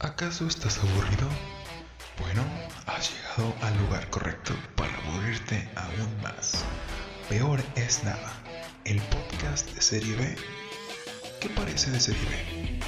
¿Acaso 0.00 0.46
estás 0.46 0.78
aburrido? 0.78 1.28
Bueno, 2.20 2.42
has 2.86 3.10
llegado 3.12 3.52
al 3.62 3.76
lugar 3.78 4.08
correcto 4.10 4.54
para 4.76 4.96
aburrirte 4.96 5.68
aún 5.74 6.22
más. 6.22 6.64
Peor 7.28 7.58
es 7.74 8.04
nada, 8.04 8.32
el 8.84 9.00
podcast 9.10 9.68
de 9.74 9.80
Serie 9.80 10.14
B. 10.14 10.36
¿Qué 11.40 11.48
parece 11.48 11.90
de 11.90 11.98
Serie 11.98 12.22
B? 12.22 12.80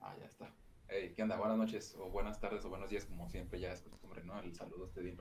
Ah, 0.00 0.16
ya 0.18 0.26
está. 0.26 0.52
Hey, 0.88 1.12
¿qué 1.14 1.22
onda? 1.22 1.36
Buenas 1.36 1.58
noches, 1.58 1.94
o 1.96 2.10
buenas 2.10 2.40
tardes, 2.40 2.64
o 2.64 2.70
buenos 2.70 2.90
días, 2.90 3.04
como 3.04 3.28
siempre 3.28 3.60
ya 3.60 3.72
es 3.72 3.82
costumbre, 3.82 4.24
¿no? 4.24 4.40
El 4.40 4.56
saludo 4.56 4.86
este 4.86 5.02
bien. 5.02 5.16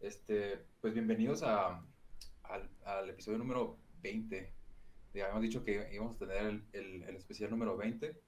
Este, 0.00 0.66
pues 0.82 0.92
bienvenidos 0.92 1.42
a, 1.42 1.82
al, 2.42 2.70
al 2.84 3.08
episodio 3.08 3.38
número 3.38 3.78
20. 4.02 4.61
Habíamos 5.20 5.42
dicho 5.42 5.64
que 5.64 5.88
íbamos 5.92 6.16
a 6.16 6.18
tener 6.18 6.36
el, 6.46 6.64
el- 6.72 7.02
el 7.04 7.16
especial 7.16 7.50
número 7.50 7.76
20. 7.76 8.20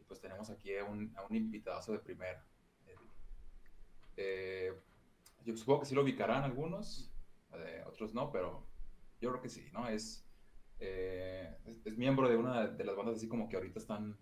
Y 0.00 0.04
pues 0.04 0.20
tenemos 0.20 0.50
aquí 0.50 0.76
a 0.76 0.84
un, 0.84 1.12
a 1.16 1.24
un 1.24 1.36
invitadazo 1.36 1.92
de 1.92 1.98
primera. 2.00 2.44
Eh, 4.16 4.72
yo 5.44 5.56
supongo 5.56 5.80
que 5.80 5.86
sí 5.86 5.94
lo 5.94 6.02
ubicarán 6.02 6.44
algunos, 6.44 7.10
eh, 7.54 7.82
otros 7.86 8.14
no, 8.14 8.30
pero 8.30 8.66
yo 9.20 9.30
creo 9.30 9.42
que 9.42 9.48
sí, 9.48 9.68
¿no? 9.72 9.88
Es, 9.88 10.24
eh, 10.80 11.56
es, 11.64 11.84
es 11.84 11.96
miembro 11.98 12.28
de 12.28 12.36
una 12.36 12.66
de 12.68 12.84
las 12.84 12.96
bandas 12.96 13.16
así 13.16 13.28
como 13.28 13.48
que 13.48 13.56
ahorita 13.56 13.78
están 13.78 14.18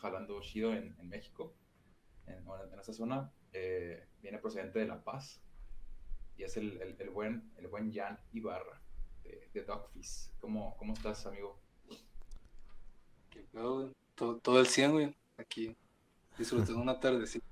jalando 0.00 0.40
chido 0.42 0.72
en, 0.74 0.94
en 0.98 1.08
México, 1.08 1.56
en, 2.26 2.44
en 2.72 2.78
esa 2.80 2.92
zona. 2.92 3.32
eh, 3.52 4.06
viene 4.22 4.38
procedente 4.38 4.78
de 4.80 4.86
La 4.86 5.02
Paz 5.02 5.42
y 6.36 6.44
es 6.44 6.56
el, 6.56 6.80
el, 6.82 6.96
el 7.00 7.10
buen, 7.10 7.52
el 7.56 7.68
buen 7.68 7.92
Jan 7.92 8.20
Ibarra 8.32 8.82
de, 9.26 9.48
de 9.52 9.64
Dogfish. 9.64 10.30
¿Cómo, 10.40 10.76
¿Cómo 10.78 10.92
estás, 10.92 11.26
amigo? 11.26 11.58
¿Qué 13.30 13.40
pedo, 13.52 13.80
güey? 13.80 13.92
Todo, 14.14 14.38
todo 14.38 14.60
el 14.60 14.66
100, 14.66 14.92
güey. 14.92 15.16
Aquí. 15.36 15.76
Disfrutando 16.38 16.80
una 16.80 16.98
tardecita. 16.98 17.46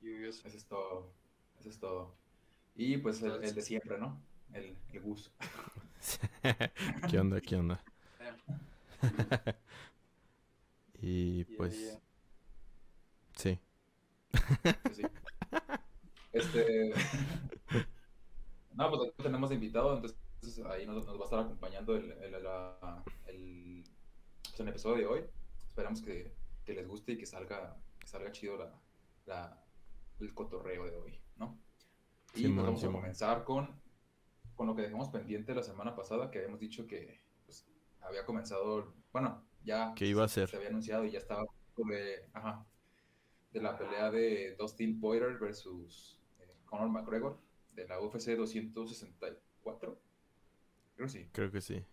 Lluviosa. 0.00 0.48
Eso 0.48 0.56
es 0.56 0.64
todo. 0.64 1.12
Eso 1.58 1.70
es 1.70 1.78
todo. 1.78 2.14
Y 2.74 2.98
pues 2.98 3.22
el, 3.22 3.42
el 3.42 3.54
de 3.54 3.62
siempre, 3.62 3.98
¿no? 3.98 4.20
El, 4.52 4.76
el 4.92 5.00
Gus. 5.00 5.32
¿Qué 7.10 7.18
onda? 7.18 7.40
¿Qué 7.40 7.56
onda? 7.56 7.82
y 11.00 11.44
pues 11.56 11.92
ya. 11.92 12.00
sí. 13.36 13.58
Pues 14.82 14.96
sí. 14.96 15.02
Este. 16.32 16.92
no, 18.74 18.90
pues 18.90 19.08
aquí 19.08 19.22
tenemos 19.22 19.50
invitado, 19.52 19.94
entonces 19.94 20.18
ahí 20.70 20.86
nos, 20.86 21.06
nos 21.06 21.16
va 21.18 21.22
a 21.22 21.24
estar 21.24 21.40
acompañando 21.40 21.96
el, 21.96 22.10
el, 22.12 22.42
la- 22.42 23.02
el, 23.26 23.84
pues, 24.42 24.60
el 24.60 24.68
episodio 24.68 24.96
de 24.98 25.06
hoy. 25.06 25.24
Esperamos 25.68 26.00
que, 26.02 26.34
que 26.64 26.74
les 26.74 26.86
guste 26.88 27.12
y 27.12 27.18
que 27.18 27.26
salga, 27.26 27.76
que 27.98 28.06
salga 28.06 28.32
chido 28.32 28.56
la, 28.56 28.72
la- 29.26 29.62
el 30.20 30.32
cotorreo 30.34 30.84
de 30.86 30.96
hoy, 30.96 31.20
¿no? 31.36 31.58
Y 32.34 32.48
pues 32.48 32.56
vamos 32.66 32.84
a 32.84 32.90
comenzar 32.92 33.44
con, 33.44 33.80
con 34.54 34.66
lo 34.66 34.74
que 34.76 34.82
dejamos 34.82 35.08
pendiente 35.08 35.54
la 35.54 35.62
semana 35.62 35.94
pasada, 35.94 36.30
que 36.30 36.38
habíamos 36.38 36.60
dicho 36.60 36.86
que 36.86 37.20
pues, 37.44 37.66
había 38.00 38.24
comenzado, 38.24 38.94
bueno, 39.12 39.44
ya 39.64 39.92
¿Qué 39.94 40.06
iba 40.06 40.24
a 40.24 40.28
ser? 40.28 40.48
se 40.48 40.56
había 40.56 40.68
anunciado 40.68 41.04
y 41.04 41.10
ya 41.12 41.18
estaba 41.18 41.44
de, 41.76 42.28
ajá, 42.32 42.66
de 43.52 43.60
la 43.60 43.76
pelea 43.76 44.10
de 44.10 44.54
Dustin 44.58 44.98
Poirier 45.00 45.38
versus 45.38 46.18
eh, 46.40 46.54
Conor 46.66 46.88
McGregor 46.88 47.38
de 47.74 47.86
la 47.86 48.00
UFC 48.00 48.36
264. 48.36 49.98
Creo 50.96 51.06
que 51.06 51.12
sí. 51.12 51.28
Creo 51.32 51.50
que 51.50 51.60
sí. 51.60 51.84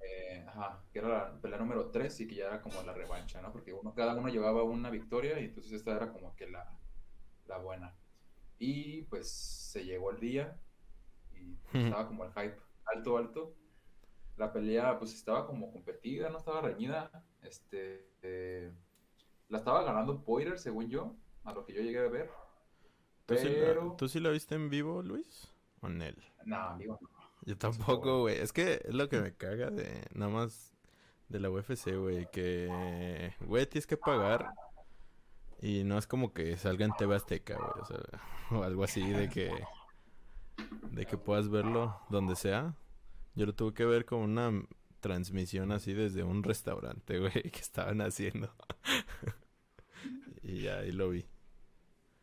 Eh, 0.00 0.44
ajá, 0.46 0.82
que 0.92 0.98
era 0.98 1.08
la 1.08 1.40
pelea 1.40 1.58
número 1.58 1.90
3 1.90 2.20
y 2.20 2.26
que 2.26 2.34
ya 2.34 2.46
era 2.48 2.60
como 2.60 2.82
la 2.82 2.92
revancha, 2.92 3.40
¿no? 3.40 3.52
Porque 3.52 3.72
uno, 3.72 3.94
cada 3.94 4.14
uno 4.14 4.28
llevaba 4.28 4.64
una 4.64 4.90
victoria 4.90 5.40
y 5.40 5.46
entonces 5.46 5.72
esta 5.72 5.92
era 5.96 6.12
como 6.12 6.34
que 6.36 6.48
la, 6.48 6.78
la 7.46 7.58
buena. 7.58 7.94
Y 8.58 9.02
pues 9.02 9.30
se 9.30 9.84
llegó 9.84 10.10
el 10.10 10.20
día 10.20 10.58
y 11.32 11.54
pues, 11.70 11.84
estaba 11.84 12.08
como 12.08 12.24
el 12.24 12.32
hype 12.32 12.58
alto, 12.86 13.16
alto. 13.16 13.54
La 14.36 14.52
pelea 14.52 14.98
pues 14.98 15.14
estaba 15.14 15.46
como 15.46 15.72
competida, 15.72 16.28
no 16.28 16.38
estaba 16.38 16.60
reñida. 16.60 17.24
Este, 17.42 18.10
eh, 18.22 18.72
la 19.48 19.58
estaba 19.58 19.84
ganando 19.84 20.24
Poirier, 20.24 20.58
según 20.58 20.88
yo, 20.88 21.14
a 21.44 21.52
lo 21.52 21.64
que 21.64 21.72
yo 21.72 21.82
llegué 21.82 22.00
a 22.00 22.08
ver. 22.08 22.30
¿Tú, 23.26 23.36
sí 23.36 23.48
la, 23.48 23.96
¿Tú 23.96 24.08
sí 24.08 24.20
la 24.20 24.30
viste 24.30 24.54
en 24.54 24.68
vivo, 24.68 25.02
Luis? 25.02 25.52
¿O 25.80 25.86
en 25.86 26.02
él? 26.02 26.22
no, 26.44 26.56
amigo, 26.56 26.98
no. 27.00 27.13
Yo 27.46 27.56
tampoco, 27.58 28.20
güey. 28.20 28.38
Es 28.38 28.52
que 28.52 28.80
es 28.84 28.94
lo 28.94 29.08
que 29.08 29.20
me 29.20 29.34
caga 29.34 29.70
de 29.70 30.06
nada 30.14 30.30
más 30.30 30.74
de 31.28 31.40
la 31.40 31.50
UFC, 31.50 31.94
güey. 31.96 32.28
Que, 32.30 33.34
güey, 33.40 33.66
tienes 33.66 33.86
que 33.86 33.96
pagar. 33.96 34.54
Y 35.60 35.84
no 35.84 35.98
es 35.98 36.06
como 36.06 36.32
que 36.32 36.56
salga 36.56 36.84
en 36.84 36.92
TV 36.92 37.14
Azteca, 37.14 37.56
güey. 37.56 37.70
O 37.80 37.84
sea, 37.84 37.98
o 38.50 38.62
algo 38.62 38.84
así 38.84 39.06
de 39.10 39.28
que. 39.28 39.52
De 40.90 41.06
que 41.06 41.18
puedas 41.18 41.48
verlo 41.48 42.00
donde 42.08 42.36
sea. 42.36 42.76
Yo 43.34 43.46
lo 43.46 43.54
tuve 43.54 43.74
que 43.74 43.84
ver 43.84 44.04
con 44.04 44.20
una 44.20 44.52
transmisión 45.00 45.70
así 45.70 45.92
desde 45.92 46.22
un 46.22 46.42
restaurante, 46.42 47.18
güey, 47.20 47.50
que 47.50 47.60
estaban 47.60 48.00
haciendo. 48.00 48.54
y 50.42 50.62
ya 50.62 50.78
ahí 50.78 50.92
lo 50.92 51.10
vi. 51.10 51.26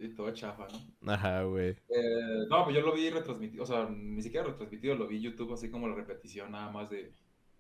Y 0.04 0.16
todo 0.16 0.32
chafa, 0.32 0.68
¿no? 1.02 1.12
Ajá, 1.14 1.44
güey. 1.44 1.70
Eh, 1.90 2.46
no, 2.50 2.64
pues 2.64 2.76
yo 2.76 2.82
lo 2.82 2.94
vi 2.94 3.10
retransmitido, 3.12 3.64
o 3.64 3.68
sea, 3.68 3.88
ni 3.88 4.22
siquiera 4.24 4.48
retransmitido, 4.48 4.96
lo 4.96 5.08
vi 5.08 5.18
en 5.18 5.24
YouTube 5.24 5.54
así 5.54 5.70
como 5.70 5.88
la 5.88 5.94
repetición 5.96 6.52
nada 6.52 6.72
más 6.72 6.90
de, 6.90 7.14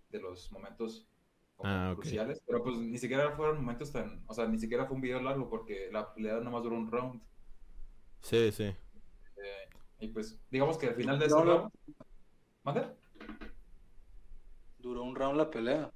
de 0.10 0.20
los 0.20 0.52
momentos 0.52 1.08
como 1.56 1.70
Ah, 1.72 1.94
cruciales, 1.96 2.42
pero 2.48 2.64
pues 2.64 2.78
ni 2.78 2.98
siquiera 2.98 3.32
fueron 3.36 3.58
momentos 3.58 3.92
tan, 3.92 4.24
o 4.26 4.34
sea, 4.34 4.48
ni 4.48 4.58
siquiera 4.58 4.88
fue 4.88 4.96
un 4.96 5.02
video 5.02 5.22
largo 5.22 5.48
porque 5.50 5.90
la 5.92 6.12
pelea 6.16 6.38
nada 6.40 6.50
más 6.50 6.64
duró 6.64 6.76
un 6.78 6.92
round. 6.92 7.22
Sí, 8.22 8.52
sí. 8.52 8.64
eh, 8.64 8.76
y 10.00 10.08
pues, 10.08 10.40
digamos 10.50 10.80
que 10.80 10.88
al 10.88 10.96
final 10.96 11.20
de 11.20 11.28
ese 11.28 11.36
round, 11.36 11.72
¿mande? 12.64 12.88
Duró 14.80 15.04
un 15.04 15.16
round 15.16 15.38
la 15.38 15.50
pelea. 15.52 15.92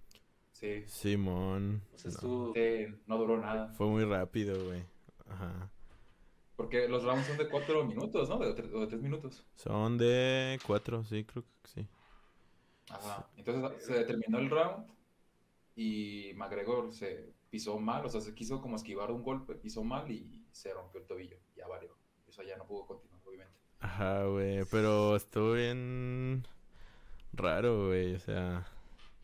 Sí, 0.51 0.83
Simón. 0.85 1.81
O 1.93 1.97
sea, 1.97 2.11
No. 2.11 2.15
estuvo. 2.15 2.53
sí, 2.53 2.85
no 3.07 3.17
duró 3.17 3.37
nada, 3.41 3.69
Fue 3.73 3.87
muy 3.87 4.03
rápido, 4.05 4.63
güey. 4.65 4.83
Ajá. 5.27 5.71
Porque 6.55 6.87
los 6.87 7.03
rounds 7.03 7.27
son 7.27 7.37
de 7.37 7.49
cuatro 7.49 7.83
minutos, 7.85 8.29
¿no? 8.29 8.39
De, 8.39 8.55
tre- 8.55 8.73
o 8.73 8.79
de 8.81 8.87
tres 8.87 9.01
minutos. 9.01 9.45
Son 9.55 9.97
de 9.97 10.59
cuatro, 10.65 11.03
sí, 11.03 11.23
creo 11.23 11.43
que 11.43 11.69
sí. 11.69 11.87
Ajá. 12.89 13.27
Entonces 13.37 13.85
se 13.85 14.03
terminó 14.05 14.37
el 14.39 14.49
round 14.49 14.85
y 15.75 16.31
McGregor 16.35 16.93
se 16.93 17.33
pisó 17.49 17.79
mal, 17.79 18.05
o 18.05 18.09
sea, 18.09 18.21
se 18.21 18.33
quiso 18.33 18.61
como 18.61 18.75
esquivar 18.75 19.11
un 19.11 19.23
golpe, 19.23 19.55
pisó 19.55 19.83
mal 19.83 20.09
y 20.11 20.45
se 20.51 20.73
rompió 20.73 21.01
el 21.01 21.07
tobillo. 21.07 21.37
Ya 21.55 21.67
valió. 21.67 21.95
Eso 22.27 22.43
ya 22.43 22.57
no 22.57 22.65
pudo 22.65 22.85
continuar, 22.85 23.21
obviamente. 23.25 23.59
Ajá, 23.79 24.25
güey. 24.25 24.63
Pero 24.71 25.15
estuvo 25.15 25.53
bien 25.53 26.47
raro, 27.33 27.87
güey. 27.87 28.15
O 28.15 28.19
sea, 28.19 28.67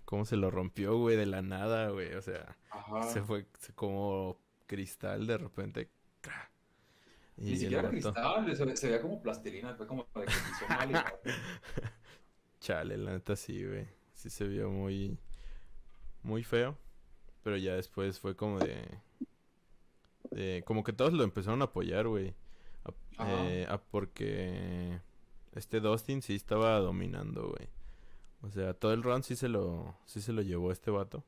cómo 0.06 0.26
se 0.26 0.36
lo 0.38 0.52
rompió, 0.52 0.98
güey, 0.98 1.18
de 1.18 1.26
la 1.26 1.42
nada, 1.42 1.90
güey. 1.90 2.14
O 2.14 2.22
sea, 2.22 2.56
Ajá. 2.70 3.04
se 3.04 3.22
fue 3.22 3.46
como 3.76 4.38
cristal 4.68 5.28
de 5.28 5.38
repente. 5.38 5.90
Ni 7.42 7.58
siquiera 7.58 7.90
cristal, 7.90 8.56
se, 8.56 8.76
se 8.76 8.88
veía 8.88 9.02
como 9.02 9.22
plastilina, 9.22 9.74
fue 9.76 9.88
como 9.88 10.08
de 10.16 10.26
que 10.26 10.32
pisó 10.32 10.68
mal 10.70 11.06
chale, 12.60 12.98
la 12.98 13.14
neta 13.14 13.36
sí, 13.36 13.66
güey. 13.66 13.88
Sí 14.14 14.30
se 14.30 14.48
vio 14.48 14.70
muy, 14.70 15.18
muy 16.22 16.44
feo. 16.44 16.78
Pero 17.44 17.58
ya 17.58 17.74
después 17.74 18.20
fue 18.20 18.36
como 18.36 18.60
de, 18.60 18.88
de 20.30 20.64
como 20.66 20.84
que 20.84 20.94
todos 20.94 21.14
lo 21.14 21.24
empezaron 21.24 21.62
a 21.62 21.66
apoyar, 21.66 22.08
güey. 22.08 22.36
Eh, 23.20 23.68
porque 23.90 25.00
este 25.54 25.80
Dustin 25.80 26.22
sí 26.22 26.36
estaba 26.36 26.78
dominando, 26.80 27.50
güey. 27.50 27.70
O 28.42 28.50
sea, 28.50 28.74
todo 28.74 28.94
el 28.94 29.04
round 29.04 29.24
sí 29.24 29.36
se 29.36 29.50
lo, 29.50 29.96
sí 30.06 30.22
se 30.22 30.34
lo 30.34 30.42
llevó 30.42 30.72
este 30.72 30.92
vato. 30.92 31.24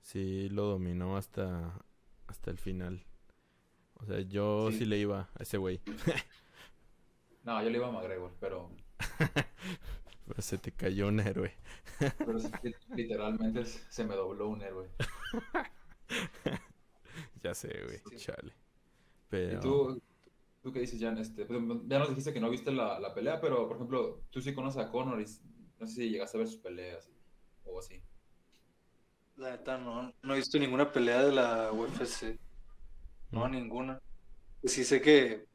Sí 0.00 0.48
lo 0.48 0.64
dominó 0.64 1.16
hasta, 1.16 1.84
hasta 2.26 2.50
el 2.50 2.58
final. 2.58 3.04
O 4.02 4.06
sea, 4.06 4.20
yo 4.20 4.70
Sí. 4.72 4.78
sí 4.78 4.84
le 4.84 4.98
iba 4.98 5.28
a 5.38 5.42
ese 5.42 5.56
güey. 5.58 5.80
No, 7.44 7.60
yo 7.60 7.70
le 7.70 7.78
iba 7.78 7.88
a 7.88 7.90
McGregor, 7.90 8.32
pero, 8.38 8.70
Pero 10.28 10.42
se 10.42 10.58
te 10.58 10.70
cayó 10.70 11.08
un 11.08 11.18
héroe. 11.18 11.52
pero 12.18 12.38
literalmente 12.94 13.64
se 13.64 14.04
me 14.04 14.14
dobló 14.14 14.48
un 14.48 14.62
héroe. 14.62 14.88
Ya 17.42 17.54
sé, 17.54 17.68
güey. 17.84 17.98
Sí. 18.10 18.16
Chale. 18.24 18.48
¿Y 18.52 19.28
Pero... 19.28 19.60
tú, 19.60 20.02
tú 20.62 20.72
qué 20.72 20.80
dices, 20.80 21.00
Jan? 21.00 21.18
Este, 21.18 21.44
pues, 21.44 21.60
ya 21.86 21.98
nos 21.98 22.10
dijiste 22.10 22.32
que 22.32 22.38
no 22.40 22.48
viste 22.50 22.70
la, 22.70 23.00
la 23.00 23.12
pelea, 23.12 23.40
pero 23.40 23.66
por 23.66 23.76
ejemplo, 23.76 24.22
tú 24.30 24.40
sí 24.40 24.54
conoces 24.54 24.80
a 24.84 24.90
Conor 24.90 25.20
y 25.20 25.24
no 25.80 25.86
sé 25.88 25.94
si 25.94 26.10
llegaste 26.10 26.36
a 26.36 26.40
ver 26.40 26.48
sus 26.48 26.58
peleas 26.58 27.10
o 27.64 27.80
así. 27.80 28.00
La 29.36 29.50
neta, 29.50 29.78
no, 29.78 30.12
no 30.22 30.34
he 30.34 30.36
visto 30.36 30.58
ninguna 30.58 30.92
pelea 30.92 31.24
de 31.24 31.32
la 31.32 31.72
UFC. 31.72 32.38
No, 33.32 33.48
ninguna. 33.48 34.00
Pues 34.60 34.74
sí 34.74 34.84
sé 34.84 35.00
que. 35.02 35.46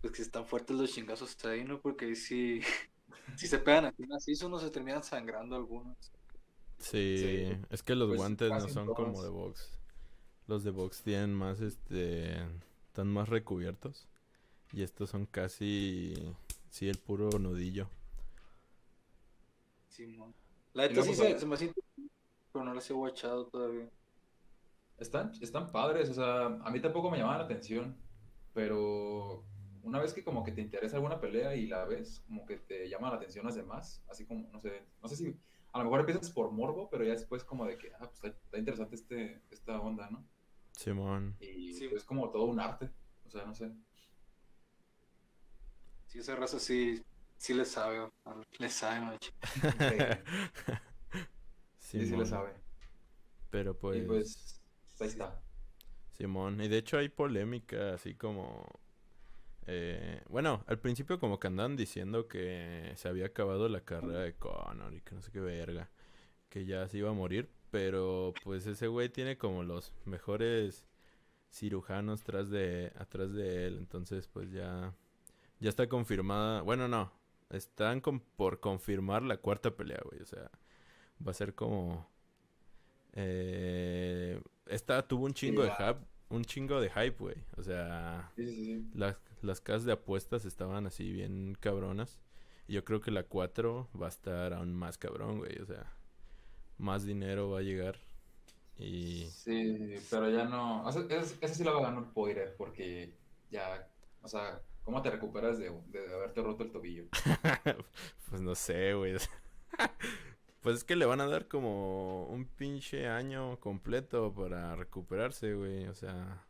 Pues 0.00 0.12
que 0.14 0.22
están 0.22 0.46
fuertes 0.46 0.76
los 0.76 0.92
chingazos 0.92 1.36
ahí, 1.46 1.64
¿no? 1.64 1.80
Porque 1.80 2.06
ahí 2.06 2.16
sí. 2.16 2.60
Si 3.36 3.48
se 3.48 3.58
pegan 3.60 3.86
así 3.86 4.06
macizo, 4.06 4.48
no 4.50 4.58
se 4.60 4.70
terminan 4.70 5.04
sangrando 5.04 5.56
algunos. 5.56 5.96
Sí, 6.78 7.16
Sí. 7.16 7.58
es 7.70 7.82
que 7.82 7.94
los 7.94 8.08
Pues, 8.08 8.18
guantes 8.18 8.56
no 8.56 8.68
son 8.68 8.92
como 8.92 9.22
de 9.22 9.28
box. 9.30 9.78
Los 10.46 10.64
de 10.64 10.70
box 10.70 11.02
tienen 11.02 11.34
más, 11.34 11.60
este, 11.60 12.36
están 12.88 13.08
más 13.08 13.28
recubiertos. 13.28 14.08
Y 14.72 14.82
estos 14.82 15.10
son 15.10 15.26
casi, 15.26 16.14
sí, 16.70 16.88
el 16.88 16.98
puro 16.98 17.38
nudillo. 17.38 17.88
Simón. 19.88 20.34
La 20.74 20.82
neta 20.88 21.00
luego, 21.00 21.12
sí 21.14 21.14
se, 21.14 21.38
se 21.38 21.46
me 21.46 21.56
siente, 21.56 21.80
pero 22.52 22.64
no 22.64 22.74
las 22.74 22.88
he 22.90 22.94
guachado 22.94 23.46
todavía. 23.48 23.90
Están, 24.98 25.32
están 25.40 25.70
padres, 25.72 26.08
o 26.10 26.14
sea, 26.14 26.46
a 26.46 26.70
mí 26.70 26.80
tampoco 26.80 27.10
me 27.10 27.18
llamaban 27.18 27.38
la 27.40 27.44
atención, 27.44 27.96
pero 28.52 29.44
una 29.82 30.00
vez 30.00 30.14
que 30.14 30.24
como 30.24 30.44
que 30.44 30.52
te 30.52 30.60
interesa 30.62 30.96
alguna 30.96 31.20
pelea 31.20 31.54
y 31.56 31.66
la 31.66 31.84
ves, 31.84 32.22
como 32.26 32.46
que 32.46 32.56
te 32.58 32.88
llama 32.88 33.10
la 33.10 33.16
atención 33.16 33.44
las 33.44 33.56
demás, 33.56 34.04
así 34.08 34.24
como, 34.26 34.48
no 34.52 34.60
sé, 34.60 34.86
no 35.02 35.08
sé 35.08 35.16
si, 35.16 35.40
a 35.72 35.78
lo 35.78 35.84
mejor 35.84 36.00
empiezas 36.00 36.30
por 36.30 36.50
morbo, 36.52 36.88
pero 36.90 37.04
ya 37.04 37.12
después 37.12 37.44
como 37.44 37.66
de 37.66 37.76
que, 37.78 37.92
ah, 37.94 37.98
pues 38.00 38.14
está, 38.14 38.28
está 38.28 38.58
interesante 38.58 38.94
este, 38.94 39.42
esta 39.50 39.80
onda, 39.80 40.08
¿no? 40.10 40.24
Simón. 40.72 41.36
Y 41.38 41.72
Sí. 41.74 41.86
es 41.94 42.04
como 42.04 42.30
todo 42.30 42.44
un 42.46 42.60
arte, 42.60 42.90
o 43.24 43.30
sea, 43.30 43.44
no 43.44 43.54
sé. 43.54 43.72
Sí, 46.06 46.18
esa 46.18 46.36
raza 46.36 46.58
sí, 46.58 47.02
sí 47.36 47.54
le 47.54 47.64
sabe, 47.64 48.08
le 48.58 48.68
sabe, 48.68 49.00
macho. 49.00 49.32
Sí, 51.78 52.04
sí 52.06 52.16
le 52.16 52.24
Simón. 52.24 52.26
sabe. 52.26 52.54
Pero 53.50 53.74
Y 53.90 54.02
pues, 54.02 54.02
pues, 54.02 54.63
Simón. 56.12 56.60
Y 56.60 56.68
de 56.68 56.78
hecho 56.78 56.98
hay 56.98 57.08
polémica, 57.08 57.94
así 57.94 58.14
como... 58.14 58.66
eh, 59.66 60.22
bueno, 60.28 60.62
al 60.66 60.78
principio 60.78 61.18
como 61.18 61.40
que 61.40 61.48
andaban 61.48 61.76
diciendo 61.76 62.28
que 62.28 62.92
se 62.96 63.08
había 63.08 63.26
acabado 63.26 63.68
la 63.68 63.80
carrera 63.80 64.20
de 64.20 64.34
Conor 64.34 64.94
y 64.94 65.00
que 65.00 65.14
no 65.14 65.22
sé 65.22 65.32
qué 65.32 65.40
verga. 65.40 65.90
Que 66.48 66.64
ya 66.66 66.86
se 66.88 66.98
iba 66.98 67.10
a 67.10 67.14
morir. 67.14 67.50
Pero 67.70 68.32
pues 68.44 68.66
ese 68.66 68.86
güey 68.86 69.08
tiene 69.08 69.36
como 69.36 69.64
los 69.64 69.92
mejores 70.04 70.86
cirujanos 71.50 72.22
tras 72.22 72.48
de, 72.48 72.92
atrás 72.96 73.32
de 73.32 73.66
él. 73.66 73.78
Entonces 73.78 74.28
pues 74.28 74.52
ya, 74.52 74.94
ya 75.58 75.70
está 75.70 75.88
confirmada. 75.88 76.62
Bueno, 76.62 76.86
no. 76.86 77.12
Están 77.50 78.00
por 78.00 78.60
confirmar 78.60 79.22
la 79.22 79.38
cuarta 79.38 79.74
pelea, 79.76 80.00
güey. 80.04 80.20
O 80.22 80.26
sea, 80.26 80.50
va 81.26 81.32
a 81.32 81.34
ser 81.34 81.54
como... 81.54 82.08
Eh, 83.14 84.40
esta 84.66 85.06
tuvo 85.06 85.24
un 85.26 85.34
chingo 85.34 85.62
de 85.62 85.70
hype, 85.70 85.98
un 86.30 86.44
chingo 86.44 86.80
de 86.80 86.90
hype, 86.90 87.16
güey. 87.18 87.36
O 87.56 87.62
sea, 87.62 88.30
Sí, 88.36 88.46
sí, 88.46 88.64
sí. 88.64 88.86
las, 88.94 89.20
las 89.42 89.60
casas 89.60 89.84
de 89.84 89.92
apuestas 89.92 90.44
estaban 90.44 90.86
así 90.86 91.10
bien 91.12 91.56
cabronas. 91.60 92.20
Y 92.66 92.72
yo 92.74 92.84
creo 92.84 93.00
que 93.00 93.10
la 93.10 93.24
4 93.24 93.88
va 94.00 94.06
a 94.06 94.08
estar 94.08 94.52
aún 94.54 94.74
más 94.74 94.96
cabrón, 94.98 95.38
güey. 95.38 95.58
O 95.60 95.66
sea, 95.66 95.92
más 96.78 97.04
dinero 97.04 97.50
va 97.50 97.58
a 97.60 97.62
llegar. 97.62 97.98
Y 98.78 99.26
Sí, 99.30 99.94
pero 100.10 100.28
ya 100.30 100.44
no. 100.46 100.84
o 100.84 100.90
sea, 100.92 101.02
es- 101.10 101.36
ese 101.40 101.54
sí 101.54 101.62
lo 101.64 101.74
va 101.74 101.86
a 101.86 101.90
ganar 101.90 102.12
Poirier, 102.12 102.54
porque 102.56 103.14
ya, 103.50 103.86
o 104.22 104.26
sea, 104.28 104.60
¿cómo 104.82 105.00
te 105.02 105.10
recuperas 105.10 105.58
de, 105.58 105.70
de 105.92 106.12
haberte 106.14 106.42
roto 106.42 106.64
el 106.64 106.72
tobillo? 106.72 107.04
pues 108.30 108.40
no 108.42 108.54
sé, 108.56 108.94
güey. 108.94 109.14
Pues 110.64 110.78
es 110.78 110.84
que 110.84 110.96
le 110.96 111.06
van 111.06 111.20
a 111.20 111.28
dar 111.28 111.46
como 111.46 112.26
un 112.26 112.46
pinche 112.46 113.06
año 113.06 113.60
completo 113.60 114.34
para 114.34 114.74
recuperarse, 114.74 115.54
güey. 115.54 115.86
O 115.86 115.94
sea, 115.94 116.44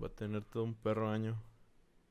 va 0.00 0.06
a 0.06 0.10
tener 0.14 0.44
todo 0.44 0.62
un 0.64 0.74
perro 0.74 1.10
año. 1.10 1.42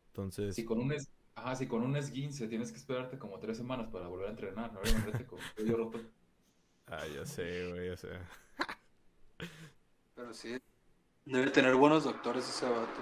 Entonces, 0.09 0.56
Si 0.56 0.63
con 0.63 0.80
un 0.80 0.94
es, 0.94 1.12
ajá, 1.35 1.56
si 1.57 1.68
con 1.68 1.83
un 1.83 1.97
esguince 1.97 2.47
tienes 2.47 2.71
que 2.71 2.77
esperarte 2.77 3.19
como 3.19 3.39
tres 3.39 3.57
semanas 3.57 3.89
para 3.91 4.07
volver 4.07 4.27
a 4.27 4.31
entrenar, 4.31 4.71
imagínate 4.85 5.25
con 5.25 5.44
tobillo 5.56 5.75
roto. 5.77 6.00
ah, 6.88 7.06
ya 7.07 7.25
sé, 7.25 7.68
güey. 7.69 7.89
O 7.89 7.97
sea, 7.97 8.27
Pero 10.15 10.33
sí, 10.33 10.57
debe 11.25 11.51
tener 11.51 11.75
buenos 11.75 12.06
doctores 12.06 12.50
ese 12.50 12.69
vato. 12.69 13.01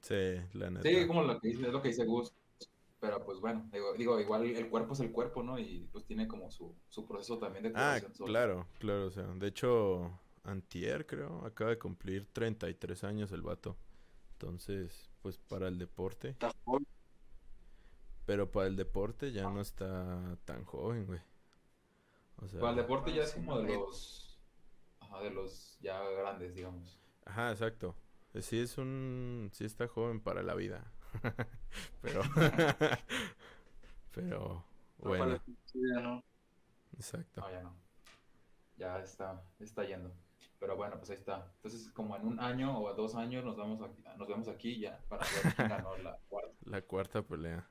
sí, 0.00 0.14
la 0.54 0.70
neta. 0.70 0.88
Sí, 0.88 1.06
como 1.06 1.22
lo 1.22 1.38
que 1.40 1.48
dice, 1.48 1.66
es 1.66 1.72
lo 1.72 1.80
que 1.82 1.88
dice 1.88 2.04
Gus. 2.04 2.32
Pero 3.00 3.24
pues 3.24 3.40
bueno, 3.40 3.66
digo, 3.72 3.94
digo, 3.94 4.20
igual 4.20 4.44
el 4.44 4.68
cuerpo 4.68 4.92
es 4.92 5.00
el 5.00 5.10
cuerpo, 5.10 5.42
¿no? 5.42 5.58
Y 5.58 5.88
pues 5.90 6.04
tiene 6.04 6.28
como 6.28 6.50
su, 6.50 6.74
su 6.88 7.06
proceso 7.06 7.38
también 7.38 7.64
de 7.64 7.72
Ah, 7.74 7.98
claro, 8.26 8.66
claro, 8.78 9.06
o 9.06 9.10
sea, 9.10 9.24
de 9.26 9.46
hecho, 9.48 10.10
Antier, 10.44 11.06
creo, 11.06 11.44
acaba 11.46 11.70
de 11.70 11.78
cumplir 11.78 12.26
33 12.32 13.04
años 13.04 13.32
el 13.32 13.40
vato. 13.42 13.76
Entonces, 14.32 15.10
pues 15.22 15.38
para 15.38 15.68
el 15.68 15.78
deporte, 15.78 16.30
Está 16.30 16.52
joven. 16.64 16.86
pero 18.26 18.50
para 18.50 18.66
el 18.68 18.76
deporte 18.76 19.32
ya 19.32 19.48
no 19.50 19.60
está 19.60 20.36
tan 20.44 20.64
joven, 20.64 21.06
güey. 21.06 21.20
O 22.36 22.48
sea, 22.48 22.60
Para 22.60 22.72
el 22.72 22.76
deporte 22.78 23.12
ya 23.14 23.22
es 23.22 23.32
como 23.32 23.58
de 23.60 23.74
los, 23.74 24.38
ajá, 25.00 25.20
de 25.22 25.30
los 25.30 25.78
ya 25.80 26.02
grandes, 26.10 26.54
digamos. 26.54 26.98
ajá, 27.24 27.50
exacto. 27.52 27.96
Sí 28.40 28.60
es 28.60 28.78
un, 28.78 29.50
sí 29.52 29.64
está 29.64 29.88
joven 29.88 30.20
para 30.20 30.42
la 30.42 30.54
vida. 30.54 30.92
Pero, 32.02 32.22
pero, 34.12 34.64
bueno, 34.98 35.40
vida, 35.72 36.00
¿no? 36.00 36.22
exacto. 36.94 37.40
No, 37.40 37.50
ya 37.50 37.62
no. 37.62 37.76
Ya 38.76 38.98
está, 38.98 39.42
está 39.60 39.84
yendo. 39.84 40.12
Pero 40.58 40.76
bueno, 40.76 40.96
pues 40.98 41.10
ahí 41.10 41.16
está. 41.16 41.50
Entonces, 41.56 41.90
como 41.92 42.16
en 42.16 42.26
un 42.26 42.40
año 42.40 42.78
o 42.78 42.92
dos 42.94 43.14
años 43.14 43.44
nos 43.44 43.56
vamos 43.56 43.80
aquí, 43.82 44.02
nos 44.18 44.28
vemos 44.28 44.48
aquí 44.48 44.78
ya 44.78 44.98
para 45.08 45.24
ver 45.24 45.54
quién 45.54 45.68
ganó 45.68 45.96
la 46.02 46.18
cuarta. 46.28 46.56
La 46.64 46.82
cuarta 46.82 47.22
pelea. 47.22 47.66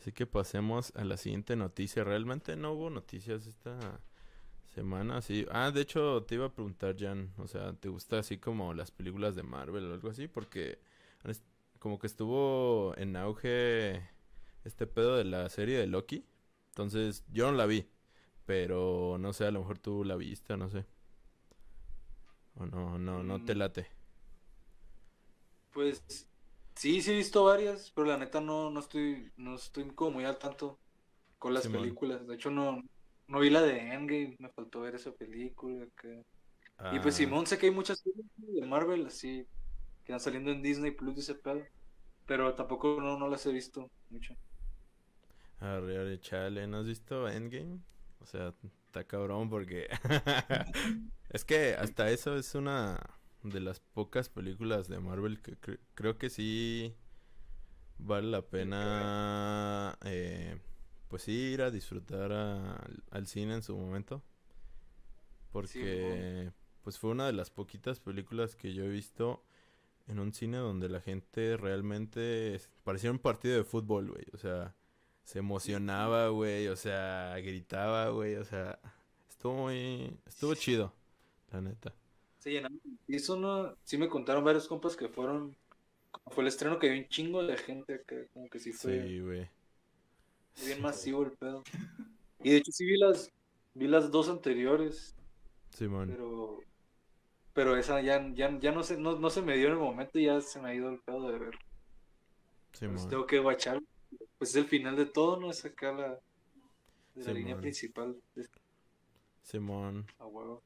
Así 0.00 0.12
que 0.12 0.26
pasemos 0.26 0.92
a 0.96 1.04
la 1.04 1.16
siguiente 1.16 1.54
noticia. 1.54 2.02
Realmente 2.02 2.56
no 2.56 2.72
hubo 2.72 2.90
noticias 2.90 3.46
esta 3.46 4.00
semana, 4.74 5.20
sí. 5.22 5.46
Ah, 5.50 5.70
de 5.70 5.80
hecho 5.80 6.24
te 6.24 6.36
iba 6.36 6.46
a 6.46 6.52
preguntar, 6.52 6.96
Jan, 6.98 7.32
o 7.36 7.46
sea, 7.46 7.72
¿te 7.72 7.88
gusta 7.88 8.18
así 8.18 8.38
como 8.38 8.74
las 8.74 8.90
películas 8.90 9.34
de 9.36 9.42
Marvel 9.42 9.90
o 9.90 9.94
algo 9.94 10.10
así? 10.10 10.28
Porque 10.28 10.80
como 11.78 11.98
que 11.98 12.06
estuvo 12.06 12.94
en 12.96 13.16
auge 13.16 14.02
este 14.64 14.86
pedo 14.86 15.16
de 15.16 15.24
la 15.24 15.48
serie 15.48 15.78
de 15.78 15.86
Loki. 15.86 16.26
Entonces, 16.70 17.24
yo 17.32 17.50
no 17.50 17.56
la 17.56 17.66
vi, 17.66 17.88
pero 18.46 19.18
no 19.18 19.32
sé, 19.32 19.46
a 19.46 19.50
lo 19.50 19.60
mejor 19.60 19.78
tú 19.78 20.04
la 20.04 20.16
viste, 20.16 20.56
no 20.56 20.70
sé. 20.70 20.86
O 22.56 22.66
no, 22.66 22.98
no, 22.98 23.22
no 23.22 23.40
te 23.40 23.54
Mm. 23.54 23.60
late. 23.62 23.86
Pues 25.72 26.02
sí, 26.74 27.00
sí 27.02 27.12
he 27.12 27.16
visto 27.16 27.44
varias, 27.44 27.90
pero 27.92 28.06
la 28.08 28.16
neta 28.18 28.40
no, 28.40 28.70
no 28.70 28.80
estoy, 28.80 29.32
no 29.36 29.54
estoy 29.56 29.88
como 29.94 30.12
muy 30.12 30.24
al 30.24 30.38
tanto 30.38 30.80
con 31.38 31.54
las 31.54 31.68
películas. 31.68 32.26
De 32.26 32.34
hecho, 32.36 32.50
no, 32.50 32.82
no 33.28 33.40
vi 33.40 33.50
la 33.50 33.62
de 33.62 33.78
Endgame, 33.80 34.36
me 34.40 34.50
faltó 34.50 34.80
ver 34.82 34.94
esa 34.96 35.12
película. 35.12 35.86
que- 36.00 36.24
Y 36.90 37.00
pues 37.00 37.16
Ah, 37.16 37.16
Simón, 37.16 37.46
sé 37.46 37.58
que 37.58 37.66
hay 37.68 37.72
muchas 37.72 38.00
series 38.00 38.26
de 38.38 38.66
Marvel 38.66 39.06
así 39.06 39.46
que 40.08 40.14
están 40.14 40.20
saliendo 40.20 40.50
en 40.52 40.62
Disney 40.62 40.92
Plus 40.92 41.16
y 41.18 41.20
ese 41.20 41.36
pedo, 41.36 41.68
pero 42.26 42.54
tampoco 42.54 43.00
no, 43.00 43.18
no 43.18 43.28
las 43.28 43.46
he 43.46 43.52
visto 43.52 43.90
mucho. 44.10 44.34
Arre, 45.60 45.98
arre, 45.98 46.20
chale, 46.20 46.66
¿no 46.66 46.78
has 46.78 46.86
visto 46.86 47.28
Endgame? 47.28 47.80
O 48.20 48.26
sea, 48.26 48.54
está 48.86 49.04
cabrón 49.04 49.50
porque... 49.50 49.88
es 51.30 51.44
que 51.44 51.74
hasta 51.78 52.10
eso 52.10 52.36
es 52.36 52.54
una 52.54 53.00
de 53.42 53.60
las 53.60 53.80
pocas 53.80 54.28
películas 54.28 54.88
de 54.88 55.00
Marvel 55.00 55.40
que 55.42 55.58
cre- 55.60 55.80
creo 55.94 56.18
que 56.18 56.30
sí 56.30 56.94
vale 57.98 58.28
la 58.28 58.42
pena, 58.42 59.98
eh, 60.04 60.58
pues 61.08 61.22
sí, 61.22 61.32
ir 61.32 61.62
a 61.62 61.70
disfrutar 61.70 62.32
a- 62.32 62.76
al, 62.76 63.02
al 63.10 63.26
cine 63.26 63.54
en 63.54 63.62
su 63.62 63.76
momento. 63.76 64.22
Porque, 65.52 66.52
pues 66.82 66.98
fue 66.98 67.10
una 67.10 67.26
de 67.26 67.32
las 67.32 67.50
poquitas 67.50 68.00
películas 68.00 68.54
que 68.56 68.74
yo 68.74 68.84
he 68.84 68.88
visto 68.88 69.42
en 70.08 70.18
un 70.18 70.32
cine 70.32 70.58
donde 70.58 70.88
la 70.88 71.00
gente 71.00 71.56
realmente 71.56 72.60
parecía 72.84 73.10
un 73.12 73.18
partido 73.18 73.56
de 73.56 73.64
fútbol, 73.64 74.10
güey. 74.10 74.24
O 74.32 74.38
sea, 74.38 74.74
se 75.24 75.38
emocionaba, 75.40 76.28
güey. 76.28 76.68
O 76.68 76.76
sea, 76.76 77.36
gritaba, 77.38 78.08
güey. 78.10 78.36
O 78.36 78.44
sea, 78.44 78.80
estuvo 79.28 79.54
muy, 79.54 80.18
estuvo 80.26 80.54
chido, 80.54 80.94
la 81.52 81.60
neta. 81.60 81.94
Se 82.38 82.50
llenaron. 82.50 82.80
Y 83.06 83.16
eso 83.16 83.36
no, 83.36 83.76
sí 83.84 83.98
me 83.98 84.08
contaron 84.08 84.44
varios 84.44 84.66
compas 84.68 84.96
que 84.96 85.08
fueron, 85.08 85.56
como 86.10 86.30
fue 86.34 86.42
el 86.44 86.48
estreno 86.48 86.78
que 86.78 86.88
había 86.88 87.02
un 87.02 87.08
chingo 87.08 87.42
de 87.44 87.56
gente, 87.56 88.02
que 88.06 88.28
como 88.32 88.48
que 88.48 88.58
sí 88.60 88.72
fue 88.72 89.08
Sí, 89.08 89.20
güey. 89.20 89.48
bien 90.64 90.82
masivo 90.82 91.22
el 91.24 91.32
pedo. 91.32 91.62
Y 92.42 92.50
de 92.50 92.56
hecho 92.58 92.72
sí 92.72 92.84
vi 92.86 92.98
las, 92.98 93.32
vi 93.74 93.88
las 93.88 94.10
dos 94.10 94.28
anteriores, 94.28 95.16
Simón. 95.70 96.08
pero, 96.08 96.60
pero 97.58 97.76
esa 97.76 98.00
ya, 98.00 98.24
ya, 98.34 98.56
ya 98.60 98.70
no 98.70 98.84
se, 98.84 98.96
no, 98.96 99.18
no 99.18 99.30
se 99.30 99.42
me 99.42 99.56
dio 99.56 99.66
en 99.66 99.72
el 99.72 99.78
momento 99.80 100.16
y 100.20 100.26
ya 100.26 100.40
se 100.40 100.60
me 100.62 100.68
ha 100.70 100.74
ido 100.76 100.90
el 100.90 101.00
pedo 101.00 101.28
de 101.28 101.40
ver. 101.40 101.58
Pues 102.78 103.08
tengo 103.08 103.26
que 103.26 103.40
guachar. 103.40 103.82
Pues 104.38 104.50
es 104.50 104.56
el 104.56 104.66
final 104.66 104.94
de 104.94 105.06
todo, 105.06 105.40
¿no? 105.40 105.50
Es 105.50 105.64
acá 105.64 105.90
la, 105.90 106.20
de 107.16 107.24
la 107.24 107.32
línea 107.32 107.56
principal 107.56 108.14
de 108.36 108.46
Simón. 109.42 110.06
a 110.20 110.26
huevo. 110.26 110.62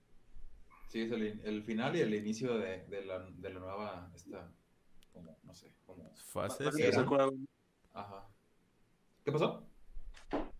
Sí, 0.89 1.01
es 1.01 1.13
el, 1.13 1.41
el 1.43 1.63
final 1.63 1.97
y 1.97 2.01
el 2.01 2.13
inicio 2.13 2.59
de, 2.59 2.85
de 2.85 3.07
la, 3.07 3.21
de 3.21 3.51
la 3.55 3.61
nueva, 3.61 4.11
esta, 4.15 4.53
como, 5.15 5.35
no 5.45 5.55
sé, 5.55 5.73
como, 5.87 6.13
Fases. 6.15 6.67
Va 6.67 6.69
a 6.69 6.73
sí, 6.73 6.83
empezar 6.83 7.05
¿no? 7.05 7.09
con 7.09 7.21
algo- 7.23 7.37
ajá. 7.95 8.29
¿Qué 9.25 9.33
pasó? 9.33 9.67
va 10.31 10.51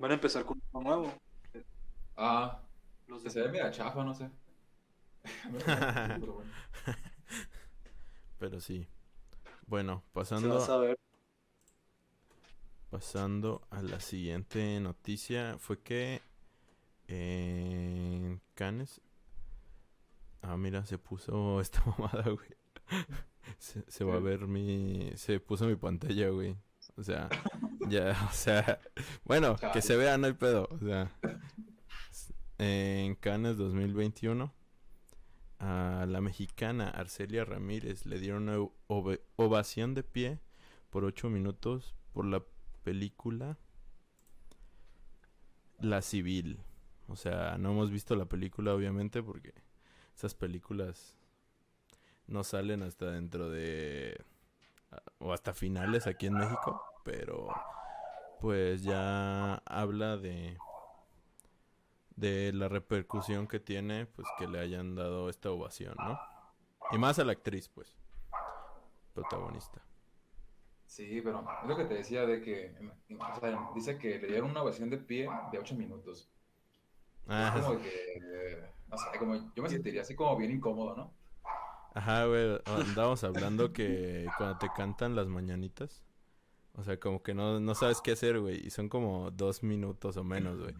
Van 0.00 0.10
a 0.10 0.14
empezar 0.14 0.44
con 0.44 0.60
uno 0.72 0.88
nuevo. 0.88 1.14
Ah, 2.16 2.60
Los 3.06 3.22
de- 3.22 3.30
se 3.30 3.42
ve 3.42 3.48
media 3.52 3.70
chafa, 3.70 4.02
no 4.02 4.12
sé. 4.12 4.28
Pero 8.38 8.60
sí. 8.60 8.86
Bueno, 9.66 10.02
va 10.08 10.22
a 10.22 10.24
pasando, 10.24 10.96
pasando 12.90 13.62
a 13.70 13.80
la 13.82 14.00
siguiente 14.00 14.78
noticia, 14.80 15.56
fue 15.58 15.80
que 15.80 16.20
en 17.08 18.40
Cannes... 18.54 19.00
Ah, 20.42 20.56
mira, 20.56 20.84
se 20.84 20.98
puso 20.98 21.60
esta 21.62 21.82
mamada, 21.86 22.24
güey. 22.24 22.48
Se, 23.58 23.84
se 23.88 24.04
va 24.04 24.16
a 24.16 24.20
ver 24.20 24.46
mi... 24.46 25.12
Se 25.14 25.40
puso 25.40 25.66
mi 25.66 25.76
pantalla, 25.76 26.28
güey. 26.30 26.56
O 26.96 27.02
sea, 27.02 27.28
ya, 27.88 28.28
o 28.28 28.32
sea... 28.32 28.80
Bueno, 29.24 29.56
que 29.72 29.80
se 29.80 29.96
vea, 29.96 30.18
no 30.18 30.26
hay 30.26 30.32
pedo. 30.34 30.68
O 30.70 30.78
sea, 30.78 31.10
en 32.58 33.14
Cannes 33.14 33.56
2021, 33.56 34.52
a 35.62 36.06
la 36.08 36.20
mexicana 36.20 36.88
Arcelia 36.88 37.44
Ramírez 37.44 38.04
le 38.04 38.18
dieron 38.18 38.48
una 38.48 38.68
ovación 39.36 39.94
de 39.94 40.02
pie 40.02 40.40
por 40.90 41.04
ocho 41.04 41.30
minutos 41.30 41.94
por 42.12 42.24
la 42.24 42.42
película 42.82 43.56
La 45.78 46.02
Civil. 46.02 46.58
O 47.06 47.14
sea, 47.14 47.58
no 47.58 47.70
hemos 47.70 47.92
visto 47.92 48.16
la 48.16 48.24
película, 48.24 48.74
obviamente, 48.74 49.22
porque 49.22 49.54
esas 50.16 50.34
películas 50.34 51.16
no 52.26 52.42
salen 52.42 52.82
hasta 52.82 53.12
dentro 53.12 53.48
de... 53.48 54.20
o 55.18 55.32
hasta 55.32 55.54
finales 55.54 56.08
aquí 56.08 56.26
en 56.26 56.34
México, 56.34 56.82
pero 57.04 57.48
pues 58.40 58.82
ya 58.82 59.54
habla 59.64 60.16
de 60.16 60.58
de 62.16 62.52
la 62.52 62.68
repercusión 62.68 63.46
que 63.46 63.60
tiene 63.60 64.06
pues 64.06 64.28
que 64.38 64.46
le 64.46 64.60
hayan 64.60 64.94
dado 64.94 65.28
esta 65.28 65.50
ovación, 65.50 65.94
¿no? 65.98 66.18
Y 66.90 66.98
más 66.98 67.18
a 67.18 67.24
la 67.24 67.32
actriz, 67.32 67.68
pues, 67.68 67.96
protagonista. 69.14 69.82
Sí, 70.86 71.20
pero 71.22 71.40
es 71.62 71.68
lo 71.68 71.76
que 71.76 71.84
te 71.86 71.94
decía 71.94 72.26
de 72.26 72.42
que, 72.42 72.74
o 73.18 73.40
sea, 73.40 73.70
dice 73.74 73.98
que 73.98 74.18
le 74.18 74.28
dieron 74.28 74.50
una 74.50 74.62
ovación 74.62 74.90
de 74.90 74.98
pie 74.98 75.28
de 75.50 75.58
8 75.58 75.74
minutos. 75.74 76.30
Ah, 77.26 77.54
Es 77.56 77.64
como 77.64 77.80
que, 77.80 78.68
no 78.88 78.98
sé, 78.98 79.18
como 79.18 79.34
yo 79.54 79.62
me 79.62 79.68
sentiría 79.70 80.02
así 80.02 80.14
como 80.14 80.36
bien 80.36 80.50
incómodo, 80.52 80.94
¿no? 80.96 81.14
Ajá, 81.94 82.24
güey, 82.26 82.58
andábamos 82.66 83.22
hablando 83.24 83.72
que 83.72 84.32
cuando 84.38 84.58
te 84.58 84.70
cantan 84.72 85.14
las 85.14 85.28
mañanitas, 85.28 86.02
o 86.74 86.84
sea, 86.84 86.98
como 87.00 87.22
que 87.22 87.34
no, 87.34 87.60
no 87.60 87.74
sabes 87.74 88.00
qué 88.02 88.12
hacer, 88.12 88.40
güey, 88.40 88.66
y 88.66 88.70
son 88.70 88.88
como 88.88 89.30
dos 89.30 89.62
minutos 89.62 90.16
o 90.16 90.24
menos, 90.24 90.60
güey. 90.60 90.74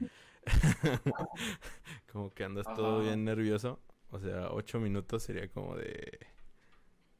Como 2.13 2.31
que 2.35 2.45
andas 2.45 2.73
todo 2.73 3.01
bien 3.01 3.25
nervioso, 3.25 3.81
o 4.11 4.19
sea, 4.21 4.51
ocho 4.53 4.81
minutos 4.81 5.23
sería 5.23 5.49
como 5.51 5.77
de... 5.77 6.19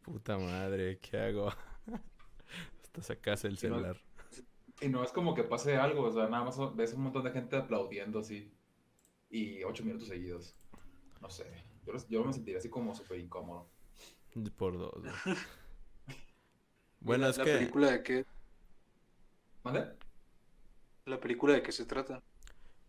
Puta 0.02 0.38
madre, 0.38 0.99
¿qué 1.00 1.19
hago? 1.19 1.49
Hasta 2.83 3.02
sacas 3.02 3.45
el 3.45 3.59
Sí, 3.59 3.69
no- 3.69 3.76
celular. 3.76 3.97
Y 4.81 4.88
no 4.88 5.05
es 5.05 5.12
como 5.12 5.35
que 5.35 5.45
pase 5.45 5.76
algo, 5.76 6.02
o 6.05 6.12
sea, 6.12 6.29
nada 6.29 6.45
más 6.45 6.59
ves 6.76 6.93
un 6.95 7.02
montón 7.05 7.25
de 7.25 7.31
gente 7.33 7.57
aplaudiendo 7.57 8.19
así. 8.21 8.52
Y 9.31 9.64
8 9.64 9.85
minutos 9.85 10.09
seguidos. 10.09 10.57
No 11.21 11.31
sé, 11.31 11.47
yo, 11.87 11.95
yo 12.09 12.25
me 12.25 12.33
sentiría 12.33 12.59
así 12.59 12.71
como 12.71 12.95
súper 12.95 13.21
incómodo. 13.21 13.71
Por 14.57 14.79
dos, 14.79 14.93
güey. 15.02 15.12
Bueno, 17.00 17.25
la, 17.25 17.31
es 17.31 17.38
la 17.38 17.45
que... 17.45 17.52
película 17.52 17.91
de 17.91 18.02
qué, 18.02 18.25
¿Mande? 19.64 19.97
la 21.05 21.21
película 21.21 21.55
de 21.55 21.62
qué 21.62 21.71
se 21.71 21.87
trata. 21.87 22.25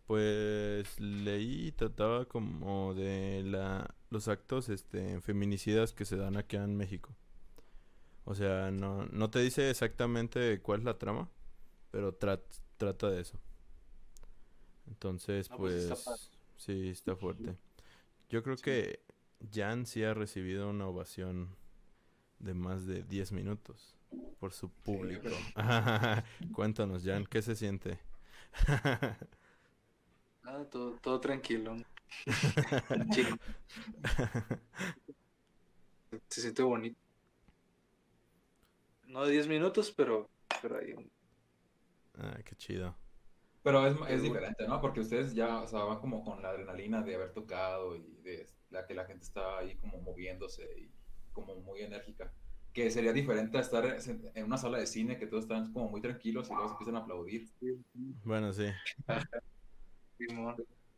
Pues 0.06 1.00
leí 1.00 1.68
y 1.68 1.72
trataba 1.72 2.26
como 2.26 2.94
de 2.94 3.42
la 3.44 3.94
los 4.10 4.28
actos 4.28 4.68
este 4.68 5.20
feminicidas 5.22 5.92
que 5.92 6.04
se 6.04 6.16
dan 6.16 6.36
aquí 6.36 6.56
en 6.56 6.76
México. 6.76 7.14
O 8.24 8.34
sea, 8.34 8.70
no, 8.70 9.06
no 9.06 9.30
te 9.30 9.40
dice 9.40 9.70
exactamente 9.70 10.60
cuál 10.62 10.80
es 10.80 10.84
la 10.84 10.98
trama, 10.98 11.28
pero 11.90 12.18
trat- 12.18 12.60
trata 12.78 13.10
de 13.10 13.20
eso. 13.20 13.38
Entonces, 14.86 15.48
pues 15.48 15.86
pues, 15.86 15.98
está 15.98 16.16
sí, 16.56 16.88
está 16.88 17.16
fuerte. 17.16 17.56
Yo 18.30 18.42
creo 18.42 18.56
que 18.56 19.00
Jan 19.52 19.86
sí 19.86 20.04
ha 20.04 20.14
recibido 20.14 20.70
una 20.70 20.86
ovación 20.86 21.56
de 22.38 22.54
más 22.54 22.86
de 22.86 23.02
10 23.02 23.32
minutos 23.32 23.94
por 24.38 24.52
su 24.52 24.70
público. 24.70 25.28
Cuéntanos, 26.54 27.02
Jan, 27.04 27.26
¿qué 27.26 27.42
se 27.42 27.56
siente? 27.56 27.98
Ah, 30.44 30.64
todo, 30.70 30.98
todo 31.00 31.20
tranquilo. 31.20 31.76
Chico, 33.10 33.36
se 36.28 36.40
siente 36.40 36.62
bonito. 36.62 36.98
No 39.06 39.24
de 39.24 39.32
10 39.32 39.48
minutos, 39.48 39.92
pero, 39.96 40.28
pero 40.60 40.78
ahí. 40.78 40.94
Ah, 42.18 42.38
qué 42.44 42.54
chido. 42.56 42.94
Pero 43.62 43.86
es, 43.86 43.96
es 44.08 44.22
diferente, 44.22 44.66
¿no? 44.68 44.80
Porque 44.80 45.00
ustedes 45.00 45.34
ya, 45.34 45.62
o 45.62 45.66
sea, 45.66 45.84
van 45.84 45.98
como 45.98 46.22
con 46.22 46.42
la 46.42 46.50
adrenalina 46.50 47.02
de 47.02 47.14
haber 47.14 47.32
tocado 47.32 47.96
y 47.96 48.02
de 48.22 48.46
la 48.70 48.86
que 48.86 48.94
la 48.94 49.06
gente 49.06 49.24
está 49.24 49.58
ahí 49.58 49.76
como 49.76 50.00
moviéndose 50.02 50.64
y 50.78 50.90
como 51.32 51.56
muy 51.56 51.80
enérgica. 51.80 52.32
Que 52.72 52.90
sería 52.90 53.12
diferente 53.12 53.56
a 53.56 53.60
estar 53.60 53.86
en 53.86 54.30
en 54.34 54.44
una 54.44 54.58
sala 54.58 54.78
de 54.78 54.86
cine 54.86 55.16
que 55.16 55.26
todos 55.26 55.44
están 55.44 55.72
como 55.72 55.88
muy 55.88 56.00
tranquilos 56.00 56.50
y 56.50 56.52
luego 56.52 56.68
se 56.68 56.72
empiezan 56.72 56.96
a 56.96 57.00
aplaudir. 57.00 57.48
Bueno, 58.24 58.52
sí. 58.52 58.66
Simón. 60.18 60.56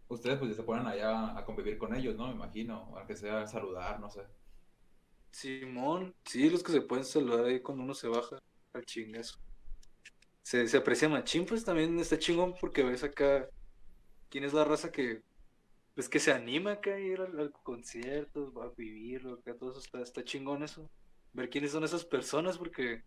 Ustedes 0.08 0.38
pues 0.38 0.50
ya 0.50 0.56
se 0.56 0.62
ponen 0.62 0.87
allá 0.87 1.37
a 1.37 1.44
convivir 1.44 1.78
con 1.78 1.94
ellos, 1.94 2.14
¿no? 2.16 2.28
Me 2.28 2.35
imagino, 2.35 2.92
aunque 2.96 3.16
sea 3.16 3.46
saludar, 3.46 3.99
no 3.99 4.11
sé. 4.11 4.23
Simón, 5.30 6.14
sí, 6.25 6.49
los 6.49 6.62
que 6.62 6.73
se 6.73 6.80
pueden 6.80 7.04
saludar 7.04 7.44
ahí 7.44 7.61
cuando 7.61 7.85
uno 7.85 7.94
se 7.94 8.08
baja 8.08 8.38
al 8.73 8.85
chingazo. 8.85 9.38
Se, 10.42 10.68
se 10.68 10.76
aprecia 10.76 11.08
machín, 11.08 11.44
pues 11.44 11.64
también 11.64 11.99
está 11.99 12.18
chingón 12.18 12.54
porque 12.61 12.85
ves 12.85 13.02
acá 13.02 13.49
quién 14.28 14.44
es 14.44 14.52
la 14.52 14.64
raza 14.64 14.92
que, 14.92 15.23
pues 15.94 16.08
que 16.08 16.20
se 16.20 16.32
anima 16.32 16.73
acá 16.73 16.94
a 16.94 17.00
ir 17.00 17.20
al, 17.20 17.38
al 17.38 17.52
concierto, 17.52 18.52
a 18.62 18.70
vivirlo, 18.76 19.35
acá 19.35 19.54
todo 19.56 19.70
eso 19.73 19.80
está, 19.80 20.00
está 20.00 20.25
chingón 20.25 20.62
eso. 20.62 20.88
Ver 21.32 21.50
quiénes 21.50 21.73
son 21.73 21.85
esas 21.85 22.04
personas 22.04 22.56
porque 22.56 23.02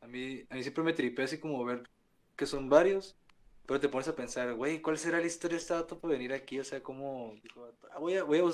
a 0.00 0.06
mí, 0.06 0.44
a 0.50 0.54
mí 0.54 0.62
siempre 0.62 0.84
me 0.84 0.92
tripea 0.92 1.24
así 1.24 1.38
como 1.38 1.64
ver 1.64 1.88
que 2.36 2.46
son 2.46 2.68
varios, 2.68 3.16
pero 3.68 3.80
te 3.80 3.90
pones 3.90 4.08
a 4.08 4.16
pensar, 4.16 4.54
güey, 4.54 4.80
¿cuál 4.80 4.96
será 4.96 5.20
la 5.20 5.26
historia 5.26 5.56
de 5.56 5.60
este 5.60 5.74
dato 5.74 6.00
para 6.00 6.12
venir 6.12 6.32
aquí? 6.32 6.58
O 6.58 6.64
sea, 6.64 6.82
como, 6.82 7.34
dijo, 7.42 7.68
"Ah, 7.92 7.98
voy 7.98 8.16
a, 8.16 8.24
voy 8.24 8.38
a 8.38 8.44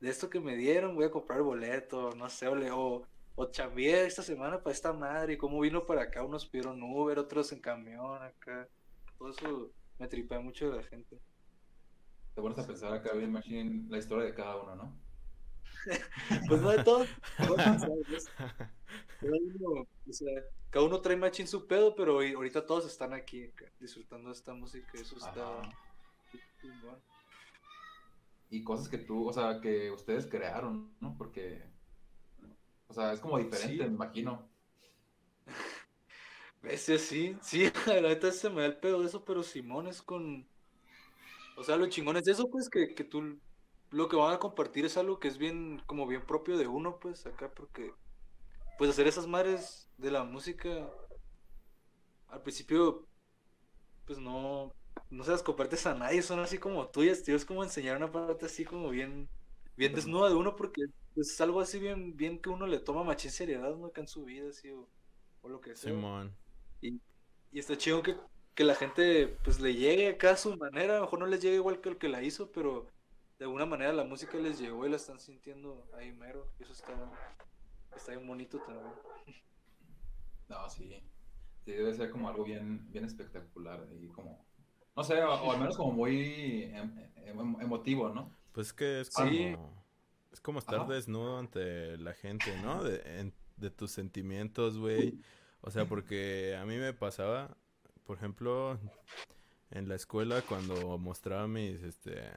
de 0.00 0.10
esto 0.10 0.28
que 0.28 0.40
me 0.40 0.56
dieron, 0.56 0.96
voy 0.96 1.04
a 1.04 1.10
comprar 1.12 1.40
boleto, 1.40 2.10
no 2.16 2.28
sé, 2.28 2.48
o, 2.48 2.56
o, 2.76 3.06
o 3.36 3.50
chambeé 3.52 4.06
esta 4.06 4.24
semana 4.24 4.60
para 4.60 4.74
esta 4.74 4.92
madre, 4.92 5.34
y 5.34 5.36
cómo 5.36 5.60
vino 5.60 5.86
para 5.86 6.02
acá, 6.02 6.24
unos 6.24 6.46
pidieron 6.46 6.82
Uber, 6.82 7.16
otros 7.20 7.52
en 7.52 7.60
camión 7.60 8.20
acá, 8.20 8.68
todo 9.16 9.30
eso 9.30 9.70
me 10.00 10.08
tripea 10.08 10.40
mucho 10.40 10.68
de 10.68 10.78
la 10.78 10.82
gente. 10.82 11.16
Te 12.34 12.42
pones 12.42 12.58
a 12.58 12.66
pensar 12.66 12.92
acá 12.92 13.12
bien 13.12 13.30
machine 13.30 13.86
la 13.88 13.98
historia 13.98 14.24
de 14.24 14.34
cada 14.34 14.56
uno, 14.56 14.74
¿no? 14.74 14.96
Pues 16.48 16.60
no 16.60 16.70
de 16.70 16.82
todo. 16.82 17.06
Cada 19.18 19.32
uno, 19.32 19.88
o 20.08 20.12
sea, 20.12 20.42
cada 20.70 20.84
uno 20.86 21.00
trae 21.00 21.16
machín 21.16 21.46
su 21.48 21.66
pedo, 21.66 21.94
pero 21.94 22.20
ahorita 22.20 22.66
todos 22.66 22.86
están 22.86 23.12
aquí 23.14 23.50
disfrutando 23.78 24.28
de 24.30 24.34
esta 24.34 24.54
música, 24.54 24.98
eso 24.98 25.16
está. 25.16 25.76
Y 28.48 28.62
cosas 28.64 28.88
que 28.88 28.98
tú, 28.98 29.28
o 29.28 29.32
sea, 29.32 29.60
que 29.60 29.90
ustedes 29.90 30.26
crearon, 30.26 30.96
¿no? 31.00 31.16
Porque, 31.16 31.62
o 32.88 32.94
sea, 32.94 33.12
es 33.12 33.20
como 33.20 33.38
diferente, 33.38 33.84
Sí. 33.84 33.88
me 33.88 33.94
imagino. 33.94 34.50
Ese 36.62 36.98
sí, 36.98 37.38
sí, 37.42 37.70
la 37.86 38.00
neta 38.02 38.32
se 38.32 38.50
me 38.50 38.62
da 38.62 38.66
el 38.66 38.78
pedo 38.80 39.00
de 39.00 39.06
eso, 39.06 39.24
pero 39.24 39.42
Simón 39.42 39.86
es 39.86 40.02
con... 40.02 40.48
O 41.56 41.64
sea, 41.64 41.76
lo 41.76 41.88
chingón 41.88 42.16
es 42.16 42.24
de 42.24 42.32
eso, 42.32 42.48
pues, 42.50 42.68
que, 42.68 42.94
que 42.94 43.04
tú 43.04 43.40
lo 43.90 44.08
que 44.08 44.16
van 44.16 44.34
a 44.34 44.38
compartir 44.38 44.84
es 44.84 44.96
algo 44.96 45.18
que 45.20 45.28
es 45.28 45.38
bien, 45.38 45.80
como 45.86 46.06
bien 46.06 46.26
propio 46.26 46.56
de 46.58 46.66
uno, 46.66 46.98
pues, 47.00 47.26
acá, 47.26 47.52
porque, 47.54 47.92
pues, 48.78 48.90
hacer 48.90 49.06
esas 49.06 49.26
madres 49.26 49.90
de 49.98 50.10
la 50.10 50.24
música, 50.24 50.88
al 52.28 52.42
principio, 52.42 53.08
pues, 54.06 54.18
no, 54.18 54.72
no 55.10 55.24
se 55.24 55.32
las 55.32 55.42
compartes 55.42 55.86
a 55.86 55.94
nadie, 55.94 56.22
son 56.22 56.40
así 56.40 56.58
como 56.58 56.88
tuyas, 56.90 57.22
tío, 57.22 57.36
es 57.36 57.44
como 57.44 57.64
enseñar 57.64 57.96
una 57.96 58.12
parte 58.12 58.46
así 58.46 58.64
como 58.64 58.90
bien, 58.90 59.30
bien 59.76 59.94
desnuda 59.94 60.28
de 60.28 60.34
uno, 60.36 60.56
porque 60.56 60.82
es 61.16 61.40
algo 61.40 61.60
así 61.60 61.78
bien, 61.78 62.16
bien 62.16 62.40
que 62.40 62.50
uno 62.50 62.66
le 62.66 62.80
toma 62.80 63.04
machín 63.04 63.30
seriedad, 63.30 63.76
¿no? 63.76 63.86
Acá 63.88 64.00
en 64.02 64.08
su 64.08 64.24
vida, 64.24 64.50
así, 64.50 64.70
o, 64.70 64.88
o 65.42 65.48
lo 65.48 65.60
que 65.60 65.76
sea. 65.76 65.92
Simón. 65.92 66.36
Y, 66.80 67.00
y 67.52 67.58
está 67.58 67.76
chido 67.76 68.02
que, 68.02 68.16
que 68.54 68.64
la 68.64 68.74
gente 68.74 69.28
pues 69.44 69.60
le 69.60 69.74
llegue 69.74 70.08
acá 70.10 70.32
a 70.32 70.36
su 70.36 70.56
manera, 70.56 70.94
a 70.94 70.96
lo 70.98 71.02
mejor 71.04 71.20
no 71.20 71.26
les 71.26 71.40
llegue 71.42 71.56
igual 71.56 71.80
que 71.80 71.90
el 71.90 71.98
que 71.98 72.08
la 72.08 72.22
hizo, 72.22 72.52
pero 72.52 72.88
de 73.38 73.44
alguna 73.46 73.66
manera 73.66 73.92
la 73.92 74.04
música 74.04 74.38
les 74.38 74.58
llegó 74.58 74.86
y 74.86 74.90
la 74.90 74.96
están 74.96 75.20
sintiendo 75.20 75.88
ahí 75.94 76.12
mero. 76.12 76.52
Y 76.58 76.64
eso 76.64 76.72
está, 76.72 76.94
está 77.96 78.12
bien 78.12 78.26
bonito 78.26 78.58
también. 78.60 78.92
No, 80.48 80.68
sí. 80.70 81.02
Sí, 81.64 81.72
debe 81.72 81.94
ser 81.94 82.10
como 82.10 82.28
algo 82.28 82.44
bien, 82.44 82.90
bien 82.92 83.04
espectacular 83.04 83.86
y 84.00 84.06
como 84.08 84.46
no 84.96 85.04
sé, 85.04 85.22
o, 85.22 85.30
o 85.30 85.52
al 85.52 85.58
menos 85.58 85.76
como 85.76 85.92
muy 85.92 86.62
em- 86.72 86.98
em- 87.16 87.60
emotivo, 87.60 88.08
¿no? 88.08 88.30
Pues 88.52 88.72
que 88.72 89.00
es 89.02 89.10
como... 89.10 89.28
Sí. 89.28 89.54
Es 90.32 90.40
como 90.40 90.58
estar 90.58 90.80
Ajá. 90.80 90.92
desnudo 90.92 91.38
ante 91.38 91.96
la 91.98 92.14
gente, 92.14 92.56
¿no? 92.62 92.82
De, 92.82 93.20
en- 93.20 93.34
de 93.56 93.70
tus 93.70 93.90
sentimientos, 93.90 94.78
güey. 94.78 95.18
O 95.60 95.70
sea, 95.70 95.86
porque 95.86 96.56
a 96.58 96.64
mí 96.64 96.76
me 96.76 96.92
pasaba, 96.92 97.56
por 98.04 98.16
ejemplo, 98.18 98.78
en 99.70 99.88
la 99.88 99.94
escuela 99.96 100.42
cuando 100.42 100.96
mostraba 100.98 101.46
mis, 101.48 101.82
este, 101.82 102.30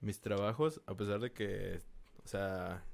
mis 0.00 0.20
trabajos, 0.20 0.82
a 0.86 0.94
pesar 0.94 1.20
de 1.20 1.32
que, 1.32 1.80
o 2.24 2.28
sea, 2.28 2.84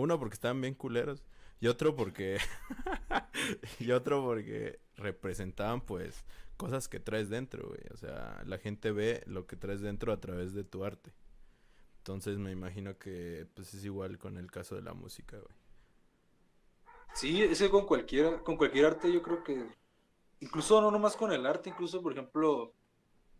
uno 0.00 0.18
porque 0.18 0.34
estaban 0.34 0.60
bien 0.60 0.74
culeros 0.74 1.22
y 1.60 1.68
otro 1.68 1.94
porque, 1.94 2.38
y 3.78 3.90
otro 3.92 4.24
porque 4.24 4.80
representaban, 4.96 5.82
pues, 5.82 6.24
cosas 6.56 6.88
que 6.88 7.00
traes 7.00 7.28
dentro, 7.28 7.68
güey. 7.68 7.80
O 7.92 7.96
sea, 7.96 8.42
la 8.46 8.58
gente 8.58 8.92
ve 8.92 9.22
lo 9.26 9.46
que 9.46 9.56
traes 9.56 9.82
dentro 9.82 10.12
a 10.12 10.20
través 10.20 10.54
de 10.54 10.64
tu 10.64 10.84
arte. 10.84 11.12
Entonces 11.98 12.38
me 12.38 12.50
imagino 12.50 12.98
que, 12.98 13.46
pues, 13.54 13.74
es 13.74 13.84
igual 13.84 14.18
con 14.18 14.38
el 14.38 14.50
caso 14.50 14.74
de 14.74 14.82
la 14.82 14.94
música, 14.94 15.36
güey. 15.36 15.54
Sí, 17.14 17.42
ese 17.42 17.68
con 17.70 17.86
cualquiera, 17.86 18.40
con 18.42 18.56
cualquier 18.56 18.86
arte 18.86 19.12
yo 19.12 19.20
creo 19.20 19.42
que, 19.42 19.66
incluso 20.38 20.80
no 20.80 20.90
nomás 20.90 21.16
con 21.16 21.32
el 21.32 21.44
arte, 21.44 21.70
incluso 21.70 22.00
por 22.00 22.12
ejemplo, 22.12 22.72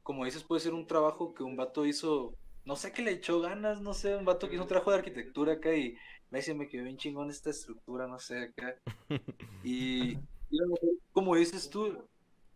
como 0.02 0.24
dices, 0.24 0.44
puede 0.44 0.60
ser 0.60 0.74
un 0.74 0.86
trabajo 0.86 1.34
que 1.34 1.42
un 1.42 1.56
vato 1.56 1.86
hizo, 1.86 2.34
no 2.64 2.76
sé 2.76 2.92
qué 2.92 3.02
le 3.02 3.12
echó 3.12 3.40
ganas, 3.40 3.80
no 3.80 3.94
sé, 3.94 4.16
un 4.16 4.24
vato 4.24 4.48
que 4.48 4.54
hizo 4.54 4.64
un 4.64 4.68
trabajo 4.68 4.90
de 4.90 4.98
arquitectura 4.98 5.54
acá 5.54 5.72
y 5.72 5.96
me 6.30 6.38
dice, 6.38 6.54
me 6.54 6.68
quedó 6.68 6.84
bien 6.84 6.96
chingón 6.96 7.30
esta 7.30 7.50
estructura, 7.50 8.06
no 8.06 8.18
sé, 8.18 8.38
acá. 8.38 8.76
Y, 9.62 10.12
y 10.50 10.58
a 10.58 10.62
lo 10.62 10.68
mejor, 10.68 10.90
como 11.12 11.36
dices 11.36 11.68
tú, 11.68 12.08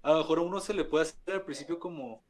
a 0.03 0.13
lo 0.13 0.19
mejor 0.19 0.39
a 0.39 0.43
uno 0.43 0.61
se 0.61 0.75
le 0.75 0.85
puede 0.85 1.03
hacer 1.03 1.35
al 1.35 1.45
principio 1.45 1.79
como, 1.79 2.23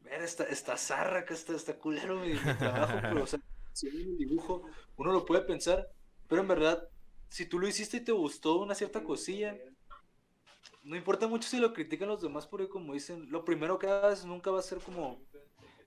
ver, 0.00 0.22
esta, 0.22 0.44
esta 0.44 0.76
zarra 0.76 1.20
acá, 1.20 1.34
está, 1.34 1.54
está 1.54 1.78
culero 1.78 2.18
mi, 2.18 2.30
mi 2.30 2.54
trabajo, 2.58 2.98
pero, 3.02 3.24
o 3.24 3.26
sea, 3.26 3.40
si 3.72 3.88
el 3.88 4.16
dibujo, 4.18 4.62
uno 4.96 5.12
lo 5.12 5.24
puede 5.24 5.42
pensar, 5.42 5.88
pero 6.28 6.42
en 6.42 6.48
verdad, 6.48 6.88
si 7.28 7.46
tú 7.46 7.58
lo 7.58 7.68
hiciste 7.68 7.98
y 7.98 8.04
te 8.04 8.12
gustó 8.12 8.58
una 8.60 8.74
cierta 8.74 9.02
cosilla, 9.04 9.56
no 10.84 10.96
importa 10.96 11.26
mucho 11.26 11.48
si 11.48 11.58
lo 11.58 11.72
critican 11.72 12.08
los 12.08 12.20
demás, 12.20 12.46
porque 12.46 12.68
como 12.68 12.92
dicen, 12.92 13.30
lo 13.30 13.44
primero 13.44 13.78
que 13.78 13.88
hagas 13.88 14.24
nunca 14.24 14.50
va 14.50 14.58
a 14.58 14.62
ser 14.62 14.78
como 14.78 15.20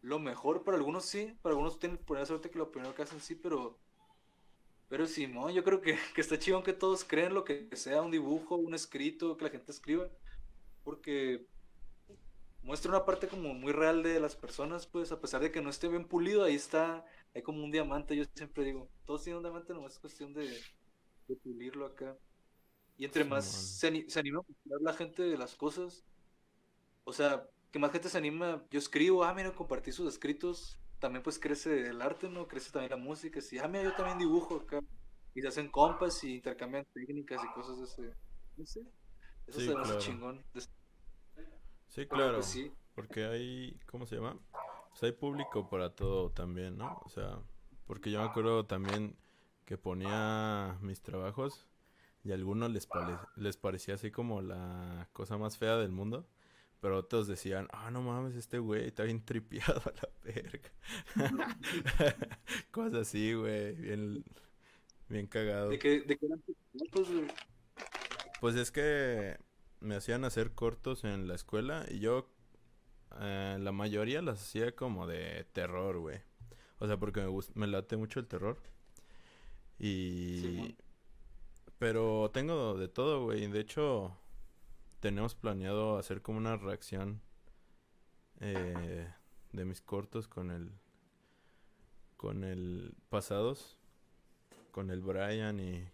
lo 0.02 0.20
mejor, 0.20 0.64
para 0.64 0.78
algunos 0.78 1.06
sí, 1.06 1.38
para 1.42 1.54
algunos 1.54 1.80
tienen 1.80 1.98
por 1.98 2.26
suerte 2.26 2.50
que 2.50 2.58
lo 2.58 2.72
primero 2.72 2.96
que 2.96 3.04
hacen 3.04 3.20
sí, 3.20 3.36
pero 3.36 3.78
pero 4.90 5.06
Simón, 5.08 5.54
yo 5.54 5.64
creo 5.64 5.82
que, 5.82 5.98
que 6.16 6.22
está 6.22 6.40
chido 6.40 6.64
que 6.64 6.74
todos 6.74 7.04
creen 7.04 7.34
lo 7.34 7.44
que 7.44 7.70
sea, 7.76 8.02
un 8.02 8.12
dibujo, 8.12 8.56
un 8.56 8.74
escrito, 8.74 9.38
que 9.38 9.46
la 9.46 9.52
gente 9.52 9.72
escriba, 9.72 10.10
porque 10.84 11.48
muestra 12.62 12.90
una 12.92 13.06
parte 13.06 13.28
como 13.28 13.54
muy 13.54 13.72
real 13.72 14.04
de 14.04 14.20
las 14.20 14.36
personas, 14.36 14.88
pues 14.88 15.12
a 15.12 15.22
pesar 15.22 15.42
de 15.42 15.52
que 15.52 15.62
no 15.62 15.70
esté 15.70 15.88
bien 15.88 16.08
pulido, 16.08 16.44
ahí 16.44 16.56
está, 16.56 17.06
hay 17.34 17.42
como 17.42 17.64
un 17.64 17.72
diamante, 17.72 18.16
yo 18.16 18.24
siempre 18.36 18.64
digo, 18.66 18.90
todos 19.06 19.24
tienen 19.24 19.38
un 19.38 19.44
diamante, 19.44 19.74
no 19.74 19.88
es 19.88 20.00
cuestión 20.00 20.34
de, 20.34 20.66
de 21.28 21.36
pulirlo 21.38 21.86
acá. 21.88 22.18
Y 22.98 23.06
entre 23.06 23.26
más 23.26 23.46
se, 23.46 23.88
ani- 23.90 24.10
se 24.10 24.20
anima 24.20 24.40
a 24.42 24.44
mostrar 24.48 24.82
la 24.82 24.94
gente 24.94 25.24
de 25.24 25.38
las 25.38 25.56
cosas, 25.56 26.06
o 27.04 27.14
sea, 27.14 27.48
que 27.72 27.80
más 27.80 27.92
gente 27.92 28.10
se 28.10 28.18
anima, 28.18 28.66
yo 28.72 28.80
escribo, 28.80 29.24
ah, 29.24 29.34
mira, 29.34 29.54
compartí 29.56 29.92
sus 29.92 30.08
escritos, 30.14 30.80
también 31.00 31.24
pues 31.24 31.40
crece 31.40 31.88
el 31.90 32.02
arte, 32.02 32.30
¿no? 32.30 32.48
Crece 32.48 32.72
también 32.72 32.92
la 32.92 32.98
música, 32.98 33.42
sí, 33.42 33.58
ah, 33.60 33.68
mira, 33.68 33.84
yo 33.86 33.96
también 33.96 34.18
dibujo 34.18 34.58
acá, 34.58 34.80
y 35.34 35.42
se 35.42 35.48
hacen 35.48 35.70
compas 35.70 36.24
y 36.24 36.36
intercambian 36.36 36.86
técnicas 36.94 37.44
y 37.44 37.52
cosas 37.54 37.78
de 37.80 37.86
ese, 37.86 38.14
no 38.58 38.66
sé, 38.66 38.82
eso 39.48 39.60
Sí, 39.60 39.62
se 39.62 39.74
hace 39.74 39.98
claro. 39.98 39.98
chingón. 39.98 40.46
Sí, 41.88 42.06
pero, 42.10 42.32
claro. 42.32 42.34
pues, 42.34 42.48
sí, 42.48 42.72
Porque 42.96 43.26
hay, 43.26 43.80
¿cómo 43.86 44.06
se 44.06 44.16
llama? 44.16 44.40
Pues 44.90 45.04
hay 45.04 45.12
público 45.12 45.68
para 45.70 45.96
todo 45.96 46.32
también, 46.32 46.78
¿no? 46.78 46.98
O 47.04 47.10
sea, 47.10 47.40
porque 47.86 48.12
yo 48.12 48.20
me 48.20 48.26
acuerdo 48.26 48.66
también 48.66 49.18
que 49.66 49.78
ponía 49.78 50.78
mis 50.82 51.02
trabajos 51.02 51.68
y 52.24 52.32
a 52.32 52.36
algunos 52.36 52.72
les, 52.72 52.88
pare- 52.88 53.20
les 53.36 53.58
parecía 53.58 53.96
así 53.96 54.12
como 54.12 54.42
la 54.42 55.10
cosa 55.14 55.38
más 55.38 55.58
fea 55.58 55.78
del 55.78 55.92
mundo, 55.92 56.28
pero 56.80 56.98
otros 56.98 57.28
decían, 57.28 57.68
ah, 57.72 57.90
no 57.92 58.02
mames, 58.02 58.36
este 58.36 58.60
güey 58.60 58.88
está 58.88 59.04
bien 59.04 59.24
tripiado 59.24 59.82
a 59.86 59.92
la 59.92 60.10
verga. 60.24 60.72
Cosas 62.72 63.08
así, 63.08 63.34
güey, 63.34 63.74
bien, 63.76 64.24
bien 65.10 65.28
cagado. 65.28 65.70
de 65.70 65.80
que 65.80 66.04
eran 66.06 66.44
cortos, 66.78 67.12
güey. 67.12 67.28
Pues 68.40 68.56
es 68.56 68.72
que 68.72 69.38
me 69.80 69.96
hacían 69.96 70.24
hacer 70.26 70.52
cortos 70.54 71.04
en 71.04 71.28
la 71.28 71.36
escuela 71.36 71.86
y 71.90 72.00
yo 72.00 72.30
eh, 73.20 73.58
la 73.60 73.72
mayoría 73.72 74.22
las 74.22 74.42
hacía 74.42 74.76
como 74.76 75.08
de 75.08 75.46
terror, 75.54 76.00
güey. 76.00 76.20
O 76.80 76.88
sea, 76.88 76.98
porque 76.98 77.22
me 77.22 77.28
gusta, 77.28 77.54
me 77.56 77.68
late 77.68 77.98
mucho 77.98 78.20
el 78.20 78.28
terror. 78.28 78.62
Y 79.80 80.40
Simón. 80.42 80.76
pero 81.80 82.30
tengo 82.34 82.78
de 82.78 82.88
todo, 82.88 83.24
güey. 83.24 83.48
De 83.48 83.60
hecho, 83.60 84.16
tenemos 85.08 85.36
planeado 85.36 85.98
hacer 85.98 86.22
como 86.22 86.38
una 86.38 86.58
reacción 86.58 87.22
eh, 88.42 89.08
de 89.54 89.64
mis 89.64 89.80
cortos 89.80 90.28
con 90.28 90.52
el 90.52 90.70
con 92.18 92.44
el 92.44 92.94
pasados, 93.08 93.78
con 94.72 94.92
el 94.92 95.00
Brian 95.00 95.62
y 95.62 95.88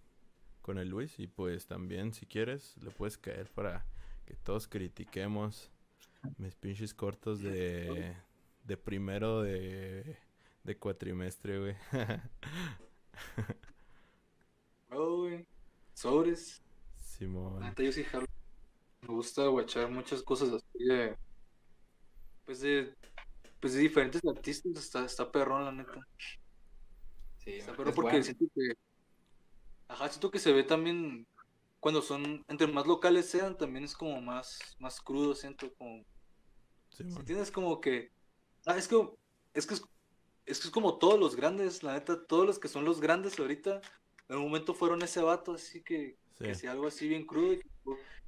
con 0.64 0.80
el 0.80 0.90
Luis 0.90 1.20
y 1.20 1.28
pues 1.28 1.68
también 1.68 2.12
si 2.12 2.26
quieres 2.26 2.76
le 2.82 2.90
puedes 2.90 3.20
caer 3.20 3.52
para 3.52 3.86
que 4.26 4.34
todos 4.34 4.68
critiquemos 4.68 5.70
mis 6.40 6.56
pinches 6.56 6.96
cortos 6.96 7.40
de 7.40 8.16
de 8.64 8.78
primero 8.78 9.44
de 9.44 10.18
de 10.64 10.76
cuatrimestre, 10.76 11.60
güey. 11.60 11.76
Oh, 14.96 15.22
güey. 15.22 15.44
Sobres. 15.96 16.62
Simón. 16.96 17.62
neta, 17.62 17.82
yo 17.82 17.92
sí 17.92 18.04
jalo. 18.04 18.28
Me 19.08 19.14
gusta 19.14 19.48
guachar 19.48 19.90
muchas 19.90 20.24
cosas 20.24 20.50
así 20.54 20.84
de. 20.86 21.18
Pues 22.46 22.62
de. 22.62 22.96
Pues 23.60 23.74
de 23.74 23.82
diferentes 23.82 24.22
artistas. 24.26 24.72
Está, 24.78 25.06
está 25.06 25.32
perrón, 25.32 25.66
la 25.66 25.72
neta. 25.72 26.00
Sí, 27.38 27.52
Está 27.52 27.72
perrón 27.76 27.90
es 27.90 27.96
porque 27.96 28.12
bueno. 28.12 28.24
siento 28.24 28.46
que. 28.56 28.74
Ajá, 29.88 30.10
siento 30.10 30.32
que 30.32 30.40
se 30.40 30.54
ve 30.54 30.64
también. 30.64 31.28
Cuando 31.80 32.02
son. 32.02 32.46
Entre 32.48 32.68
más 32.68 32.88
locales 32.88 33.30
sean, 33.30 33.58
también 33.58 33.84
es 33.86 33.96
como 33.96 34.22
más. 34.22 34.60
Más 34.80 35.02
crudo, 35.02 35.36
siento. 35.36 35.74
Como. 35.76 36.06
Si 36.90 37.04
Simón. 37.04 37.20
entiendes? 37.20 37.52
Como 37.52 37.82
que. 37.82 38.12
Ah, 38.66 38.78
es 38.78 38.88
que. 38.88 38.96
Es 39.54 39.68
que 39.68 39.74
es, 39.76 39.82
es 40.46 40.60
que 40.62 40.68
es 40.68 40.72
como 40.72 40.98
todos 40.98 41.20
los 41.20 41.36
grandes, 41.36 41.84
la 41.84 41.94
neta. 41.94 42.26
Todos 42.26 42.46
los 42.46 42.60
que 42.60 42.70
son 42.70 42.86
los 42.86 43.02
grandes 43.02 43.38
ahorita. 43.38 43.82
En 44.30 44.38
un 44.38 44.44
momento 44.44 44.74
fueron 44.74 45.02
ese 45.02 45.22
vato, 45.22 45.54
así 45.54 45.84
que. 45.84 46.18
Sí. 46.38 46.46
que 46.46 46.52
hacía 46.52 46.72
algo 46.72 46.88
así 46.88 47.08
bien 47.08 47.26
crudo 47.26 47.54
y 47.54 47.60
que, 47.60 47.70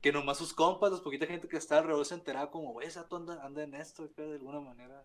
que 0.02 0.12
nomás 0.12 0.38
sus 0.38 0.54
compas, 0.54 0.92
las 0.92 1.02
poquita 1.02 1.26
gente 1.26 1.48
que 1.48 1.58
está 1.58 1.78
alrededor 1.80 2.06
se 2.06 2.14
enteraba 2.16 2.52
como, 2.52 2.72
güey, 2.74 2.88
ese 2.88 3.00
vato 3.00 3.16
anda, 3.18 3.44
anda 3.46 3.64
en 3.64 3.74
esto, 3.76 4.04
acá, 4.04 4.22
de 4.24 4.36
alguna 4.36 4.60
manera. 4.60 5.04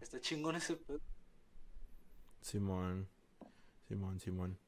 Está 0.00 0.20
chingón 0.20 0.56
ese 0.56 0.76
pedo. 0.76 1.00
Simón. 2.40 3.08
Simón, 3.88 4.20
Simón. 4.20 4.58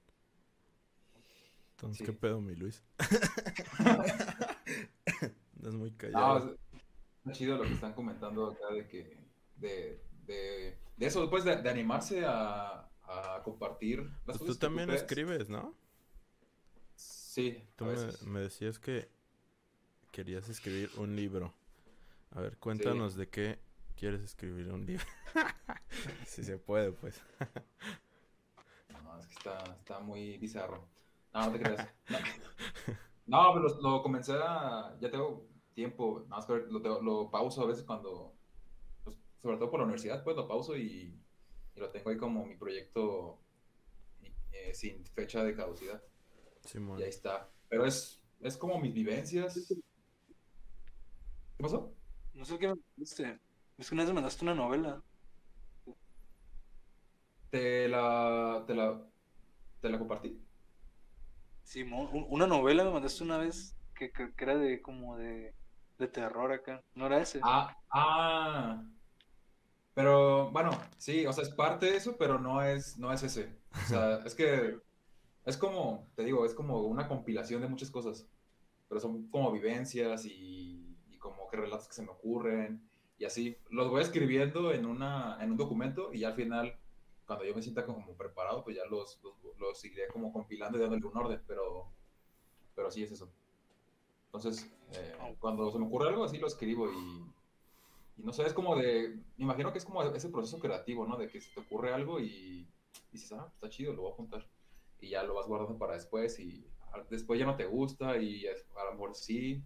Entonces, 1.73 1.99
Sí. 1.99 2.05
¿qué 2.05 2.13
pedo, 2.13 2.41
mi 2.41 2.55
Luis? 2.55 2.83
Es 5.63 5.75
muy 5.75 5.91
No, 5.91 5.97
callado. 5.97 6.39
es- 6.55 6.59
está 7.19 7.33
chido 7.33 7.57
lo 7.57 7.65
que 7.65 7.73
están 7.73 7.93
comentando 7.95 8.47
acá 8.51 8.73
de 8.73 8.87
que 8.87 9.17
de, 9.57 10.01
de, 10.27 10.79
de 10.97 11.07
eso, 11.07 11.29
pues 11.31 11.45
de, 11.45 11.57
de 11.61 11.69
animarse 11.71 12.25
a, 12.25 12.89
a 13.05 13.43
compartir 13.43 14.01
las 14.03 14.13
Pues 14.25 14.39
cosas 14.39 14.47
tú 14.47 14.53
que 14.61 14.67
también 14.67 14.91
escribes, 14.91 15.49
¿no? 15.49 15.75
Sí, 17.37 17.63
Tú 17.77 17.85
a 17.85 17.89
me, 17.89 17.93
veces. 17.93 18.23
me 18.27 18.41
decías 18.41 18.79
que 18.79 19.09
querías 20.13 20.49
escribir 20.49 20.91
un 20.97 21.15
libro. 21.17 21.53
A 22.33 22.41
ver, 22.41 22.59
cuéntanos 22.59 23.17
de 23.17 23.29
qué 23.29 23.59
quieres 23.97 24.23
escribir 24.23 24.73
un 24.73 24.87
libro. 24.87 25.05
si 26.27 26.45
se 26.45 26.59
puede, 26.59 26.93
pues. 26.93 27.21
No, 29.05 29.19
es 29.19 29.27
que 29.27 29.35
está, 29.35 29.59
está 29.79 30.01
muy 30.01 30.39
bizarro. 30.39 30.89
No, 31.33 31.47
no 31.47 31.53
te 31.53 31.61
creas. 31.61 31.89
No, 32.09 32.19
No, 33.27 33.53
pero 33.55 33.69
lo, 33.69 33.81
lo 33.97 34.03
comencé 34.03 34.33
a. 34.35 34.97
Ya 35.01 35.11
tengo 35.11 35.47
tiempo. 35.75 36.21
Nada 36.29 36.37
más 36.37 36.47
que 36.47 36.55
lo, 36.71 36.81
tengo- 36.81 37.03
lo 37.03 37.31
pauso 37.31 37.63
a 37.63 37.67
veces 37.67 37.85
cuando. 37.85 38.35
pues, 39.05 39.17
sobre 39.43 39.59
todo 39.59 39.71
por 39.71 39.81
la 39.81 39.85
universidad, 39.87 40.25
pues 40.25 40.37
lo 40.37 40.49
pauso 40.49 40.77
y, 40.77 41.19
y 41.75 41.81
lo 41.81 41.91
tengo 41.91 42.11
ahí 42.11 42.17
como 42.19 42.47
mi 42.47 42.57
proyecto 42.57 43.41
eh, 44.53 44.75
sin 44.75 45.05
fecha 45.07 45.45
de 45.45 45.55
caducidad. 45.55 46.03
Simón. 46.67 46.99
Y 47.01 47.03
ahí 47.05 47.09
está. 47.11 47.51
Pero 47.69 47.85
es, 47.87 48.23
es 48.41 48.57
como 48.57 48.79
mis 48.81 48.93
vivencias. 48.95 49.69
¿Qué 51.57 51.63
pasó? 51.63 51.93
No 52.35 52.45
sé 52.45 52.59
qué 52.59 52.69
me 52.69 52.75
mandaste. 52.77 53.41
Es 53.79 53.89
que 53.89 53.95
una 53.95 54.03
vez 54.05 54.11
me 54.11 54.15
mandaste 54.15 54.45
una 54.45 54.55
novela. 54.55 55.03
Te 57.51 57.89
la, 57.89 58.63
te 58.67 58.75
la, 58.75 59.03
te 59.81 59.89
la 59.91 59.99
compartí. 59.99 60.41
Un- 61.77 62.27
una 62.31 62.47
novela 62.47 62.85
me 62.85 62.91
mandaste 62.93 63.25
una 63.25 63.39
vez 63.39 63.77
que, 63.95 64.11
que, 64.13 64.35
que 64.35 64.45
era 64.45 64.57
de 64.57 64.81
como 64.81 65.17
de. 65.17 65.55
de 65.99 66.09
terror 66.09 66.53
acá. 66.53 66.83
¿No 66.95 67.07
era 67.07 67.21
ese? 67.21 67.41
Ah, 67.43 67.77
ah. 67.93 68.83
Pero 69.95 70.51
bueno, 70.53 70.71
sí, 70.99 71.27
o 71.27 71.33
sea, 71.33 71.43
es 71.45 71.51
parte 71.51 71.87
de 71.87 71.97
eso, 71.97 72.17
pero 72.19 72.39
no 72.39 72.63
es, 72.63 72.99
no 72.99 73.13
es 73.13 73.23
ese. 73.23 73.59
O 73.73 73.89
sea, 73.89 74.17
es 74.25 74.35
que 74.35 74.79
es 75.47 75.57
como, 75.57 76.09
te 76.17 76.25
digo, 76.25 76.45
es 76.45 76.55
como 76.55 76.83
una 76.83 77.07
compilación 77.09 77.63
de 77.63 77.69
muchas 77.69 77.91
cosas. 77.91 78.29
Pero 78.89 79.01
son 79.01 79.29
como 79.29 79.53
vivencias 79.53 80.27
y, 80.27 80.97
y 81.09 81.19
como 81.19 81.49
que 81.49 81.57
relatos 81.57 81.89
que 81.89 81.95
se 81.95 82.03
me 82.03 82.11
ocurren 82.11 82.87
y 83.19 83.25
así. 83.25 83.57
Los 83.71 83.89
voy 83.89 84.03
escribiendo 84.03 84.73
en, 84.73 84.87
una, 84.87 85.39
en 85.41 85.53
un 85.53 85.57
documento 85.57 86.13
y 86.13 86.21
ya 86.21 86.29
al 86.29 86.35
final, 86.35 86.77
cuando 87.27 87.45
yo 87.45 87.55
me 87.55 87.63
sienta 87.63 87.87
como 87.87 88.17
preparado, 88.17 88.65
pues 88.65 88.77
ya 88.77 88.85
los, 88.87 89.21
los, 89.59 89.79
seguiré 89.79 90.09
como 90.09 90.33
compilando 90.33 90.79
y 90.79 90.81
dándole 90.81 91.07
un 91.07 91.17
orden, 91.17 91.41
pero, 91.47 91.91
pero 92.75 92.91
sí 92.91 93.05
es 93.05 93.13
eso. 93.13 93.31
Entonces, 94.27 94.71
eh, 94.93 95.37
cuando 95.39 95.71
se 95.71 95.79
me 95.79 95.87
ocurre 95.87 96.09
algo 96.09 96.25
así, 96.25 96.39
lo 96.39 96.49
escribo 96.49 96.91
y, 96.93 97.25
y 98.19 98.23
no 98.23 98.33
sé, 98.33 98.45
es 98.45 98.53
como 98.53 98.77
de, 98.77 99.17
me 99.37 99.45
imagino 99.45 99.73
que 99.73 99.79
es 99.79 99.85
como 99.85 100.03
ese 100.03 100.29
proceso 100.29 100.59
creativo, 100.59 101.07
¿no? 101.07 101.17
De 101.17 101.29
que 101.29 101.41
se 101.41 101.55
te 101.55 101.61
ocurre 101.61 101.93
algo 101.93 102.21
y 102.21 102.67
dices, 103.13 103.33
ah, 103.33 103.49
está 103.55 103.69
chido, 103.69 103.93
lo 103.93 104.03
voy 104.03 104.11
a 104.11 104.15
apuntar. 104.15 104.47
Y 105.01 105.11
ya 105.11 105.23
lo 105.23 105.35
vas 105.35 105.47
guardando 105.47 105.79
para 105.79 105.95
después 105.95 106.39
y 106.39 106.67
después 107.11 107.39
ya 107.39 107.47
no 107.47 107.57
te 107.57 107.67
gusta 107.67 108.17
y 108.17 108.47
a 108.47 108.85
lo 108.85 108.93
mejor 108.93 109.15
sí, 109.15 109.63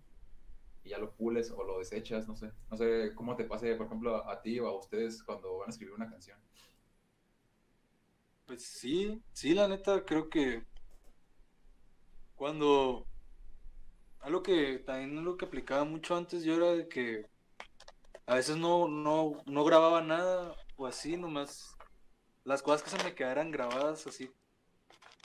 y 0.83 0.91
ya 0.91 0.99
lo 0.99 1.13
pules 1.13 1.51
o 1.51 1.63
lo 1.65 1.79
desechas, 1.79 2.27
no 2.27 2.37
sé. 2.37 2.53
No 2.71 2.77
sé 2.77 3.13
cómo 3.15 3.37
te 3.37 3.45
pase, 3.45 3.75
por 3.75 3.87
ejemplo, 3.87 4.17
a, 4.17 4.33
a 4.33 4.43
ti 4.43 4.59
o 4.61 4.67
a 4.67 4.77
ustedes 4.77 5.23
cuando 5.23 5.59
van 5.59 5.69
a 5.69 5.71
escribir 5.71 5.95
una 5.95 6.11
canción. 6.11 6.39
Pues 8.47 8.65
sí, 8.65 9.23
sí, 9.33 9.55
la 9.55 9.69
neta, 9.69 10.05
creo 10.05 10.29
que 10.29 10.65
cuando 12.35 13.07
algo 14.21 14.43
que 14.43 14.79
también 14.79 15.25
lo 15.25 15.37
que 15.37 15.45
aplicaba 15.45 15.85
mucho 15.85 16.17
antes 16.17 16.43
yo 16.43 16.55
era 16.55 16.73
de 16.73 16.89
que 16.89 17.27
a 18.27 18.35
veces 18.35 18.57
no, 18.57 18.89
no, 18.89 19.33
no 19.47 19.65
grababa 19.65 20.03
nada 20.03 20.57
o 20.77 20.87
así, 20.87 21.17
nomás 21.17 21.77
las 22.45 22.63
cosas 22.63 22.83
que 22.83 22.91
se 22.91 23.05
me 23.05 23.15
quedaran 23.15 23.51
grabadas 23.51 24.07
así. 24.07 24.31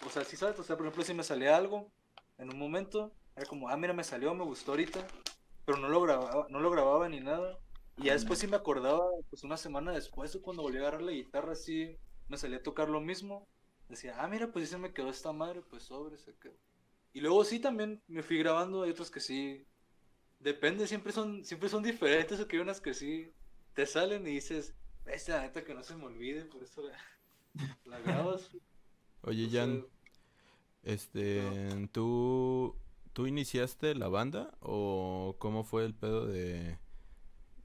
O 0.05 0.09
sea, 0.09 0.23
sí 0.23 0.35
sabes, 0.35 0.59
o 0.59 0.63
sea, 0.63 0.75
por 0.75 0.85
ejemplo, 0.85 1.03
si 1.03 1.13
me 1.13 1.23
salía 1.23 1.55
algo 1.55 1.91
en 2.37 2.51
un 2.51 2.59
momento, 2.59 3.11
era 3.35 3.45
como, 3.45 3.69
ah, 3.69 3.77
mira, 3.77 3.93
me 3.93 4.03
salió, 4.03 4.33
me 4.33 4.43
gustó 4.43 4.71
ahorita, 4.71 5.05
pero 5.65 5.77
no 5.77 5.89
lo 5.89 6.01
grababa, 6.01 6.47
no 6.49 6.59
lo 6.59 6.69
grababa 6.71 7.07
ni 7.09 7.19
nada. 7.19 7.57
Y 7.97 8.05
ya 8.05 8.13
después 8.13 8.39
sí 8.39 8.47
me 8.47 8.57
acordaba, 8.57 9.03
pues 9.29 9.43
una 9.43 9.57
semana 9.57 9.91
después, 9.93 10.37
cuando 10.41 10.63
volví 10.63 10.77
a 10.77 10.81
agarrar 10.81 11.01
la 11.01 11.11
guitarra, 11.11 11.53
así 11.53 11.97
me 12.27 12.37
salía 12.37 12.57
a 12.57 12.63
tocar 12.63 12.89
lo 12.89 12.99
mismo. 13.01 13.47
Decía, 13.87 14.15
ah, 14.19 14.27
mira, 14.27 14.51
pues 14.51 14.65
sí 14.65 14.71
se 14.71 14.77
me 14.77 14.93
quedó 14.93 15.09
esta 15.09 15.31
madre, 15.31 15.61
pues 15.61 15.83
sobre, 15.83 16.17
se 16.17 16.35
quedó. 16.35 16.57
Y 17.13 17.21
luego 17.21 17.45
sí 17.45 17.59
también 17.59 18.01
me 18.07 18.23
fui 18.23 18.37
grabando, 18.37 18.83
hay 18.83 18.91
otros 18.91 19.09
que 19.09 19.19
sí. 19.21 19.65
Depende, 20.39 20.87
siempre 20.87 21.13
son, 21.13 21.45
siempre 21.45 21.69
son 21.69 21.83
diferentes, 21.83 22.39
o 22.39 22.47
que 22.47 22.57
hay 22.57 22.61
unas 22.61 22.81
que 22.81 22.93
sí 22.93 23.31
te 23.73 23.85
salen 23.85 24.27
y 24.27 24.31
dices, 24.31 24.73
esta 25.05 25.41
neta 25.41 25.63
que 25.63 25.73
no 25.73 25.83
se 25.83 25.95
me 25.95 26.05
olvide, 26.05 26.45
por 26.45 26.63
eso 26.63 26.81
la, 26.83 26.97
la 27.85 27.99
grabas. 27.99 28.51
Oye, 29.27 29.49
Jan, 29.51 29.83
este, 30.83 31.41
¿tú, 31.91 32.75
¿tú 33.11 33.25
iniciaste 33.25 33.95
la 33.95 34.07
banda 34.07 34.55
o 34.59 35.35
cómo 35.39 35.63
fue 35.63 35.83
el 35.83 35.95
pedo 35.95 36.27
de... 36.27 36.77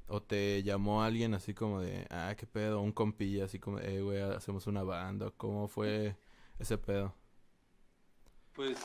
o 0.06 0.22
te 0.22 0.62
llamó 0.62 1.02
alguien 1.02 1.34
así 1.34 1.52
como 1.52 1.82
de, 1.82 2.06
ah, 2.08 2.34
qué 2.38 2.46
pedo, 2.46 2.80
un 2.80 2.92
compilla 2.92 3.44
así 3.44 3.58
como, 3.58 3.78
eh, 3.78 4.00
güey, 4.00 4.20
hacemos 4.22 4.66
una 4.68 4.84
banda, 4.84 5.30
¿cómo 5.36 5.68
fue 5.68 6.16
ese 6.58 6.78
pedo? 6.78 7.14
Pues 8.54 8.78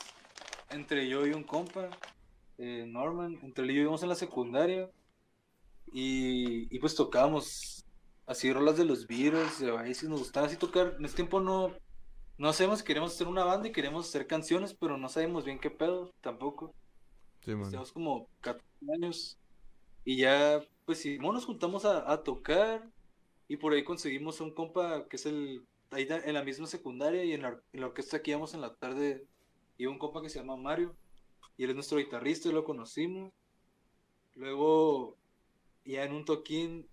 entre 0.68 1.08
yo 1.08 1.26
y 1.26 1.32
un 1.32 1.44
compa, 1.44 1.88
eh, 2.58 2.84
Norman, 2.86 3.38
entre 3.42 3.64
él 3.64 3.70
y 3.70 3.74
yo 3.76 3.82
íbamos 3.82 4.02
en 4.02 4.10
la 4.10 4.14
secundaria 4.16 4.90
y, 5.92 6.74
y 6.74 6.78
pues 6.78 6.94
tocábamos 6.94 7.86
así 8.26 8.52
rolas 8.52 8.76
de 8.76 8.84
los 8.84 9.06
Beatles, 9.06 9.60
de 9.60 9.70
Oasis, 9.70 10.10
nos 10.10 10.18
gustaba 10.18 10.46
así 10.46 10.56
tocar. 10.56 10.96
En 10.98 11.06
ese 11.06 11.16
tiempo 11.16 11.40
no, 11.40 11.72
no 12.38 12.52
sabemos 12.52 12.80
si 12.80 12.84
queremos 12.84 13.14
hacer 13.14 13.28
una 13.28 13.44
banda 13.44 13.68
y 13.68 13.72
queremos 13.72 14.08
hacer 14.08 14.26
canciones, 14.26 14.74
pero 14.74 14.96
no 14.96 15.08
sabemos 15.08 15.44
bien 15.44 15.58
qué 15.58 15.70
pedo 15.70 16.12
tampoco. 16.20 16.74
Sí, 17.40 17.54
man. 17.54 17.64
Teníamos 17.64 17.92
como 17.92 18.28
14 18.40 18.64
años 18.94 19.38
y 20.04 20.18
ya, 20.18 20.60
pues 20.84 20.98
sí, 21.00 21.18
nos 21.18 21.46
juntamos 21.46 21.84
a, 21.84 22.10
a 22.10 22.22
tocar 22.22 22.88
y 23.48 23.56
por 23.56 23.72
ahí 23.72 23.84
conseguimos 23.84 24.40
un 24.40 24.52
compa 24.52 25.06
que 25.08 25.16
es 25.16 25.26
el, 25.26 25.66
ahí 25.90 26.06
en 26.08 26.34
la 26.34 26.42
misma 26.42 26.66
secundaria 26.66 27.24
y 27.24 27.32
en 27.32 27.42
la, 27.42 27.60
en 27.72 27.80
la 27.80 27.86
orquesta 27.86 28.22
que 28.22 28.32
íbamos 28.32 28.54
en 28.54 28.60
la 28.60 28.74
tarde, 28.74 29.26
y 29.78 29.86
un 29.86 29.98
compa 29.98 30.22
que 30.22 30.30
se 30.30 30.38
llama 30.38 30.56
Mario 30.56 30.96
y 31.56 31.64
él 31.64 31.70
es 31.70 31.76
nuestro 31.76 31.98
guitarrista 31.98 32.48
y 32.48 32.52
lo 32.52 32.64
conocimos. 32.64 33.32
Luego, 34.34 35.16
ya 35.84 36.04
en 36.04 36.12
un 36.12 36.24
toquín, 36.24 36.88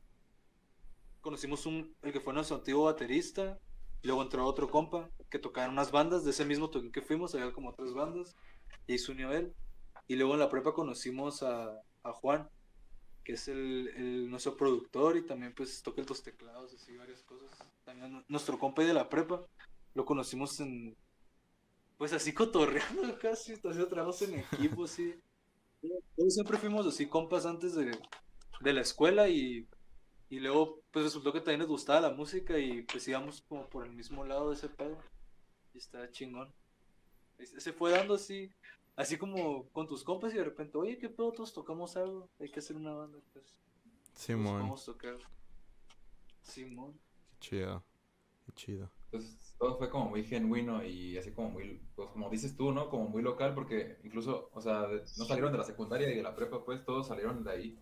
conocimos 1.21 1.65
un, 1.65 1.95
el 2.01 2.13
que 2.13 2.21
fue 2.21 2.33
nuestro 2.33 2.57
antiguo 2.57 2.85
baterista, 2.85 3.59
luego 4.03 4.21
entró 4.23 4.45
otro 4.45 4.69
compa 4.69 5.09
que 5.29 5.39
tocaba 5.39 5.65
en 5.67 5.73
unas 5.73 5.91
bandas 5.91 6.23
de 6.25 6.31
ese 6.31 6.45
mismo 6.45 6.69
toquín 6.69 6.91
que 6.91 7.01
fuimos, 7.01 7.33
había 7.35 7.53
como 7.53 7.73
tres 7.73 7.93
bandas, 7.93 8.35
y 8.87 8.97
se 8.99 9.11
unió 9.11 9.31
él. 9.33 9.53
Y 10.07 10.15
luego 10.15 10.33
en 10.33 10.39
la 10.41 10.49
prepa 10.49 10.73
conocimos 10.73 11.43
a, 11.43 11.81
a 12.03 12.13
Juan, 12.13 12.49
que 13.23 13.33
es 13.33 13.47
el, 13.47 14.29
nuestro 14.29 14.57
productor 14.57 15.17
y 15.17 15.25
también 15.25 15.53
pues 15.55 15.81
toca 15.83 16.03
los 16.07 16.23
teclados, 16.23 16.73
así 16.73 16.97
varias 16.97 17.23
cosas. 17.23 17.49
También 17.85 18.11
nu- 18.11 18.23
nuestro 18.27 18.59
compa 18.59 18.83
de 18.83 18.93
la 18.93 19.09
prepa, 19.09 19.45
lo 19.95 20.05
conocimos 20.05 20.59
en, 20.59 20.95
pues 21.97 22.13
así 22.13 22.33
cotorreando 22.33 23.17
casi, 23.19 23.53
así 23.53 23.61
trabajamos 23.89 24.21
en 24.23 24.39
equipo, 24.39 24.83
así. 24.85 25.13
Siempre 26.29 26.57
fuimos 26.57 26.87
así 26.87 27.07
compas 27.07 27.45
antes 27.45 27.75
de, 27.75 27.91
de 28.61 28.73
la 28.73 28.81
escuela 28.81 29.29
y, 29.29 29.67
y 30.33 30.39
luego 30.39 30.81
pues 30.89 31.05
resultó 31.05 31.31
que 31.31 31.41
también 31.41 31.59
nos 31.59 31.67
gustaba 31.67 32.01
la 32.01 32.09
música 32.09 32.57
y 32.57 32.81
pues 32.81 33.07
íbamos 33.07 33.43
como 33.43 33.69
por 33.69 33.85
el 33.85 33.93
mismo 33.93 34.25
lado 34.25 34.49
de 34.49 34.55
ese 34.55 34.67
pedo. 34.67 34.97
Y 35.75 35.77
está 35.77 36.09
chingón. 36.09 36.51
Se 37.37 37.71
fue 37.71 37.91
dando 37.91 38.15
así, 38.15 38.51
así 38.95 39.15
como 39.17 39.69
con 39.69 39.85
tus 39.85 40.03
compas 40.03 40.33
y 40.33 40.37
de 40.37 40.45
repente, 40.45 40.75
oye, 40.75 40.97
¿qué 40.97 41.07
pedo? 41.07 41.33
Todos 41.33 41.53
tocamos 41.53 41.95
algo, 41.97 42.31
hay 42.39 42.49
que 42.49 42.61
hacer 42.61 42.75
una 42.75 42.93
banda, 42.93 43.19
pues. 43.31 43.45
pues, 43.45 44.09
Simón, 44.15 44.61
vamos 44.61 44.81
a 44.81 44.85
tocar. 44.93 45.17
Simón. 46.41 46.99
qué 47.29 47.39
chido, 47.39 47.83
qué 48.47 48.51
chido. 48.53 48.91
Entonces, 49.11 49.55
todo 49.59 49.77
fue 49.77 49.91
como 49.91 50.09
muy 50.09 50.23
genuino 50.23 50.83
y 50.83 51.15
así 51.15 51.31
como 51.31 51.51
muy, 51.51 51.79
pues 51.95 52.09
como 52.09 52.31
dices 52.31 52.57
tú, 52.57 52.71
¿no? 52.71 52.89
Como 52.89 53.07
muy 53.07 53.21
local, 53.21 53.53
porque 53.53 53.99
incluso, 54.03 54.49
o 54.51 54.61
sea, 54.61 54.87
no 54.87 55.25
salieron 55.25 55.51
de 55.51 55.59
la 55.59 55.63
secundaria 55.63 56.11
y 56.11 56.15
de 56.15 56.23
la 56.23 56.35
prepa, 56.35 56.65
pues 56.65 56.83
todos 56.83 57.07
salieron 57.07 57.43
de 57.43 57.51
ahí. 57.51 57.79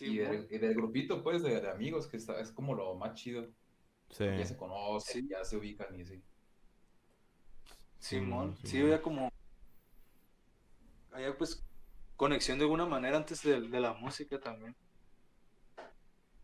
Y, 0.00 0.18
del, 0.18 0.46
y 0.50 0.58
del 0.58 0.74
grupito, 0.74 1.22
pues, 1.22 1.42
de, 1.42 1.60
de 1.60 1.70
amigos, 1.70 2.06
que 2.08 2.16
está, 2.16 2.40
es 2.40 2.52
como 2.52 2.74
lo 2.74 2.94
más 2.94 3.14
chido. 3.14 3.46
Sí, 4.10 4.24
Ya 4.36 4.44
se 4.44 4.56
conocen, 4.56 5.22
Sí. 5.22 5.28
ya 5.28 5.44
se 5.44 5.56
ubican 5.56 5.94
y 5.98 6.02
así. 6.02 6.22
Simón, 7.98 8.56
sí, 8.64 8.80
había 8.80 9.00
como. 9.02 9.30
Había 11.12 11.36
pues 11.36 11.64
conexión 12.16 12.58
de 12.58 12.64
alguna 12.64 12.86
manera 12.86 13.16
antes 13.16 13.42
de, 13.42 13.60
de 13.60 13.80
la 13.80 13.92
música 13.94 14.40
también. 14.40 14.74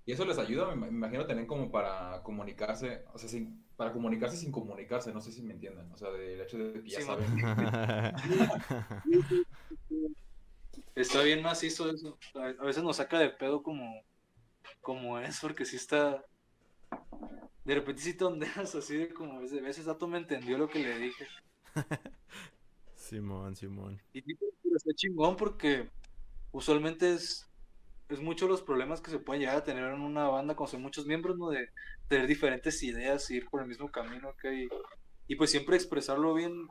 Y 0.04 0.12
eso 0.12 0.24
les 0.24 0.38
ayuda, 0.38 0.74
me, 0.76 0.86
imagino, 0.88 1.26
también 1.26 1.46
como 1.48 1.70
para 1.70 2.22
comunicarse, 2.22 3.04
o 3.12 3.18
sea, 3.18 3.28
sin, 3.28 3.64
para 3.76 3.92
comunicarse 3.92 4.36
sin 4.36 4.52
comunicarse, 4.52 5.12
no 5.12 5.20
sé 5.20 5.32
si 5.32 5.42
me 5.42 5.52
entiendan. 5.54 5.90
O 5.92 5.96
sea, 5.96 6.10
del 6.12 6.40
hecho 6.40 6.58
de 6.58 6.82
que 6.82 6.90
ya 6.90 7.00
Sí, 7.00 7.02
saben. 7.02 7.26
Está 10.94 11.22
bien 11.22 11.42
macizo 11.42 11.90
eso. 11.90 12.18
A 12.34 12.64
veces 12.64 12.82
nos 12.82 12.96
saca 12.96 13.18
de 13.18 13.30
pedo 13.30 13.62
como, 13.62 14.02
como 14.80 15.18
es, 15.18 15.38
porque 15.40 15.64
sí 15.64 15.76
está. 15.76 16.24
De 17.64 17.74
repente 17.74 18.02
sí 18.02 18.14
te 18.14 18.24
ondeas 18.24 18.74
así 18.74 18.96
de 18.96 19.08
como, 19.12 19.40
de 19.42 19.60
veces 19.60 19.84
Dato 19.84 20.06
me 20.06 20.18
entendió 20.18 20.56
lo 20.58 20.68
que 20.68 20.78
le 20.78 20.98
dije. 20.98 21.26
Simón, 22.94 23.54
Simón. 23.54 24.00
Y 24.12 24.22
sí, 24.22 24.36
está 24.74 24.92
chingón 24.94 25.36
porque 25.36 25.90
usualmente 26.52 27.12
es, 27.12 27.46
es 28.08 28.20
mucho 28.20 28.48
los 28.48 28.62
problemas 28.62 29.00
que 29.00 29.10
se 29.10 29.18
pueden 29.18 29.40
llegar 29.40 29.56
a 29.56 29.64
tener 29.64 29.84
en 29.92 30.00
una 30.00 30.28
banda 30.28 30.56
cuando 30.56 30.72
son 30.72 30.82
muchos 30.82 31.06
miembros, 31.06 31.36
¿no? 31.36 31.50
De 31.50 31.68
tener 32.08 32.26
diferentes 32.26 32.82
ideas, 32.82 33.30
ir 33.30 33.46
por 33.48 33.62
el 33.62 33.68
mismo 33.68 33.90
camino, 33.90 34.30
¿ok? 34.30 34.44
Y, 34.44 34.68
y 35.28 35.36
pues 35.36 35.50
siempre 35.50 35.76
expresarlo 35.76 36.34
bien, 36.34 36.68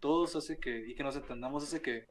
todos 0.00 0.36
hace 0.36 0.58
que, 0.58 0.88
y 0.88 0.94
que 0.94 1.02
nos 1.02 1.16
entendamos 1.16 1.64
hace 1.64 1.80
que, 1.82 2.06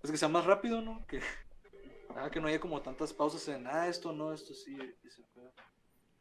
pues 0.00 0.10
que 0.10 0.18
sea 0.18 0.28
más 0.28 0.44
rápido, 0.44 0.80
¿no? 0.80 1.06
Que, 1.06 1.20
ah, 2.16 2.30
que 2.30 2.40
no 2.40 2.48
haya 2.48 2.60
como 2.60 2.80
tantas 2.82 3.12
pausas 3.12 3.46
en, 3.48 3.66
ah, 3.66 3.88
esto 3.88 4.12
no, 4.12 4.32
esto 4.32 4.54
sí, 4.54 4.76
y 5.04 5.10
se 5.10 5.22
puede. 5.34 5.50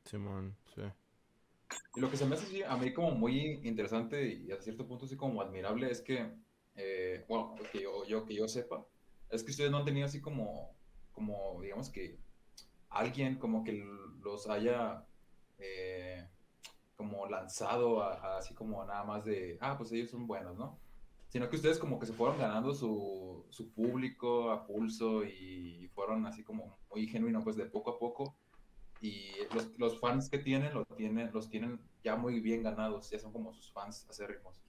Simón, 0.04 0.56
sí. 0.74 0.82
Y 1.96 2.00
lo 2.00 2.10
que 2.10 2.18
se 2.18 2.26
me 2.26 2.36
hace 2.36 2.46
sí, 2.46 2.64
a 2.64 2.78
mí 2.78 2.94
como 2.94 3.12
muy 3.12 3.60
interesante 3.64 4.26
y 4.26 4.52
a 4.52 4.62
cierto 4.62 4.88
punto 4.88 5.06
sí 5.06 5.18
como 5.18 5.42
admirable 5.42 5.92
es 5.92 6.02
que, 6.02 6.32
eh, 6.76 7.26
bueno, 7.28 7.56
que 7.72 7.82
yo, 7.82 8.06
yo, 8.06 8.26
que 8.26 8.36
yo 8.36 8.48
sepa, 8.48 8.86
es 9.30 9.44
que 9.44 9.52
ustedes 9.52 9.70
no 9.70 9.78
han 9.78 9.86
tenido 9.86 10.06
así 10.06 10.22
como, 10.22 10.74
como 11.12 11.62
digamos 11.62 11.90
que 11.90 12.18
alguien 12.90 13.38
como 13.38 13.64
que 13.64 13.84
los 14.22 14.48
haya 14.48 15.04
eh, 15.58 16.26
como 16.96 17.28
lanzado 17.28 18.02
a, 18.02 18.14
a 18.14 18.38
así 18.38 18.54
como 18.54 18.84
nada 18.86 19.04
más 19.04 19.26
de, 19.26 19.58
ah, 19.60 19.78
pues 19.78 19.92
ellos 19.92 20.10
son 20.10 20.26
buenos, 20.26 20.58
¿no? 20.58 20.80
Sino 21.38 21.52
que 21.52 21.56
ustedes 21.58 21.78
como 21.78 22.00
que 22.00 22.08
se 22.08 22.14
fueron 22.14 22.40
ganando 22.40 22.74
su, 22.74 23.46
su 23.52 23.72
público 23.72 24.50
a 24.50 24.66
pulso 24.66 25.24
y 25.24 25.88
fueron 25.94 26.26
así 26.26 26.44
como 26.44 26.80
muy 26.90 27.06
genuino, 27.06 27.44
pues 27.44 27.56
de 27.56 27.68
poco 27.68 27.92
a 27.92 28.00
poco. 28.00 28.36
Y 29.02 29.36
los, 29.54 29.78
los 29.78 30.00
fans 30.00 30.32
que 30.32 30.40
tienen, 30.40 30.74
lo 30.74 30.84
tienen, 30.84 31.32
los 31.32 31.48
tienen 31.48 31.80
ya 32.04 32.16
muy 32.16 32.40
bien 32.40 32.64
ganados, 32.64 33.12
ya 33.12 33.20
son 33.20 33.32
como 33.32 33.54
sus 33.54 33.72
fans 33.72 34.08
acérrimos. 34.10 34.64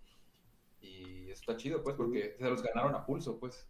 Y 0.82 1.30
eso 1.30 1.40
está 1.40 1.56
chido, 1.56 1.82
pues, 1.82 1.96
porque 1.96 2.36
se 2.38 2.50
los 2.50 2.62
ganaron 2.62 2.94
a 2.94 3.06
pulso, 3.06 3.38
pues. 3.40 3.66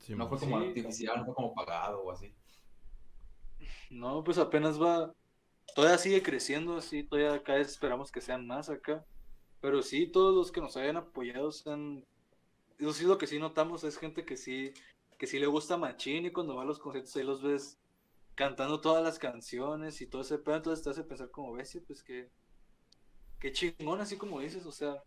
Sí, 0.00 0.16
No 0.16 0.28
fue 0.28 0.40
como 0.40 0.58
Sí. 0.60 0.66
artificial, 0.66 1.18
no 1.20 1.26
fue 1.26 1.34
como 1.36 1.54
pagado 1.54 2.02
o 2.02 2.10
así. 2.10 2.34
No, 3.90 4.24
pues 4.24 4.38
apenas 4.38 4.82
va, 4.82 5.14
todavía 5.76 5.98
sigue 5.98 6.20
creciendo, 6.20 6.78
así, 6.78 7.04
todavía 7.04 7.40
cada 7.44 7.58
vez 7.58 7.68
esperamos 7.68 8.10
que 8.10 8.20
sean 8.20 8.44
más 8.44 8.68
acá. 8.68 9.06
Pero 9.62 9.80
sí, 9.80 10.08
todos 10.08 10.34
los 10.34 10.50
que 10.50 10.60
nos 10.60 10.76
hayan 10.76 10.96
apoyado 10.96 11.52
sean, 11.52 12.04
eso 12.78 12.92
sí 12.92 13.04
lo 13.04 13.16
que 13.16 13.28
sí 13.28 13.38
notamos 13.38 13.84
es 13.84 13.96
gente 13.96 14.24
que 14.24 14.36
sí, 14.36 14.74
que 15.16 15.28
sí 15.28 15.38
le 15.38 15.46
gusta 15.46 15.76
Machín 15.76 16.26
y 16.26 16.32
cuando 16.32 16.56
va 16.56 16.62
a 16.62 16.66
los 16.66 16.80
conciertos 16.80 17.14
ahí 17.16 17.22
los 17.22 17.42
ves 17.42 17.78
cantando 18.34 18.80
todas 18.80 19.04
las 19.04 19.20
canciones 19.20 20.00
y 20.00 20.06
todo 20.08 20.22
ese 20.22 20.38
pedo, 20.38 20.56
entonces 20.56 20.82
te 20.82 20.90
hace 20.90 21.04
pensar 21.04 21.30
como 21.30 21.52
ves, 21.52 21.80
pues 21.86 22.02
que, 22.02 22.28
qué 23.38 23.52
chingón, 23.52 24.00
así 24.00 24.16
como 24.16 24.40
dices, 24.40 24.66
o 24.66 24.72
sea, 24.72 25.00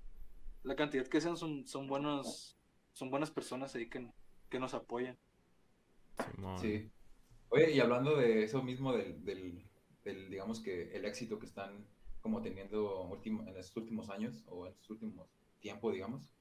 la 0.63 0.77
cantidad 0.77 1.05
que 1.05 1.19
sean 1.19 1.35
son, 1.35 1.67
son 1.67 1.87
buenos, 1.87 2.55
son 2.93 3.09
buenas 3.09 3.31
personas 3.31 3.75
ahí 3.75 3.89
que, 3.89 4.09
que 4.49 4.59
nos 4.59 4.73
apoyan. 4.73 5.17
Simón. 6.33 6.59
Sí. 6.59 6.89
Oye, 7.49 7.71
y 7.71 7.81
hablando 7.81 8.15
de 8.15 8.43
eso 8.43 8.63
mismo, 8.63 8.93
del, 8.93 9.21
del, 9.25 9.61
del, 10.05 10.29
digamos 10.29 10.61
que 10.61 10.95
el 10.95 11.03
éxito 11.03 11.39
que 11.39 11.45
están 11.45 11.85
como 12.25 12.41
teniendo 12.41 13.03
último, 13.03 13.43
en 13.43 13.55
estos 13.55 13.77
últimos 13.77 14.09
años 14.09 14.43
o 14.47 14.65
en 14.65 14.71
estos 14.73 14.89
últimos 14.89 15.29
tiempos, 15.59 15.93
digamos, 15.93 16.33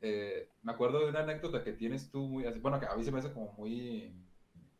eh, 0.00 0.48
me 0.64 0.72
acuerdo 0.72 0.98
de 0.98 1.10
una 1.10 1.20
anécdota 1.20 1.62
que 1.62 1.72
tienes 1.72 2.10
tú 2.10 2.26
muy, 2.26 2.42
bueno, 2.58 2.80
que 2.80 2.86
a 2.86 2.96
mí 2.96 3.04
se 3.04 3.12
me 3.12 3.20
hace 3.20 3.32
como 3.32 3.52
muy 3.52 4.12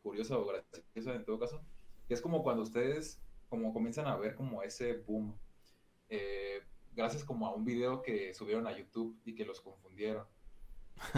curiosa 0.03 0.37
o 0.37 0.45
graciosa 0.45 1.15
en 1.15 1.25
todo 1.25 1.39
caso, 1.39 1.63
que 2.09 2.15
es 2.15 2.21
como 2.21 2.43
cuando 2.43 2.65
ustedes 2.65 3.23
como 3.49 3.73
comienzan 3.73 4.09
a 4.09 4.17
ver 4.17 4.35
como 4.35 4.61
ese 4.65 4.95
boom, 5.07 5.39
eh, 6.09 6.63
gracias 6.97 7.23
como 7.23 7.47
a 7.47 7.55
un 7.55 7.65
video 7.65 8.03
que 8.03 8.35
subieron 8.35 8.67
a 8.67 8.77
YouTube 8.77 9.17
y 9.25 9.37
que 9.37 9.45
los 9.45 9.61
confundieron. 9.61 10.27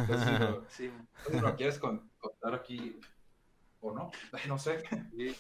Entonces, 0.03 0.29
si 0.29 0.37
lo, 0.37 0.63
Sí, 0.69 0.85
entonces, 1.21 1.41
¿lo 1.43 1.57
quieres 1.57 1.79
con- 1.79 2.11
contar 2.19 2.55
aquí 2.55 3.01
o 3.81 3.93
no? 3.95 4.11
No 4.47 4.59
sé. 4.59 4.83
Sí, 5.17 5.35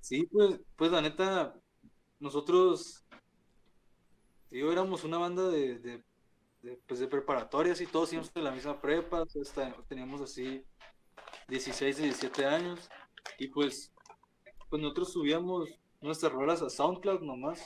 Sí, 0.00 0.26
pues, 0.32 0.60
pues 0.76 0.90
la 0.90 1.02
neta, 1.02 1.60
nosotros, 2.20 3.04
digo, 4.50 4.72
éramos 4.72 5.04
una 5.04 5.18
banda 5.18 5.48
de, 5.48 5.78
de, 5.78 6.02
de, 6.62 6.76
pues, 6.86 7.00
de 7.00 7.08
preparatorias 7.08 7.80
y 7.80 7.86
todos 7.86 8.12
íbamos 8.12 8.32
de 8.32 8.42
la 8.42 8.50
misma 8.50 8.80
prepa, 8.80 9.24
hasta- 9.42 9.72
teníamos 9.88 10.20
así 10.20 10.64
16, 11.48 11.98
17 11.98 12.44
años, 12.46 12.88
y 13.38 13.48
pues, 13.48 13.92
pues 14.70 14.82
nosotros 14.82 15.12
subíamos 15.12 15.68
nuestras 16.00 16.32
rolas 16.32 16.62
a 16.62 16.70
SoundCloud 16.70 17.22
nomás, 17.22 17.60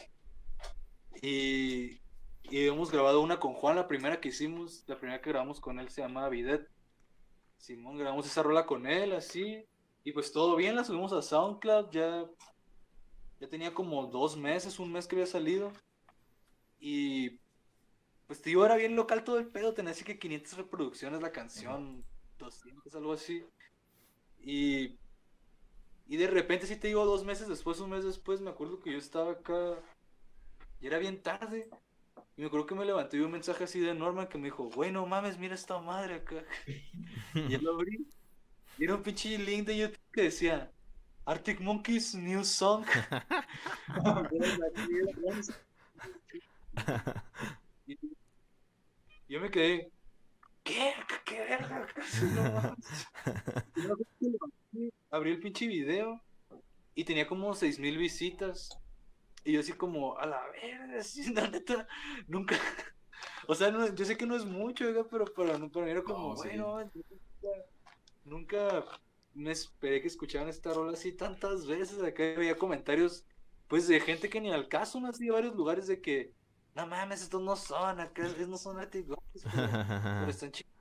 y, 1.22 2.00
y 2.44 2.66
hemos 2.66 2.90
grabado 2.90 3.20
una 3.20 3.38
con 3.38 3.54
Juan, 3.54 3.76
la 3.76 3.88
primera 3.88 4.20
que 4.20 4.28
hicimos, 4.28 4.84
la 4.86 4.98
primera 4.98 5.20
que 5.20 5.30
grabamos 5.30 5.60
con 5.60 5.78
él 5.78 5.88
se 5.88 6.02
llama 6.02 6.28
Bidet. 6.28 6.68
Simón, 7.58 7.96
grabamos 7.96 8.26
esa 8.26 8.42
rola 8.42 8.66
con 8.66 8.86
él, 8.86 9.12
así, 9.12 9.64
y 10.04 10.12
pues 10.12 10.32
todo 10.32 10.56
bien, 10.56 10.74
la 10.74 10.84
subimos 10.84 11.12
a 11.12 11.22
SoundCloud, 11.22 11.90
ya, 11.92 12.24
ya 13.42 13.48
tenía 13.48 13.74
como 13.74 14.06
dos 14.06 14.36
meses, 14.36 14.78
un 14.78 14.92
mes 14.92 15.08
que 15.08 15.16
había 15.16 15.26
salido. 15.26 15.72
Y 16.78 17.40
pues 18.28 18.40
te 18.40 18.50
digo, 18.50 18.64
era 18.64 18.76
bien 18.76 18.94
local 18.94 19.24
todo 19.24 19.38
el 19.40 19.48
pedo, 19.48 19.74
tenía 19.74 19.90
así 19.90 20.04
que 20.04 20.18
500 20.18 20.58
reproducciones 20.58 21.20
la 21.20 21.32
canción, 21.32 22.04
200, 22.38 22.94
algo 22.94 23.12
así. 23.12 23.44
Y, 24.44 24.96
y 26.06 26.16
de 26.16 26.28
repente, 26.28 26.68
si 26.68 26.76
te 26.76 26.86
digo, 26.86 27.04
dos 27.04 27.24
meses 27.24 27.48
después, 27.48 27.80
un 27.80 27.90
mes 27.90 28.04
después, 28.04 28.40
me 28.40 28.50
acuerdo 28.50 28.78
que 28.78 28.92
yo 28.92 28.98
estaba 28.98 29.32
acá 29.32 29.82
y 30.80 30.86
era 30.86 30.98
bien 30.98 31.20
tarde. 31.20 31.68
Y 32.36 32.42
me 32.42 32.46
acuerdo 32.46 32.66
que 32.66 32.76
me 32.76 32.84
levanté 32.84 33.16
y 33.16 33.20
vi 33.20 33.26
un 33.26 33.32
mensaje 33.32 33.64
así 33.64 33.80
de 33.80 33.92
Norman 33.92 34.28
que 34.28 34.38
me 34.38 34.44
dijo, 34.44 34.70
güey, 34.70 34.92
no 34.92 35.04
mames, 35.04 35.36
mira 35.36 35.56
esta 35.56 35.80
madre 35.80 36.14
acá. 36.14 36.44
Y 37.34 37.56
lo 37.56 37.72
abrí. 37.74 38.06
Y 38.78 38.84
era 38.84 38.94
un 38.94 39.02
pinche 39.02 39.36
link 39.36 39.66
de 39.66 39.78
YouTube 39.78 40.00
que 40.12 40.22
decía 40.22 40.72
Arctic 41.24 41.60
Monkeys 41.60 42.14
New 42.14 42.44
Song. 42.44 42.84
Yo 49.28 49.40
me 49.40 49.50
quedé. 49.50 49.90
¿Qué? 50.64 50.92
¿Qué 51.24 51.40
verga? 51.40 51.88
Abrí 55.10 55.32
el 55.32 55.40
pinche 55.40 55.66
video 55.66 56.20
y 56.94 57.04
tenía 57.04 57.26
como 57.26 57.54
6000 57.54 57.98
visitas. 57.98 58.68
Y 59.44 59.52
yo 59.54 59.60
así 59.60 59.72
como, 59.72 60.16
a 60.18 60.26
la 60.26 60.40
verga, 60.52 61.00
así, 61.00 61.32
la 61.34 61.48
neta, 61.48 61.88
nunca. 62.28 62.56
O 63.48 63.54
sea, 63.56 63.72
no- 63.72 63.92
yo 63.92 64.04
sé 64.04 64.16
que 64.16 64.24
no 64.26 64.36
es 64.36 64.44
mucho, 64.44 64.86
oiga, 64.86 65.04
pero 65.10 65.24
para, 65.24 65.58
para 65.58 65.84
mí 65.84 65.90
era 65.90 66.02
como, 66.04 66.30
No, 66.30 66.36
sí. 66.36 66.48
bueno, 66.48 66.78
nunca, 66.94 67.48
nunca 68.24 68.84
me 69.34 69.52
esperé 69.52 70.00
que 70.00 70.08
escucharan 70.08 70.48
esta 70.48 70.72
rola 70.72 70.92
así 70.92 71.12
tantas 71.12 71.66
veces. 71.66 72.02
Acá 72.02 72.34
había 72.36 72.56
comentarios, 72.56 73.24
pues, 73.68 73.88
de 73.88 74.00
gente 74.00 74.28
que 74.30 74.40
ni 74.40 74.52
al 74.52 74.68
caso, 74.68 75.00
¿no? 75.00 75.08
Así 75.08 75.24
de 75.24 75.32
varios 75.32 75.54
lugares 75.54 75.86
de 75.86 76.00
que, 76.00 76.34
no 76.74 76.86
mames, 76.86 77.22
estos 77.22 77.42
no 77.42 77.56
son, 77.56 78.00
acá 78.00 78.28
no 78.46 78.56
son 78.56 78.76
pero, 78.90 79.16
pero 79.42 79.44
están 80.30 80.52
chidos. 80.52 80.72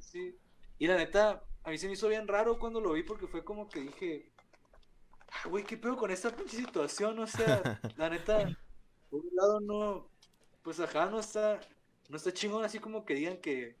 Sí. 0.00 0.36
Y 0.78 0.86
la 0.86 0.96
neta, 0.96 1.42
a 1.62 1.70
mí 1.70 1.78
se 1.78 1.86
me 1.86 1.94
hizo 1.94 2.08
bien 2.08 2.28
raro 2.28 2.58
cuando 2.58 2.80
lo 2.80 2.92
vi 2.92 3.02
porque 3.02 3.26
fue 3.26 3.44
como 3.44 3.68
que 3.68 3.80
dije, 3.80 4.32
"Ah, 5.30 5.48
güey, 5.48 5.64
¿qué 5.64 5.76
pedo 5.76 5.96
con 5.96 6.10
esta 6.10 6.34
pinche 6.34 6.56
situación? 6.56 7.18
O 7.18 7.26
sea, 7.26 7.62
la 7.96 8.10
neta, 8.10 8.56
por 9.10 9.20
un 9.24 9.30
lado 9.34 9.60
no, 9.60 10.10
pues 10.62 10.80
ajá, 10.80 11.06
no 11.10 11.20
está, 11.20 11.60
no 12.08 12.16
está 12.16 12.32
chingón 12.32 12.64
así 12.64 12.78
como 12.78 13.04
que 13.04 13.14
digan 13.14 13.38
que, 13.38 13.76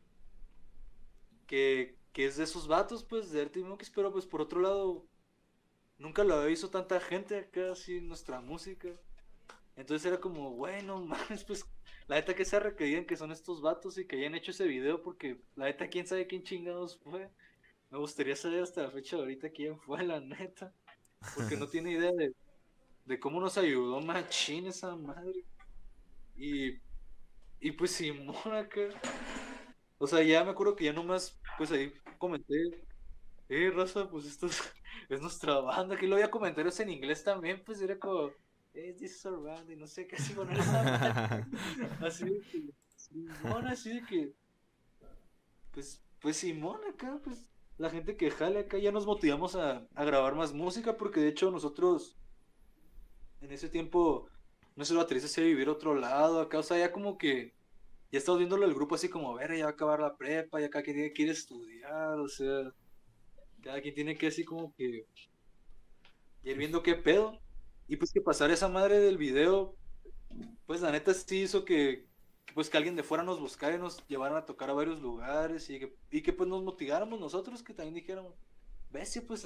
que, 1.46 1.96
que 2.14 2.24
es 2.26 2.36
de 2.36 2.44
esos 2.44 2.68
vatos, 2.68 3.02
pues, 3.04 3.32
de 3.32 3.42
Arctic 3.42 3.64
Monkeys, 3.66 3.90
pero 3.90 4.12
pues 4.12 4.24
por 4.24 4.40
otro 4.40 4.60
lado, 4.60 5.04
nunca 5.98 6.22
lo 6.22 6.36
había 6.36 6.46
visto 6.46 6.70
tanta 6.70 7.00
gente 7.00 7.36
acá 7.36 7.72
así 7.72 8.00
nuestra 8.00 8.40
música. 8.40 8.88
Entonces 9.76 10.06
era 10.06 10.20
como, 10.20 10.52
bueno, 10.52 11.00
mames, 11.04 11.42
pues 11.42 11.66
la 12.06 12.16
neta 12.16 12.34
que 12.34 12.44
se 12.44 12.76
que 12.76 12.84
digan 12.84 13.04
que 13.04 13.16
son 13.16 13.32
estos 13.32 13.60
vatos 13.60 13.98
y 13.98 14.06
que 14.06 14.16
hayan 14.16 14.36
hecho 14.36 14.52
ese 14.52 14.64
video, 14.64 15.02
porque 15.02 15.40
la 15.56 15.66
neta 15.66 15.88
quién 15.88 16.06
sabe 16.06 16.28
quién 16.28 16.44
chingados 16.44 16.98
fue. 16.98 17.28
Me 17.90 17.98
gustaría 17.98 18.36
saber 18.36 18.62
hasta 18.62 18.82
la 18.82 18.90
fecha 18.92 19.16
de 19.16 19.22
ahorita 19.22 19.50
quién 19.50 19.76
fue, 19.80 20.04
la 20.04 20.20
neta. 20.20 20.72
Porque 21.34 21.56
no 21.56 21.68
tiene 21.68 21.92
idea 21.92 22.12
de, 22.12 22.32
de 23.06 23.18
cómo 23.18 23.40
nos 23.40 23.58
ayudó 23.58 24.00
Machín 24.00 24.68
esa 24.68 24.94
madre. 24.94 25.44
Y, 26.36 26.78
y 27.58 27.72
pues 27.72 27.90
Simón 27.90 28.36
acá. 28.54 28.82
O 29.98 30.06
sea, 30.06 30.22
ya 30.22 30.44
me 30.44 30.50
acuerdo 30.50 30.76
que 30.76 30.84
ya 30.84 30.92
nomás, 30.92 31.40
pues 31.58 31.72
ahí 31.72 31.92
comenté, 32.24 32.54
eh, 33.48 33.70
raza, 33.70 34.08
pues 34.08 34.24
esto 34.24 34.46
es, 34.46 34.62
es 35.08 35.20
nuestra 35.20 35.60
banda, 35.60 35.96
que 35.96 36.06
lo 36.06 36.16
había 36.16 36.30
comentarios 36.30 36.78
en 36.80 36.90
inglés 36.90 37.22
también, 37.22 37.62
pues 37.64 37.80
era 37.82 37.98
como, 37.98 38.30
eh, 38.72 38.94
this 38.98 39.16
is 39.16 39.26
our 39.26 39.42
band, 39.42 39.70
y 39.70 39.76
no 39.76 39.86
sé 39.86 40.06
qué 40.06 40.16
así. 40.16 40.34
Así 42.00 42.24
de 42.24 42.40
que, 42.40 42.64
Simón, 42.96 43.66
así 43.66 44.00
de 44.00 44.06
que, 44.06 44.32
pues, 45.72 46.02
pues 46.20 46.36
Simón 46.38 46.80
acá, 46.90 47.20
pues, 47.22 47.46
la 47.76 47.90
gente 47.90 48.16
que 48.16 48.30
jale 48.30 48.60
acá, 48.60 48.78
ya 48.78 48.90
nos 48.92 49.06
motivamos 49.06 49.54
a, 49.56 49.86
a 49.94 50.04
grabar 50.04 50.34
más 50.34 50.52
música, 50.52 50.96
porque 50.96 51.20
de 51.20 51.28
hecho 51.28 51.50
nosotros, 51.50 52.16
en 53.42 53.52
ese 53.52 53.68
tiempo, 53.68 54.28
nuestro 54.74 54.96
baterista 54.98 55.28
se 55.28 55.42
iba 55.42 55.48
a 55.48 55.50
vivir 55.50 55.68
a 55.68 55.72
otro 55.72 55.94
lado 55.94 56.40
acá, 56.40 56.58
o 56.58 56.62
sea, 56.62 56.78
ya 56.78 56.92
como 56.92 57.18
que, 57.18 57.54
ya 58.14 58.18
estamos 58.18 58.38
viéndolo 58.38 58.64
el 58.64 58.74
grupo 58.74 58.94
así 58.94 59.08
como, 59.08 59.34
ver, 59.34 59.56
ya 59.56 59.64
va 59.64 59.70
a 59.70 59.72
acabar 59.72 59.98
la 59.98 60.16
prepa, 60.16 60.60
ya 60.60 60.70
cada 60.70 60.84
quien 60.84 60.94
tiene 60.94 61.12
que 61.12 61.22
ir 61.24 61.30
a 61.30 61.32
estudiar, 61.32 62.20
o 62.20 62.28
sea, 62.28 62.72
cada 63.60 63.80
quien 63.82 63.92
tiene 63.92 64.16
que 64.16 64.28
así 64.28 64.44
como 64.44 64.72
que 64.76 65.04
ir 66.44 66.56
viendo 66.56 66.84
qué 66.84 66.94
pedo. 66.94 67.40
Y 67.88 67.96
pues 67.96 68.12
que 68.12 68.20
pasar 68.20 68.52
esa 68.52 68.68
madre 68.68 69.00
del 69.00 69.18
video, 69.18 69.74
pues 70.64 70.80
la 70.80 70.92
neta 70.92 71.12
sí 71.12 71.42
hizo 71.42 71.64
que, 71.64 72.06
pues 72.54 72.70
que 72.70 72.76
alguien 72.76 72.94
de 72.94 73.02
fuera 73.02 73.24
nos 73.24 73.40
buscara 73.40 73.74
y 73.74 73.80
nos 73.80 74.06
llevaran 74.06 74.38
a 74.38 74.46
tocar 74.46 74.70
a 74.70 74.74
varios 74.74 75.00
lugares 75.00 75.68
y 75.68 75.80
que, 75.80 75.96
y 76.12 76.22
que 76.22 76.32
pues 76.32 76.48
nos 76.48 76.62
motiváramos 76.62 77.18
nosotros, 77.18 77.64
que 77.64 77.74
también 77.74 77.96
dijéramos, 77.96 78.32
ves, 78.92 79.20
pues 79.26 79.44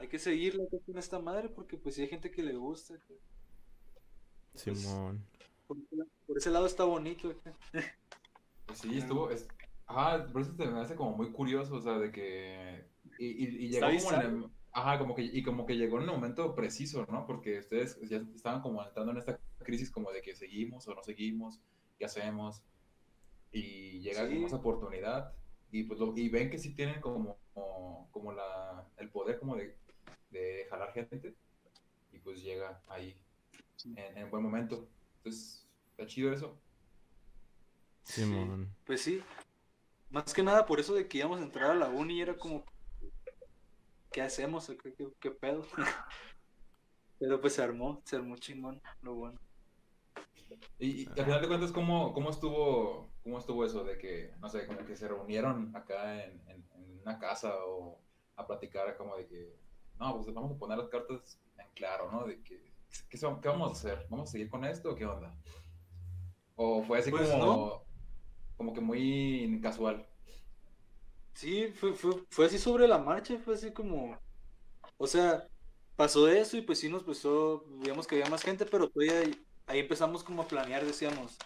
hay 0.00 0.08
que 0.08 0.18
seguirle 0.18 0.66
con 0.84 0.98
esta 0.98 1.20
madre 1.20 1.48
porque 1.48 1.76
pues 1.76 1.94
sí 1.94 2.02
hay 2.02 2.08
gente 2.08 2.32
que 2.32 2.42
le 2.42 2.56
gusta. 2.56 2.94
Simón. 4.56 5.24
Por, 5.66 5.78
ese 5.78 5.96
lado- 5.96 6.10
por 6.26 6.38
ese 6.38 6.50
lado 6.50 6.66
está 6.66 6.84
bonito. 6.84 7.34
Pues 8.66 8.78
sí, 8.78 8.98
estuvo. 8.98 9.30
Es... 9.30 9.48
Ajá, 9.86 10.26
por 10.32 10.40
eso 10.42 10.54
te 10.56 10.66
me 10.66 10.80
hace 10.80 10.94
como 10.94 11.16
muy 11.16 11.30
curioso, 11.32 11.76
o 11.76 11.80
sea, 11.80 11.98
de 11.98 12.10
que. 12.10 12.86
Y, 13.18 13.26
y, 13.26 13.64
y 13.66 13.68
llegó 13.68 13.86
como 13.86 14.12
en 14.12 14.20
el-. 14.20 14.50
Ajá, 14.72 14.98
como 14.98 15.14
que, 15.14 15.22
y 15.22 15.42
como 15.44 15.66
que 15.66 15.76
llegó 15.76 15.98
en 15.98 16.04
el 16.04 16.10
momento 16.10 16.54
preciso, 16.54 17.06
¿no? 17.08 17.26
Porque 17.26 17.58
ustedes 17.60 18.00
ya 18.08 18.16
estaban 18.34 18.60
como 18.60 18.82
entrando 18.82 19.12
en 19.12 19.18
esta 19.18 19.38
crisis 19.58 19.88
como 19.90 20.10
de 20.10 20.20
que 20.20 20.34
seguimos 20.34 20.88
o 20.88 20.94
no 20.94 21.02
seguimos, 21.04 21.60
qué 21.98 22.04
hacemos. 22.06 22.62
y 23.52 24.00
llega 24.00 24.26
Sí. 24.26 24.34
con 24.34 24.44
esa 24.46 24.56
oportunidad 24.56 25.32
y 25.70 25.84
pues 25.84 26.00
lo- 26.00 26.16
y 26.16 26.28
ven 26.28 26.50
que 26.50 26.58
sí 26.58 26.74
tienen 26.74 27.00
como, 27.00 27.36
como, 27.52 28.08
como 28.10 28.32
la, 28.32 28.84
el 28.96 29.10
poder 29.10 29.38
como 29.38 29.54
de, 29.54 29.76
de 30.30 30.66
jalar 30.70 30.92
gente 30.92 31.36
y 32.12 32.18
pues 32.18 32.42
llega 32.42 32.82
ahí 32.88 33.16
en, 33.84 34.18
en 34.18 34.28
buen 34.30 34.42
momento. 34.42 34.88
Entonces, 35.24 35.66
está 35.90 36.06
chido 36.06 36.32
eso. 36.32 36.58
Simón. 38.02 38.76
Pues 38.84 39.00
sí. 39.00 39.22
Más 40.10 40.34
que 40.34 40.42
nada 40.42 40.66
por 40.66 40.78
eso 40.78 40.92
de 40.94 41.08
que 41.08 41.18
íbamos 41.18 41.40
a 41.40 41.44
entrar 41.44 41.70
a 41.70 41.74
la 41.74 41.88
uni 41.88 42.20
era 42.20 42.36
como, 42.36 42.62
¿qué 44.12 44.20
hacemos? 44.20 44.68
¿Qué, 44.82 44.92
qué, 44.92 45.08
qué 45.18 45.30
pedo? 45.30 45.66
Pero 47.18 47.40
pues 47.40 47.54
se 47.54 47.62
armó, 47.62 48.02
se 48.04 48.16
armó 48.16 48.36
chingón, 48.36 48.82
lo 49.00 49.14
bueno. 49.14 49.40
Y, 50.78 51.04
y 51.04 51.06
al 51.06 51.24
final 51.24 51.40
de 51.40 51.48
cuentas, 51.48 51.72
¿cómo, 51.72 52.12
cómo, 52.12 52.28
estuvo, 52.28 53.10
¿cómo 53.22 53.38
estuvo 53.38 53.64
eso 53.64 53.82
de 53.82 53.96
que, 53.96 54.34
no 54.40 54.50
sé, 54.50 54.66
como 54.66 54.84
que 54.84 54.94
se 54.94 55.08
reunieron 55.08 55.74
acá 55.74 56.22
en, 56.22 56.38
en, 56.48 56.68
en 56.74 57.00
una 57.00 57.18
casa 57.18 57.54
o 57.64 57.98
a 58.36 58.46
platicar 58.46 58.94
como 58.98 59.16
de 59.16 59.26
que, 59.26 59.56
no, 59.98 60.20
pues 60.20 60.34
vamos 60.34 60.52
a 60.52 60.58
poner 60.58 60.76
las 60.76 60.88
cartas 60.88 61.40
en 61.56 61.66
claro, 61.74 62.12
¿no? 62.12 62.26
De 62.26 62.42
que, 62.42 62.73
¿qué, 63.08 63.16
son- 63.18 63.40
qué 63.40 63.48
vamos 63.48 63.70
a 63.70 63.72
hacer? 63.72 64.06
¿Vamos 64.10 64.28
a 64.28 64.32
seguir 64.32 64.48
con 64.50 64.64
esto 64.64 64.92
o 64.92 64.94
qué 64.94 65.06
onda? 65.06 65.34
¿O 66.56 66.82
fue 66.82 66.98
así 66.98 67.10
Pues 67.10 67.28
como, 67.30 67.36
no. 67.36 67.84
como 68.56 68.74
que 68.74 68.80
muy 68.80 69.60
casual? 69.62 70.06
Sí, 71.34 71.68
fue, 71.72 71.94
fue, 71.94 72.12
fue 72.30 72.46
así 72.46 72.58
sobre 72.58 72.86
la 72.86 72.98
marcha, 72.98 73.38
fue 73.38 73.54
así 73.54 73.72
como, 73.72 74.16
o 74.98 75.06
sea, 75.06 75.48
pasó 75.96 76.28
eso 76.28 76.56
y 76.56 76.62
pues 76.62 76.80
sí 76.80 76.88
nos 76.90 77.02
empezó, 77.02 77.64
digamos 77.80 78.06
que 78.06 78.16
había 78.16 78.30
más 78.30 78.42
gente, 78.42 78.66
pero 78.66 78.90
todavía 78.90 79.20
ahí, 79.20 79.46
ahí 79.66 79.80
empezamos 79.80 80.24
como 80.24 80.42
a 80.42 80.48
planear, 80.48 80.84
decíamos, 80.84 81.38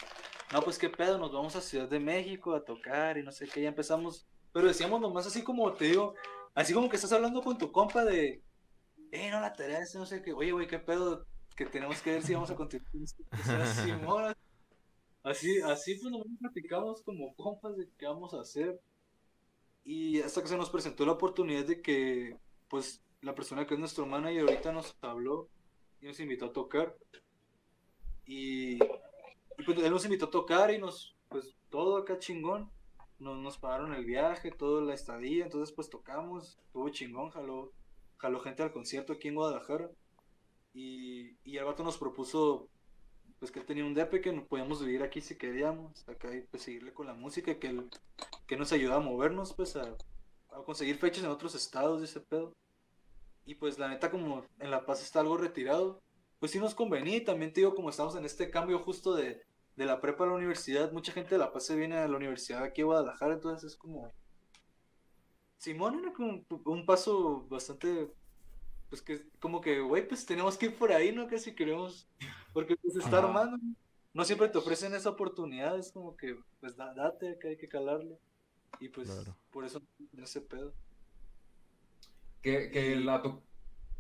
no, 0.53 0.63
pues 0.63 0.79
qué 0.79 0.91
pedo, 0.91 1.19
nos 1.19 1.33
vamos 1.33 1.57
a 1.57 1.63
Ciudad 1.63 1.89
de 1.89 2.01
México 2.01 2.55
a 2.55 2.65
tocar 2.65 3.19
y 3.19 3.25
no 3.25 3.33
sé 3.33 3.49
qué, 3.49 3.63
ya 3.63 3.71
empezamos, 3.71 4.29
pero 4.53 4.69
decíamos 4.69 5.01
nomás 5.01 5.27
así 5.27 5.45
como, 5.45 5.73
te 5.75 5.87
digo, 5.87 6.15
así 6.55 6.75
como 6.75 6.89
que 6.91 6.97
estás 6.97 7.13
hablando 7.13 7.43
con 7.43 7.59
tu 7.59 7.73
compa 7.73 8.05
de, 8.05 8.45
eh, 9.13 9.31
no 9.31 9.41
la 9.41 9.53
tarea 9.55 9.81
es 9.81 9.95
no 9.95 10.07
sé 10.07 10.23
qué, 10.23 10.33
oye, 10.33 10.53
güey, 10.53 10.67
qué 10.69 10.79
pedo, 10.81 11.27
que 11.59 11.67
tenemos 11.67 12.01
que 12.01 12.13
ver 12.13 12.23
si 12.23 12.35
vamos 12.35 12.51
a 12.51 12.55
continuar. 12.55 12.89
con 12.93 13.03
esto". 13.03 13.25
O 13.33 13.37
sea, 13.45 13.67
Simón, 13.67 14.33
así, 15.25 15.61
así 15.63 15.97
pues 15.97 16.13
nomás 16.13 16.29
platicamos 16.39 17.03
como 17.03 17.35
compas 17.35 17.77
de 17.77 17.89
qué 17.99 18.07
vamos 18.07 18.33
a 18.33 18.41
hacer. 18.41 18.81
Y 19.85 20.21
hasta 20.21 20.41
que 20.41 20.49
se 20.49 20.57
nos 20.57 20.71
presentó 20.71 21.05
la 21.05 21.13
oportunidad 21.13 21.65
de 21.65 21.83
que, 21.83 22.37
pues, 22.69 23.03
la 23.23 23.35
persona 23.35 23.67
que 23.67 23.75
es 23.75 23.81
nuestro 23.81 24.07
manager 24.07 24.43
ahorita 24.43 24.71
nos 24.71 24.97
habló 25.01 25.49
y 26.01 26.07
nos 26.07 26.21
invitó 26.21 26.47
a 26.47 26.53
tocar. 26.53 26.97
Y, 28.25 28.75
y, 28.75 29.63
pues 29.65 29.79
él 29.79 29.91
nos 29.91 30.05
invitó 30.05 30.27
a 30.27 30.31
tocar 30.31 30.71
y 30.71 30.79
nos, 30.79 31.17
pues, 31.29 31.57
todo 31.71 31.97
acá 31.97 32.19
chingón. 32.19 32.71
Nos, 33.19 33.37
nos 33.39 33.59
pagaron 33.59 33.95
el 33.95 34.05
viaje, 34.05 34.53
toda 34.53 34.81
la 34.83 34.95
estadía, 34.95 35.43
entonces 35.43 35.75
pues 35.75 35.91
tocamos, 35.91 36.61
estuvo 36.67 36.89
chingón, 36.91 37.31
jaló, 37.31 37.73
jaló 38.17 38.39
gente 38.39 38.63
al 38.63 38.71
concierto 38.71 39.15
aquí 39.15 39.27
en 39.27 39.35
Guadalajara. 39.35 39.91
Y, 40.79 41.37
y 41.43 41.57
el 41.57 41.65
vato 41.65 41.83
nos 41.83 41.99
propuso, 41.99 42.69
pues 43.41 43.51
que 43.51 43.59
él 43.59 43.67
tenía 43.67 43.85
un 43.85 43.95
DP 43.95 44.21
que 44.23 44.33
nos 44.33 44.47
podíamos 44.47 44.85
vivir 44.85 45.03
aquí 45.03 45.21
si 45.21 45.37
queríamos, 45.37 46.09
acá 46.09 46.33
y 46.33 46.43
pues 46.43 46.63
seguirle 46.63 46.93
con 46.93 47.07
la 47.07 47.15
música, 47.15 47.59
que 47.59 47.67
él 47.69 47.91
que 48.47 48.57
nos 48.57 48.73
ayuda 48.73 48.97
a 48.97 49.01
movernos, 49.01 49.53
pues 49.53 49.77
a, 49.77 49.97
conseguir 50.65 50.97
fechas 50.97 51.25
en 51.25 51.31
otros 51.31 51.55
estados 51.55 52.01
de 52.01 52.07
ese 52.07 52.21
pedo. 52.21 52.57
Y 53.45 53.57
pues 53.57 53.79
la 53.79 53.89
neta, 53.89 54.11
como 54.11 54.45
en 54.59 54.71
La 54.71 54.87
Paz 54.87 55.03
está 55.03 55.21
algo 55.21 55.37
retirado, 55.37 56.01
pues 56.39 56.53
sí 56.53 56.59
nos 56.59 56.75
convenía. 56.75 57.17
Y 57.17 57.25
también 57.25 57.53
te 57.53 57.61
digo, 57.61 57.75
como 57.75 57.91
estamos 57.91 58.17
en 58.17 58.25
este 58.25 58.51
cambio 58.51 58.79
justo 58.79 59.15
de, 59.15 59.43
de 59.77 59.87
la 59.87 60.01
prepa 60.01 60.25
a 60.25 60.29
la 60.29 60.35
universidad, 60.35 60.93
mucha 60.93 61.13
gente 61.13 61.35
de 61.35 61.39
La 61.39 61.53
Paz 61.53 61.67
se 61.67 61.77
viene 61.77 61.97
a 61.99 62.09
la 62.09 62.17
universidad 62.17 62.63
aquí 62.63 62.83
a 62.83 62.87
Guadalajara, 62.87 63.35
entonces 63.35 63.73
es 63.73 63.77
como. 63.77 64.13
Simón 65.59 65.99
era 65.99 66.13
como 66.13 66.45
un 66.65 66.87
paso 66.87 67.47
bastante. 67.49 68.11
Pues 68.89 69.03
que, 69.03 69.29
como 69.39 69.61
que, 69.61 69.81
güey, 69.81 70.07
pues 70.09 70.25
tenemos 70.25 70.57
que 70.57 70.67
ir 70.67 70.77
por 70.79 70.93
ahí, 70.93 71.13
¿no? 71.13 71.27
Que 71.29 71.39
si 71.39 71.55
queremos. 71.55 72.09
Porque 72.53 72.77
pues 72.77 72.97
está 72.97 73.19
Ajá. 73.19 73.27
armando. 73.29 73.59
No 74.15 74.25
siempre 74.25 74.49
te 74.49 74.59
ofrecen 74.59 74.95
esa 74.95 75.11
oportunidad, 75.11 75.79
es 75.79 75.93
como 75.93 76.17
que, 76.17 76.39
pues 76.61 76.75
da- 76.77 76.95
date, 76.95 77.39
que 77.41 77.49
hay 77.49 77.57
que 77.59 77.69
calarle. 77.69 78.19
Y 78.81 78.89
pues 78.89 79.11
Claro. 79.11 79.37
por 79.51 79.65
eso 79.65 79.83
en 80.13 80.23
ese 80.25 80.41
pedo. 80.41 80.73
Que, 82.43 82.71
que 82.71 82.93
Y- 82.97 83.05
la 83.05 83.21
to- 83.23 83.43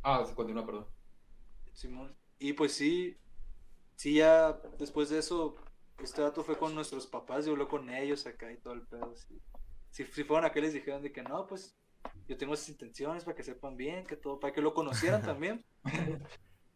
Ah, 0.02 0.24
se 0.26 0.34
continúa, 0.34 0.64
perdón. 0.64 0.86
Simón. 1.72 2.16
Y 2.38 2.52
pues 2.52 2.72
sí, 2.72 3.16
sí 3.96 4.14
ya 4.14 4.52
después 4.78 5.08
de 5.10 5.18
eso, 5.18 5.56
este 6.02 6.22
dato 6.22 6.42
fue 6.44 6.56
con 6.56 6.74
nuestros 6.74 7.06
papás 7.06 7.46
y 7.46 7.50
habló 7.50 7.68
con 7.68 7.90
ellos 7.90 8.26
acá 8.26 8.50
y 8.52 8.56
todo 8.58 8.74
el 8.74 8.82
pedo. 8.82 9.14
Sí. 9.16 9.40
Si, 9.90 10.04
si 10.06 10.24
fueron 10.24 10.44
acá 10.44 10.60
les 10.60 10.72
dijeron 10.72 11.02
de 11.02 11.12
que 11.12 11.22
no, 11.22 11.46
pues 11.46 11.76
yo 12.26 12.36
tengo 12.36 12.54
esas 12.54 12.68
intenciones 12.70 13.24
para 13.24 13.36
que 13.36 13.42
sepan 13.42 13.76
bien, 13.76 14.06
que 14.06 14.16
todo, 14.16 14.38
para 14.40 14.52
que 14.52 14.62
lo 14.62 14.74
conocieran 14.74 15.22
también. 15.22 15.64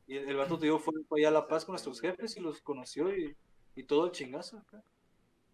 Y 0.07 0.17
el, 0.17 0.29
el 0.29 0.37
vato 0.37 0.59
te 0.59 0.67
digo 0.67 0.79
fue, 0.79 0.95
fue 1.09 1.21
allá 1.21 1.29
a 1.29 1.33
La 1.33 1.49
Paz 1.49 1.65
con 1.65 1.73
nuestros 1.75 2.01
jefes 2.01 2.37
y 2.37 2.41
los 2.41 2.61
conoció 2.63 3.15
y, 3.17 3.37
y 3.75 3.85
todo 3.85 4.07
el 4.07 4.13
chingazo 4.13 4.59
acá. 4.59 4.83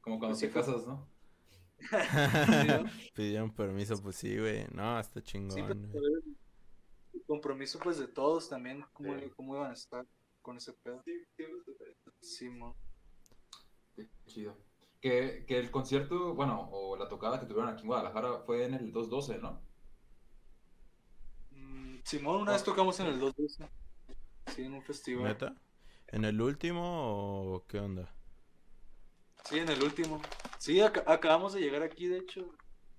Como 0.01 0.19
cuando 0.19 0.37
Sí, 0.37 0.47
te 0.47 0.51
casas, 0.53 0.87
¿no? 0.87 1.09
Pidieron 3.15 3.53
permiso, 3.55 4.01
pues 4.03 4.17
sí, 4.17 4.37
güey. 4.39 4.67
No, 4.73 4.99
está 4.99 5.21
Sí, 5.21 5.27
chingón, 5.27 5.89
pero 5.93 6.05
el 7.13 7.23
compromiso 7.27 7.79
pues 7.81 7.99
de 7.99 8.09
todos 8.09 8.49
también, 8.49 8.85
cómo, 8.93 9.19
Sí. 9.19 9.31
cómo 9.37 9.57
iban 9.57 9.71
a 9.71 9.75
estar 9.75 10.07
con 10.43 10.57
ese 10.57 10.73
pedo. 10.73 11.03
Simón. 12.21 12.75
Qué 13.95 14.09
chido. 14.27 14.57
Que, 15.01 15.45
que 15.47 15.59
el 15.59 15.71
concierto, 15.71 16.35
bueno, 16.35 16.69
o 16.73 16.97
la 16.97 17.09
tocada 17.09 17.39
que 17.39 17.47
tuvieron 17.47 17.69
aquí 17.73 17.83
en 17.83 17.89
Guadalajara 17.89 18.41
fue 18.47 18.65
en 18.65 18.75
el 18.75 18.93
212, 18.93 19.39
¿no? 19.39 19.68
Simón, 22.09 22.41
una 22.41 22.53
vez 22.53 22.65
tocamos 22.65 22.99
en 23.01 23.07
el 23.09 23.21
212. 23.21 23.69
Sí, 24.55 24.63
en 24.63 24.73
un 24.73 24.83
festival. 24.83 25.25
¿Neta? 25.25 25.55
¿En 26.07 26.25
el 26.25 26.41
último 26.41 26.81
o 27.55 27.67
qué 27.67 27.79
onda? 27.81 28.11
Sí, 29.45 29.59
en 29.59 29.69
el 29.69 29.83
último. 29.83 30.23
Sí, 30.59 30.81
aca- 30.81 31.05
acabamos 31.07 31.53
de 31.53 31.61
llegar 31.61 31.83
aquí, 31.83 32.07
de 32.07 32.19
hecho. 32.19 32.51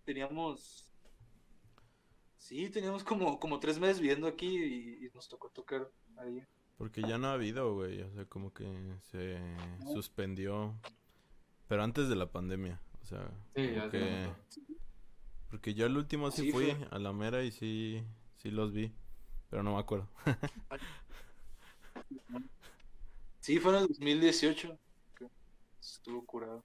Teníamos. 0.05 0.85
Sí, 2.37 2.69
teníamos 2.69 3.03
como, 3.03 3.39
como 3.39 3.59
tres 3.59 3.79
meses 3.79 3.99
viviendo 3.99 4.27
aquí 4.27 4.47
y, 4.47 5.05
y 5.05 5.09
nos 5.15 5.27
tocó 5.27 5.49
tocar 5.49 5.89
ahí. 6.17 6.43
Porque 6.77 7.01
ya 7.01 7.17
no 7.17 7.29
ha 7.29 7.33
habido, 7.33 7.73
güey. 7.73 8.03
O 8.03 8.11
sea, 8.13 8.25
como 8.25 8.53
que 8.53 8.65
se 9.11 9.39
No. 9.79 9.91
suspendió. 9.91 10.79
Pero 11.67 11.83
antes 11.83 12.09
de 12.09 12.15
la 12.15 12.31
pandemia. 12.31 12.79
O 13.01 13.05
sea, 13.05 13.27
Sí, 13.55 13.73
ya 13.73 13.89
que... 13.89 14.29
Porque 15.49 15.73
yo 15.73 15.87
el 15.87 15.97
último 15.97 16.29
sí, 16.29 16.43
Sí, 16.43 16.51
fui 16.51 16.71
fue- 16.73 16.87
a 16.91 16.99
la 16.99 17.11
mera 17.11 17.43
y 17.43 17.51
sí, 17.51 18.03
sí 18.39 18.51
los 18.51 18.73
vi. 18.73 18.91
Pero 19.49 19.63
no 19.63 19.73
me 19.73 19.79
acuerdo. 19.79 20.07
Sí, 23.39 23.57
fue 23.59 23.71
en 23.71 23.83
el 23.83 23.87
2018. 23.87 24.77
que 25.15 25.27
Estuvo 25.81 26.25
curado. 26.25 26.63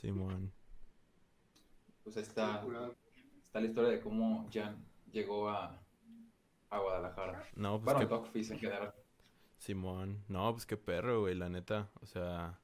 Simón. 0.00 0.52
Pues 2.04 2.16
ahí 2.16 2.22
está, 2.22 2.64
está 3.44 3.60
la 3.60 3.66
historia 3.66 3.90
de 3.90 4.00
cómo 4.00 4.48
Jan 4.52 4.76
llegó 5.12 5.48
a, 5.48 5.78
a 6.70 6.78
Guadalajara. 6.78 7.44
No, 7.54 7.80
pues 7.82 7.96
Bueno. 7.96 8.08
Dogfish 8.08 8.52
en 8.52 8.58
general. 8.60 8.94
Simón. 9.58 10.24
No, 10.28 10.52
pues 10.52 10.66
qué 10.66 10.76
perro, 10.76 11.20
güey, 11.20 11.34
la 11.34 11.48
neta. 11.48 11.90
O 12.00 12.06
sea, 12.06 12.60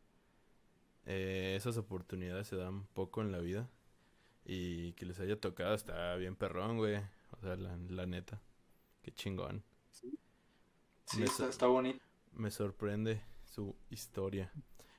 eh, 1.06 1.54
esas 1.56 1.76
oportunidades 1.76 2.46
se 2.46 2.56
dan 2.56 2.86
poco 2.94 3.20
en 3.22 3.32
la 3.32 3.38
vida. 3.38 3.68
Y 4.44 4.92
que 4.94 5.06
les 5.06 5.20
haya 5.20 5.40
tocado 5.40 5.74
está 5.74 6.16
bien 6.16 6.36
perrón, 6.36 6.76
güey. 6.78 7.00
O 7.32 7.40
sea, 7.40 7.56
la, 7.56 7.76
la 7.76 8.06
neta. 8.06 8.40
Qué 9.02 9.12
chingón. 9.12 9.64
Sí, 9.90 11.18
Me 11.18 11.24
está, 11.24 11.66
bonito. 11.66 12.02
Me 12.32 12.50
sorprende 12.50 13.20
su 13.44 13.76
historia. 13.90 14.52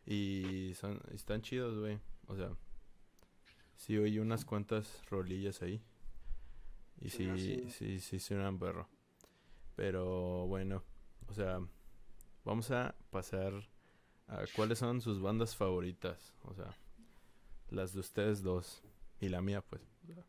Y 0.05 0.73
son, 0.75 1.01
están 1.11 1.41
chidos, 1.41 1.79
güey. 1.79 1.99
O 2.27 2.35
sea, 2.35 2.51
sí 3.75 3.97
oí 3.97 4.19
unas 4.19 4.45
cuantas 4.45 5.01
rolillas 5.09 5.61
ahí. 5.61 5.81
Y 7.01 7.09
Sí, 7.09 7.29
sí, 7.37 7.69
sí, 7.69 7.99
sí 7.99 8.19
suenan 8.19 8.59
perro. 8.59 8.87
Pero 9.75 10.45
bueno, 10.47 10.83
o 11.27 11.33
sea, 11.33 11.59
vamos 12.43 12.69
a 12.71 12.95
pasar 13.09 13.53
a 14.27 14.43
cuáles 14.55 14.79
son 14.79 15.01
sus 15.01 15.21
bandas 15.21 15.55
favoritas. 15.55 16.33
O 16.43 16.53
sea, 16.53 16.75
las 17.69 17.93
de 17.93 18.01
ustedes 18.01 18.43
dos. 18.43 18.83
Y 19.19 19.29
la 19.29 19.41
mía, 19.41 19.61
pues. 19.61 19.81
O 20.03 20.13
sea, 20.13 20.25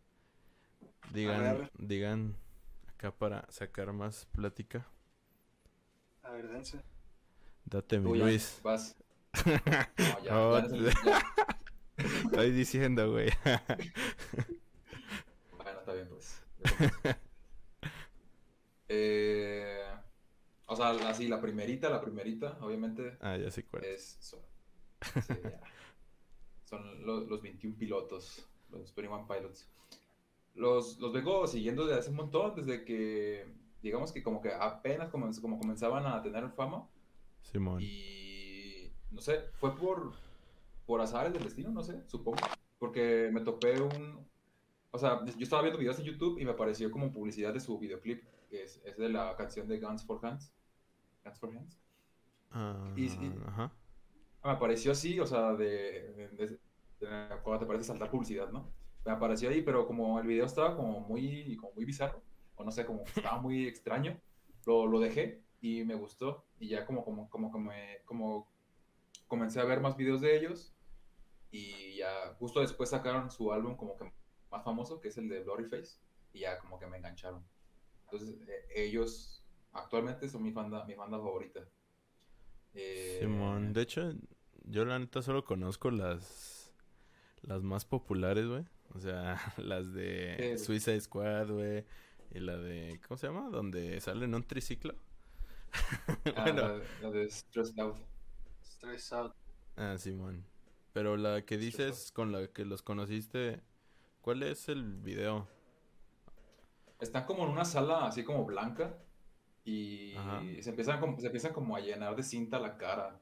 digan, 1.13 1.45
a 1.47 1.53
ver. 1.55 1.71
digan 1.79 2.37
acá 2.89 3.13
para 3.13 3.51
sacar 3.51 3.93
más 3.93 4.27
plática. 4.27 4.87
A 6.23 6.31
ver, 6.33 6.49
dense. 6.49 6.81
Date 7.65 7.99
mi 8.01 8.19
Luis. 8.19 8.61
vas. 8.63 8.97
No, 9.47 10.23
ya, 10.23 10.39
Oh, 10.39 10.59
ya, 10.69 10.93
ya. 11.05 11.23
Estoy 11.97 12.51
diciendo, 12.53 13.11
güey. 13.13 13.31
Bueno, 15.57 15.79
está 15.81 15.93
bien, 15.93 16.09
pues. 16.09 16.43
Eh, 18.89 19.83
o 20.67 20.77
sea, 20.77 20.91
así, 21.09 21.29
la 21.29 21.41
primerita, 21.41 21.89
la 21.91 22.01
primerita, 22.01 22.59
obviamente, 22.61 23.17
ah, 23.21 23.37
ya 23.37 23.51
sé 23.51 23.65
cuál. 23.65 23.85
es 23.85 24.17
Soda. 24.21 24.43
Sí, 25.27 25.35
ya. 25.43 25.61
Son 26.65 27.05
lo- 27.07 27.21
los 27.21 27.43
21 27.43 27.77
pilotos, 27.79 28.47
los 28.71 28.95
21 28.95 29.27
pilots. 29.27 29.69
Los, 30.55 30.99
los 31.01 31.13
vengo 31.13 31.47
siguiendo 31.47 31.85
desde 31.87 31.99
hace 32.01 32.11
un 32.11 32.17
montón, 32.17 32.55
desde 32.55 32.85
que, 32.85 33.47
digamos 33.83 34.13
que 34.13 34.23
como 34.23 34.41
que 34.41 34.53
apenas 34.53 35.11
como, 35.11 35.29
como 35.41 35.59
comenzaban 35.59 36.07
a 36.07 36.23
tener 36.23 36.49
fama. 36.51 36.89
Simón. 37.43 37.81
Y 37.83 38.91
no 39.11 39.21
sé, 39.21 39.41
fue 39.55 39.75
por, 39.77 40.13
por 40.87 41.01
azares 41.01 41.33
del 41.33 41.43
destino, 41.45 41.71
no 41.71 41.83
sé, 41.83 42.03
supongo. 42.07 42.39
Porque 42.79 43.31
me 43.33 43.41
topé 43.41 43.81
un. 43.81 44.25
O 44.91 44.99
sea, 44.99 45.25
yo 45.25 45.43
estaba 45.43 45.63
viendo 45.63 45.79
videos 45.79 45.99
en 45.99 46.05
YouTube 46.05 46.39
y 46.39 46.45
me 46.45 46.53
apareció 46.53 46.91
como 46.91 47.11
publicidad 47.11 47.53
de 47.53 47.59
su 47.61 47.77
videoclip, 47.79 48.23
que 48.49 48.63
es, 48.63 48.81
es 48.85 48.97
de 48.97 49.09
la 49.09 49.35
canción 49.37 49.67
de 49.67 49.81
Guns 49.81 50.05
for 50.05 50.25
Hands. 50.25 50.53
Guns 51.25 51.39
for 51.41 51.51
Hands. 51.57 51.81
Ah, 52.53 52.93
y- 52.95 53.07
y- 53.07 53.35
Ajá. 53.47 53.73
Me 54.45 54.51
apareció 54.51 54.93
así, 54.93 55.19
o 55.19 55.27
sea, 55.27 55.55
de, 55.55 56.13
de- 56.13 56.29
de- 56.29 56.59
de- 57.01 57.29
cuando 57.43 57.59
te 57.61 57.67
parece 57.67 57.85
saltar 57.87 58.11
publicidad, 58.11 58.51
¿no? 58.53 58.69
Me 59.05 59.13
apareció 59.13 59.51
ahí, 59.51 59.63
pero 59.63 59.87
como 59.87 60.19
el 60.19 60.27
video 60.27 60.47
estaba 60.47 60.77
como 60.77 61.01
muy, 61.01 61.57
como 61.57 61.73
muy 61.75 61.85
bizarro, 61.85 62.23
o 62.57 62.65
no 62.65 62.71
sé, 62.71 62.87
como 62.87 63.05
estaba 63.17 63.41
muy 63.41 63.67
extraño, 63.67 64.21
lo, 64.67 64.87
lo 64.87 65.01
dejé 65.01 65.43
y 65.61 65.85
me 65.85 65.95
gustó. 65.95 66.47
Y 66.59 66.69
ya 66.69 66.87
como, 66.87 67.05
como, 67.05 67.29
como, 67.29 67.51
como, 67.51 67.71
como 68.05 68.49
comencé 69.29 69.61
a 69.61 69.65
ver 69.65 69.81
más 69.81 69.97
videos 69.97 70.21
de 70.21 70.37
ellos 70.37 70.75
y 71.51 71.97
ya 71.97 72.35
justo 72.39 72.61
después 72.61 72.91
sacaron 72.91 73.31
su 73.31 73.53
álbum 73.53 73.77
como 73.77 73.97
que 73.97 74.11
más 74.51 74.65
famoso, 74.65 75.01
que 75.01 75.09
es 75.09 75.19
el 75.19 75.29
de 75.29 75.43
Blurry 75.43 75.67
Face, 75.67 75.99
y 76.33 76.41
ya 76.41 76.59
como 76.59 76.79
que 76.79 76.87
me 76.87 76.97
engancharon. 76.97 77.45
Entonces, 78.05 78.37
eh, 78.49 78.67
ellos 78.75 79.45
actualmente 79.73 80.29
son 80.29 80.43
mi 80.43 80.51
banda, 80.51 80.85
mi 80.85 80.95
banda 80.95 81.19
favorita. 81.19 81.61
Eh, 82.75 83.19
Simón. 83.21 83.73
De 83.73 83.83
hecho, 83.83 84.13
yo 84.65 84.85
la 84.85 84.99
neta 84.99 85.23
solo 85.23 85.45
conozco 85.45 85.91
las 85.91 86.73
las 87.43 87.63
más 87.63 87.85
populares, 87.85 88.47
güey. 88.47 88.65
O 88.95 89.01
sea, 89.01 89.37
las 89.59 89.93
de 89.93 90.55
Sí. 90.59 90.65
Suicide 90.65 91.01
Squad, 91.01 91.51
güey. 91.51 91.85
Y 92.31 92.41
la 92.41 92.57
de, 92.57 93.01
¿cómo 93.07 93.17
se 93.19 93.27
llama? 93.29 93.49
Donde 93.51 94.01
sale 94.01 94.25
en 94.25 94.35
un 94.35 94.45
triciclo. 94.45 94.95
Ah, 96.37 96.43
bueno, 96.45 96.79
la, 96.79 96.85
la 97.03 97.11
de 97.11 97.29
Stressed 97.31 97.79
Out. 97.81 97.97
Stress 98.65 99.13
out. 99.13 99.35
ah, 99.77 99.97
Simón. 99.99 100.45
Pero 100.93 101.17
la 101.17 101.43
que 101.45 101.59
dices 101.59 102.13
con 102.13 102.31
la 102.33 102.47
que 102.49 102.65
los 102.65 102.83
conociste, 102.83 103.61
¿cuál 104.21 104.43
es 104.45 104.69
el 104.69 104.85
video? 104.97 105.49
Están 107.01 107.25
como 107.27 107.45
en 107.45 107.51
una 107.51 107.65
sala 107.65 108.07
así 108.07 108.23
como 108.25 108.45
blanca 108.45 108.97
y 109.65 110.15
Ajá. 110.17 110.41
se 110.61 110.71
empiezan 110.71 111.01
como, 111.01 111.19
se 111.19 111.27
empiezan 111.27 111.53
como 111.53 111.75
a 111.77 111.81
llenar 111.81 112.15
de 112.15 112.23
cinta 112.23 112.59
la 112.61 112.77
cara. 112.77 113.21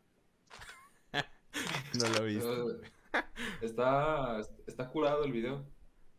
No 1.99 2.09
lo 2.09 2.23
he 2.25 2.27
visto. 2.35 2.81
Está, 3.61 4.41
está 4.67 4.89
curado 4.89 5.25
el 5.25 5.33
video. 5.33 5.67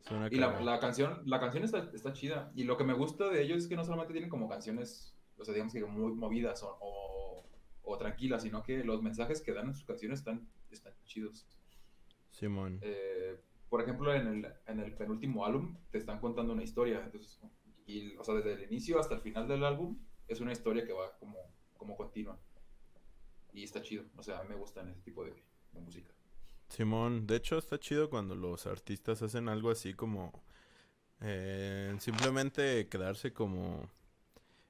Suena 0.02 0.28
Y 0.30 0.36
la, 0.36 0.60
la 0.62 0.80
canción, 0.80 1.22
la 1.26 1.40
canción 1.40 1.64
está, 1.64 1.90
está 1.94 2.14
chida. 2.14 2.52
Y 2.56 2.64
lo 2.64 2.78
que 2.78 2.84
me 2.84 2.94
gusta 2.94 3.30
de 3.30 3.42
ellos 3.42 3.58
es 3.60 3.68
que 3.68 3.76
no 3.76 3.84
solamente 3.84 4.14
tienen 4.14 4.30
como 4.30 4.50
canciones, 4.50 5.16
o 5.38 5.46
sea, 5.46 5.54
digamos 5.54 5.74
que 5.74 5.86
muy 5.86 6.14
movidas 6.14 6.62
o, 6.64 6.78
o, 6.82 7.50
o 7.84 7.98
tranquilas, 7.98 8.44
sino 8.44 8.64
que 8.64 8.84
los 8.84 9.02
mensajes 9.02 9.42
que 9.42 9.54
dan 9.54 9.68
en 9.68 9.76
sus 9.76 9.86
canciones 9.86 10.20
están, 10.20 10.48
están 10.72 10.94
chidos. 11.06 11.48
Simón. 12.32 12.80
Eh, 12.82 13.40
por 13.70 13.82
ejemplo, 13.82 14.14
en 14.14 14.28
el, 14.28 14.54
en 14.68 14.80
el 14.80 14.94
penúltimo 14.94 15.46
álbum 15.46 15.78
te 15.90 15.98
están 15.98 16.20
contando 16.20 16.54
una 16.54 16.64
historia. 16.64 17.02
Entonces, 17.04 17.40
y, 17.86 18.16
o 18.18 18.24
sea, 18.24 18.36
desde 18.36 18.54
el 18.54 18.64
inicio 18.64 19.00
hasta 19.00 19.16
el 19.16 19.22
final 19.22 19.48
del 19.48 19.64
álbum 19.64 19.98
es 20.28 20.42
una 20.42 20.52
historia 20.52 20.86
que 20.86 20.94
va 20.94 21.18
como, 21.18 21.38
como 21.78 21.96
continua. 21.96 22.40
Y 23.52 23.64
está 23.64 23.82
chido. 23.82 24.06
O 24.18 24.24
sea, 24.24 24.40
a 24.40 24.44
mí 24.44 24.50
me 24.50 24.56
gustan 24.56 24.90
ese 24.90 25.02
tipo 25.02 25.24
de, 25.24 25.34
de 25.72 25.80
música. 25.80 26.14
Simón, 26.74 27.28
de 27.28 27.36
hecho 27.36 27.60
está 27.60 27.80
chido 27.80 28.10
cuando 28.10 28.34
los 28.34 28.66
artistas 28.66 29.22
hacen 29.22 29.48
algo 29.48 29.70
así 29.70 29.94
como 29.94 30.34
eh, 31.22 31.96
simplemente 32.00 32.88
quedarse 32.88 33.32
como 33.32 33.92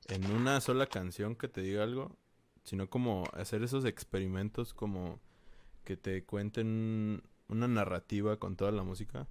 en 0.10 0.30
una 0.32 0.60
sola 0.60 0.88
canción 0.88 1.38
que 1.38 1.48
te 1.48 1.62
diga 1.62 1.84
algo, 1.84 2.18
sino 2.66 2.90
como 2.90 3.24
hacer 3.32 3.64
esos 3.64 3.86
experimentos 3.86 4.74
como 4.74 5.22
que 5.86 5.96
te 5.96 6.26
cuenten 6.26 7.24
una 7.48 7.70
narrativa 7.70 8.36
con 8.38 8.58
toda 8.58 8.74
la 8.74 8.84
música. 8.84 9.26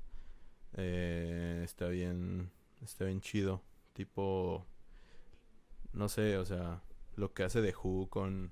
Eh, 0.72 1.60
está 1.64 1.88
bien, 1.88 2.50
está 2.80 3.04
bien 3.04 3.20
chido, 3.20 3.60
tipo, 3.92 4.64
no 5.92 6.08
sé, 6.08 6.38
o 6.38 6.46
sea, 6.46 6.82
lo 7.16 7.34
que 7.34 7.42
hace 7.42 7.60
The 7.60 7.74
Who 7.76 8.08
con 8.08 8.50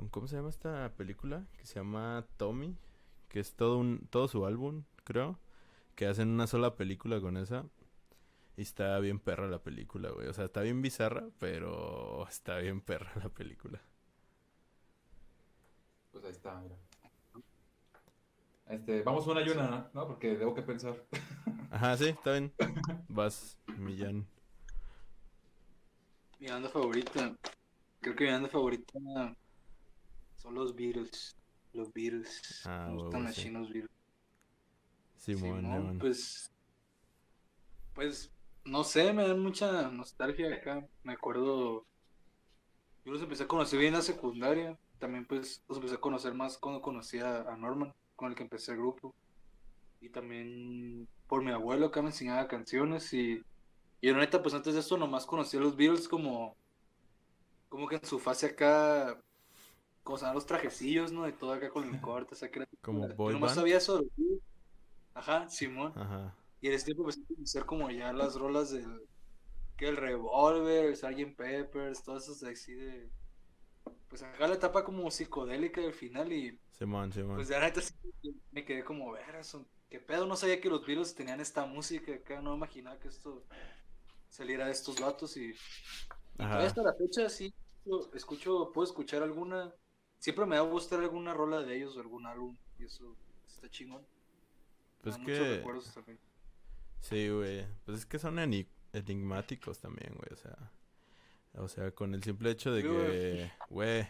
con 0.00 0.08
¿cómo 0.08 0.26
se 0.28 0.36
llama 0.36 0.48
esta 0.48 0.92
película? 0.96 1.44
Que 1.58 1.66
se 1.66 1.74
llama 1.74 2.26
Tommy, 2.38 2.74
que 3.28 3.38
es 3.40 3.54
todo 3.54 3.76
un 3.76 4.06
todo 4.08 4.28
su 4.28 4.46
álbum, 4.46 4.84
creo, 5.04 5.38
que 5.94 6.06
hacen 6.06 6.28
una 6.30 6.46
sola 6.46 6.74
película 6.74 7.20
con 7.20 7.36
esa. 7.36 7.66
Y 8.56 8.62
está 8.62 8.98
bien 8.98 9.18
perra 9.20 9.46
la 9.46 9.62
película, 9.62 10.10
güey. 10.10 10.26
O 10.28 10.32
sea, 10.32 10.46
está 10.46 10.62
bien 10.62 10.80
bizarra, 10.80 11.28
pero 11.38 12.26
está 12.28 12.58
bien 12.58 12.80
perra 12.80 13.12
la 13.22 13.28
película. 13.28 13.80
Pues 16.12 16.24
ahí 16.24 16.30
está, 16.30 16.58
mira. 16.60 16.76
Este, 18.68 19.02
vamos 19.02 19.26
una 19.26 19.42
y 19.42 19.50
una, 19.50 19.90
¿no? 19.92 20.06
Porque 20.06 20.36
debo 20.36 20.54
que 20.54 20.62
pensar. 20.62 20.96
Ajá, 21.70 21.96
sí, 21.96 22.08
está 22.08 22.32
bien. 22.32 22.52
Vas, 23.08 23.58
Millán. 23.78 24.26
Mi 26.38 26.48
banda 26.48 26.68
favorita. 26.68 27.36
Creo 28.00 28.16
que 28.16 28.24
mi 28.24 28.30
banda 28.30 28.48
favorita 28.48 28.98
son 30.40 30.54
los 30.54 30.74
Beatles. 30.74 31.36
Los 31.72 31.92
Beatles. 31.92 32.62
Ah, 32.66 32.86
Me 32.86 32.94
huevo, 32.94 33.04
gustan 33.04 33.24
los 33.24 33.34
sí. 33.34 33.42
chinos 33.42 33.68
Beatles. 33.68 33.90
Simón, 35.16 35.60
Simón, 35.60 35.98
pues. 35.98 36.50
Pues, 37.94 38.32
no 38.64 38.84
sé, 38.84 39.12
me 39.12 39.26
dan 39.28 39.40
mucha 39.40 39.90
nostalgia 39.90 40.54
acá. 40.54 40.86
Me 41.02 41.12
acuerdo. 41.12 41.84
Yo 43.04 43.12
los 43.12 43.22
empecé 43.22 43.44
a 43.44 43.48
conocer 43.48 43.78
bien 43.78 43.92
en 43.92 43.98
la 43.98 44.02
secundaria. 44.02 44.78
También, 44.98 45.26
pues, 45.26 45.62
los 45.68 45.78
empecé 45.78 45.96
a 45.96 46.00
conocer 46.00 46.34
más 46.34 46.58
cuando 46.58 46.80
conocí 46.80 47.18
a, 47.18 47.56
Norman, 47.56 47.94
con 48.16 48.30
el 48.30 48.36
que 48.36 48.42
empecé 48.42 48.72
el 48.72 48.78
grupo. 48.78 49.14
Y 50.00 50.08
también 50.08 51.06
por 51.26 51.44
mi 51.44 51.52
abuelo 51.52 51.86
acá 51.86 52.00
me 52.00 52.08
enseñaba 52.08 52.48
canciones. 52.48 53.12
Y, 53.12 53.42
y 54.00 54.12
neta, 54.12 54.42
pues 54.42 54.54
antes 54.54 54.72
de 54.72 54.80
esto, 54.80 54.96
nomás 54.96 55.26
conocí 55.26 55.58
a 55.58 55.60
los 55.60 55.76
Beatles 55.76 56.08
como. 56.08 56.56
Como 57.68 57.86
que 57.86 57.96
en 57.96 58.04
su 58.04 58.18
fase 58.18 58.46
acá. 58.46 59.22
Como 60.10 60.18
se 60.18 60.24
llaman 60.24 60.34
los 60.34 60.46
trajecillos, 60.46 61.12
¿no? 61.12 61.22
De 61.22 61.32
todo 61.32 61.52
acá 61.52 61.70
con 61.70 61.84
el 61.88 62.00
corte, 62.00 62.34
o 62.34 62.36
sea, 62.36 62.50
que 62.50 62.58
era- 62.60 62.68
Como 62.82 63.08
yo 63.08 63.14
boy 63.14 63.32
nomás 63.34 63.50
band. 63.50 63.60
sabía 63.60 63.76
eso. 63.76 64.02
Ajá, 65.14 65.48
Simón. 65.48 65.92
Ajá. 65.96 66.34
Y 66.60 66.66
en 66.68 66.72
ese 66.74 66.86
tiempo 66.86 67.02
empecé 67.04 67.20
a 67.22 67.34
conocer 67.36 67.64
como 67.66 67.90
ya 67.90 68.12
las 68.12 68.34
rolas 68.34 68.70
del 68.72 69.00
que 69.76 69.88
el 69.88 69.96
Revolver, 69.96 70.86
el 70.86 70.96
Sgt. 70.96 71.36
Peppers, 71.36 72.02
todas 72.02 72.24
esas 72.24 72.40
de 72.40 72.50
así 72.50 72.74
de 72.74 73.08
pues 74.08 74.22
acá 74.24 74.48
la 74.48 74.54
etapa 74.54 74.82
como 74.84 75.08
psicodélica 75.10 75.80
del 75.80 75.92
final 75.94 76.32
y 76.32 76.58
Simón, 76.72 77.12
Simón. 77.12 77.36
pues 77.36 77.46
de 77.48 77.54
la 77.54 77.60
neta 77.66 77.80
sí 77.80 77.94
me 78.50 78.64
quedé 78.64 78.82
como 78.84 79.12
ver 79.12 79.44
son 79.44 79.66
qué 79.88 80.00
pedo, 80.00 80.26
no 80.26 80.34
sabía 80.36 80.60
que 80.60 80.68
los 80.68 80.84
Beatles 80.84 81.14
tenían 81.14 81.40
esta 81.40 81.64
música 81.66 82.12
acá, 82.14 82.42
no 82.42 82.54
imaginaba 82.56 82.98
que 82.98 83.08
esto 83.08 83.44
saliera 84.28 84.66
de 84.66 84.72
estos 84.72 85.00
vatos 85.00 85.36
y, 85.36 85.50
y 85.50 86.42
hasta 86.42 86.82
la 86.82 86.92
fecha 86.94 87.28
sí 87.28 87.54
escucho, 88.14 88.70
puedo 88.72 88.86
escuchar 88.86 89.22
alguna, 89.22 89.72
siempre 90.20 90.46
me 90.46 90.56
va 90.56 90.62
a 90.64 90.70
gustar 90.70 91.00
alguna 91.00 91.34
rola 91.34 91.60
de 91.62 91.76
ellos 91.76 91.96
o 91.96 92.00
algún 92.00 92.26
álbum 92.26 92.56
y 92.78 92.84
eso 92.84 93.16
está 93.48 93.68
chingón. 93.68 94.02
Me 94.02 95.02
Pues 95.02 95.18
muchos 95.18 95.38
que 95.38 95.56
recuerdos 95.56 95.92
también. 95.94 96.18
Sí, 97.00 97.28
güey. 97.30 97.66
Pues 97.84 97.98
es 97.98 98.06
que 98.06 98.18
son 98.20 98.36
eni- 98.36 98.68
enigmáticos 98.92 99.78
también, 99.80 100.12
güey. 100.14 100.32
O 100.32 100.36
sea, 100.36 100.56
o 101.54 101.68
sea, 101.68 101.90
con 101.92 102.14
el 102.14 102.22
simple 102.22 102.50
hecho 102.50 102.72
de 102.72 102.82
Sí, 102.82 102.88
que, 102.88 103.50
güey, 103.70 104.06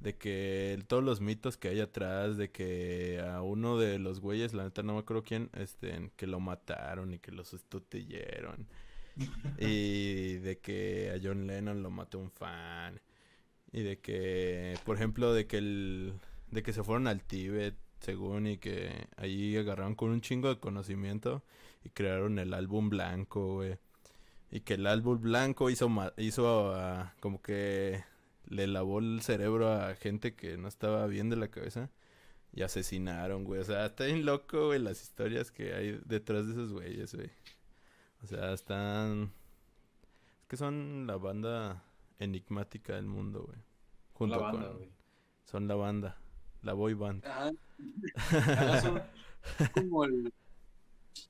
de 0.00 0.16
que 0.16 0.74
el- 0.74 0.84
todos 0.86 1.04
los 1.04 1.20
mitos 1.20 1.56
que 1.56 1.68
hay 1.68 1.80
atrás, 1.80 2.36
de 2.36 2.50
que 2.50 3.20
a 3.24 3.40
uno 3.42 3.78
de 3.78 3.98
los 4.00 4.20
güeyes, 4.20 4.52
la 4.52 4.64
neta 4.64 4.82
no 4.82 4.94
me 4.94 4.98
acuerdo 4.98 5.22
quién, 5.22 5.48
este, 5.54 6.10
que 6.16 6.26
lo 6.26 6.40
mataron 6.40 7.14
y 7.14 7.20
que 7.20 7.30
lo 7.30 7.44
sustituyeron. 7.44 8.66
y 9.60 10.38
de 10.38 10.58
que 10.58 11.12
a 11.14 11.20
John 11.22 11.46
Lennon 11.46 11.82
lo 11.82 11.90
mató 11.90 12.18
un 12.18 12.30
fan. 12.32 13.00
Y 13.72 13.82
de 13.82 14.00
que, 14.00 14.78
por 14.84 14.96
ejemplo, 14.96 15.32
de 15.32 15.46
que 15.46 15.58
el, 15.58 16.14
de 16.50 16.62
que 16.62 16.72
se 16.72 16.82
fueron 16.82 17.06
al 17.06 17.22
Tíbet, 17.22 17.74
según, 18.00 18.46
y 18.46 18.58
que 18.58 19.08
ahí 19.16 19.56
agarraron 19.56 19.94
con 19.94 20.10
un 20.10 20.20
chingo 20.20 20.48
de 20.48 20.60
conocimiento 20.60 21.42
y 21.84 21.90
crearon 21.90 22.38
el 22.38 22.54
álbum 22.54 22.90
blanco, 22.90 23.54
güey. 23.54 23.78
Y 24.50 24.60
que 24.60 24.74
el 24.74 24.86
álbum 24.86 25.20
blanco 25.20 25.70
hizo, 25.70 25.90
hizo 26.18 26.74
como 27.20 27.40
que 27.40 28.04
le 28.46 28.66
lavó 28.66 28.98
el 28.98 29.22
cerebro 29.22 29.72
a 29.72 29.94
gente 29.94 30.34
que 30.34 30.58
no 30.58 30.68
estaba 30.68 31.06
bien 31.06 31.30
de 31.30 31.36
la 31.36 31.48
cabeza 31.48 31.90
y 32.52 32.62
asesinaron, 32.62 33.44
güey. 33.44 33.60
O 33.60 33.64
sea, 33.64 33.86
está 33.86 34.04
bien 34.04 34.26
loco, 34.26 34.66
güey, 34.66 34.78
las 34.78 35.02
historias 35.02 35.50
que 35.50 35.74
hay 35.74 36.00
detrás 36.04 36.46
de 36.46 36.52
esos 36.52 36.72
güeyes, 36.72 37.14
güey. 37.14 37.30
O 38.22 38.26
sea, 38.26 38.52
están... 38.52 39.32
Es 40.42 40.48
que 40.48 40.56
son 40.56 41.06
la 41.06 41.16
banda 41.16 41.82
enigmática 42.22 42.94
del 42.94 43.06
mundo, 43.06 43.44
güey. 43.44 43.58
Junto 44.14 44.36
la 44.36 44.42
banda, 44.42 44.68
con... 44.72 44.90
Son 45.44 45.68
la 45.68 45.74
banda. 45.74 46.18
La 46.62 46.74
boy 46.74 46.94
band. 46.94 47.24
Ajá. 47.26 47.50
Ajá, 48.16 48.80
son 48.80 49.02
como 49.74 50.04
el. 50.04 50.32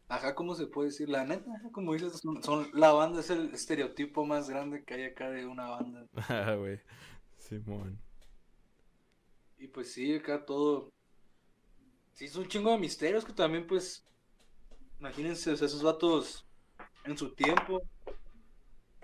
Ajá, 0.08 0.34
¿cómo 0.34 0.54
se 0.54 0.66
puede 0.66 0.88
decir? 0.90 1.08
La 1.08 1.24
neta, 1.24 1.50
como 1.72 1.94
dices, 1.94 2.20
son, 2.20 2.42
son- 2.42 2.68
la 2.74 2.92
banda 2.92 3.20
es 3.20 3.30
el 3.30 3.52
estereotipo 3.54 4.24
más 4.24 4.48
grande 4.48 4.84
que 4.84 4.94
hay 4.94 5.04
acá 5.04 5.30
de 5.30 5.46
una 5.46 5.68
banda. 5.70 6.06
Ah, 6.28 6.54
güey. 6.56 6.80
Simón. 7.38 7.98
Y 9.58 9.68
pues 9.68 9.92
sí, 9.92 10.14
acá 10.14 10.44
todo. 10.44 10.92
Sí, 12.12 12.26
es 12.26 12.36
un 12.36 12.46
chingo 12.46 12.70
de 12.70 12.78
misterios 12.78 13.24
que 13.24 13.32
también, 13.32 13.66
pues. 13.66 14.04
Imagínense, 15.00 15.52
o 15.52 15.56
sea, 15.56 15.66
esos 15.66 15.82
vatos 15.82 16.44
en 17.04 17.16
su 17.18 17.34
tiempo. 17.34 17.82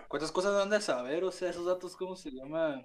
¿Cuántas 0.09 0.33
cosas 0.33 0.55
dan 0.55 0.71
de 0.71 0.81
saber? 0.81 1.23
O 1.25 1.31
sea, 1.31 1.51
esos 1.51 1.67
datos, 1.67 1.95
¿cómo 1.95 2.17
se 2.17 2.31
llama? 2.31 2.83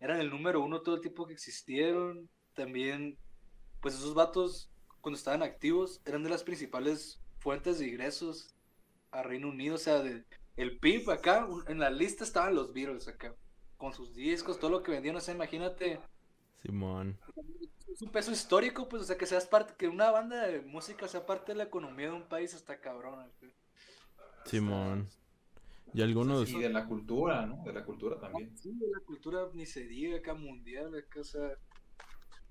Eran 0.00 0.20
el 0.20 0.28
número 0.28 0.60
uno 0.60 0.82
todo 0.82 0.96
el 0.96 1.00
tiempo 1.00 1.26
que 1.26 1.34
existieron. 1.34 2.28
También, 2.54 3.16
pues 3.80 3.94
esos 3.94 4.14
vatos, 4.14 4.70
cuando 5.00 5.16
estaban 5.16 5.44
activos, 5.44 6.02
eran 6.04 6.24
de 6.24 6.30
las 6.30 6.42
principales 6.42 7.20
fuentes 7.38 7.78
de 7.78 7.86
ingresos 7.86 8.56
a 9.12 9.22
Reino 9.22 9.48
Unido. 9.48 9.76
O 9.76 9.78
sea, 9.78 10.02
de, 10.02 10.24
el 10.56 10.80
PIB 10.80 11.10
acá, 11.10 11.46
en 11.68 11.78
la 11.78 11.90
lista 11.90 12.24
estaban 12.24 12.56
los 12.56 12.72
Beatles 12.72 13.06
acá. 13.06 13.36
Con 13.76 13.92
sus 13.92 14.12
discos, 14.12 14.58
todo 14.58 14.70
lo 14.70 14.82
que 14.82 14.90
vendían. 14.90 15.16
O 15.16 15.20
sea, 15.20 15.34
imagínate 15.34 16.00
Simón. 16.62 17.18
es 17.92 18.02
un 18.02 18.10
peso 18.10 18.32
histórico, 18.32 18.88
pues, 18.88 19.02
o 19.02 19.04
sea, 19.04 19.16
que 19.16 19.26
seas 19.26 19.46
parte, 19.46 19.74
que 19.76 19.88
una 19.88 20.10
banda 20.10 20.46
de 20.46 20.60
música 20.60 21.06
sea 21.06 21.24
parte 21.24 21.52
de 21.52 21.58
la 21.58 21.64
economía 21.64 22.06
de 22.06 22.14
un 22.14 22.28
país 22.28 22.52
está 22.52 22.80
cabrón. 22.80 23.30
Simón. 24.44 25.08
¿Y 25.94 26.02
algunos? 26.02 26.48
Y 26.50 26.58
de 26.58 26.70
la 26.70 26.86
cultura, 26.86 27.44
¿no? 27.46 27.62
De 27.64 27.72
la 27.72 27.84
cultura 27.84 28.18
también. 28.18 28.56
Sí, 28.56 28.72
de 28.74 28.88
la 28.90 29.00
cultura 29.00 29.48
ni 29.52 29.66
se 29.66 29.84
diga 29.86 30.16
acá 30.18 30.34
mundial, 30.34 30.94
acá, 30.96 31.20
o 31.20 31.24
sea, 31.24 31.50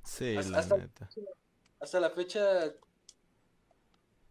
Sí, 0.03 0.35
hasta- 0.37 0.51
la 0.51 0.57
hasta- 0.59 0.77
neta. 0.77 1.09
hasta 1.79 1.99
la 1.99 2.09
fecha, 2.09 2.73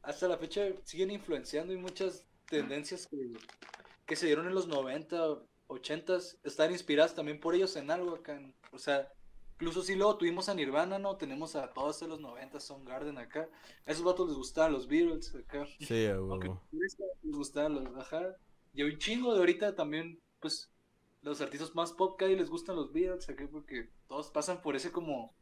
hasta 0.03 0.29
la 0.29 0.39
fecha 0.39 0.63
siguen 0.85 1.11
influenciando 1.11 1.73
y 1.73 1.77
muchas 1.77 2.27
tendencias 2.47 3.07
que, 3.07 3.17
que 4.07 4.17
se 4.17 4.27
dieron 4.27 4.47
en 4.47 4.55
los 4.55 4.67
90, 4.69 5.39
80 5.69 6.19
están 6.45 6.73
inspiradas 6.73 7.15
también 7.15 7.39
por 7.41 7.55
ellos 7.55 7.77
en 7.77 7.91
algo 7.91 8.15
acá, 8.17 8.37
en- 8.37 8.55
o 8.73 8.79
sea, 8.79 9.13
incluso 9.55 9.83
si 9.83 9.95
luego 9.95 10.17
tuvimos 10.17 10.49
a 10.49 10.55
Nirvana, 10.55 10.99
¿no? 10.99 11.17
Tenemos 11.17 11.55
a 11.55 11.73
todos 11.73 12.01
de 12.01 12.09
los 12.09 12.21
90, 12.21 12.59
Garden 12.85 13.19
acá, 13.19 13.49
a 13.87 13.91
esos 13.91 14.03
vatos 14.05 14.29
les 14.29 14.37
gustaban 14.37 14.73
los 14.73 14.89
Beatles 14.89 15.35
acá. 15.35 15.67
Sí, 15.81 16.07
a 16.07 16.21
huevo. 16.21 16.61
les 16.73 16.97
gustaban 17.37 17.75
los, 17.75 17.97
ajá. 17.97 18.37
Y 18.73 18.83
un 18.83 18.99
chingo 18.99 19.33
de 19.33 19.41
ahorita 19.41 19.75
también, 19.77 20.21
pues, 20.41 20.71
los 21.23 21.41
artistas 21.41 21.75
más 21.75 21.93
pop 21.93 22.19
que 22.19 22.25
hay 22.27 22.37
les 22.37 22.51
gustan 22.51 22.77
los 22.77 22.93
Beatles, 22.93 23.29
acá, 23.29 23.49
porque 23.51 23.91
todos 24.09 24.31
pasan 24.31 24.63
por 24.63 24.77
ese 24.77 24.93
como, 24.93 25.35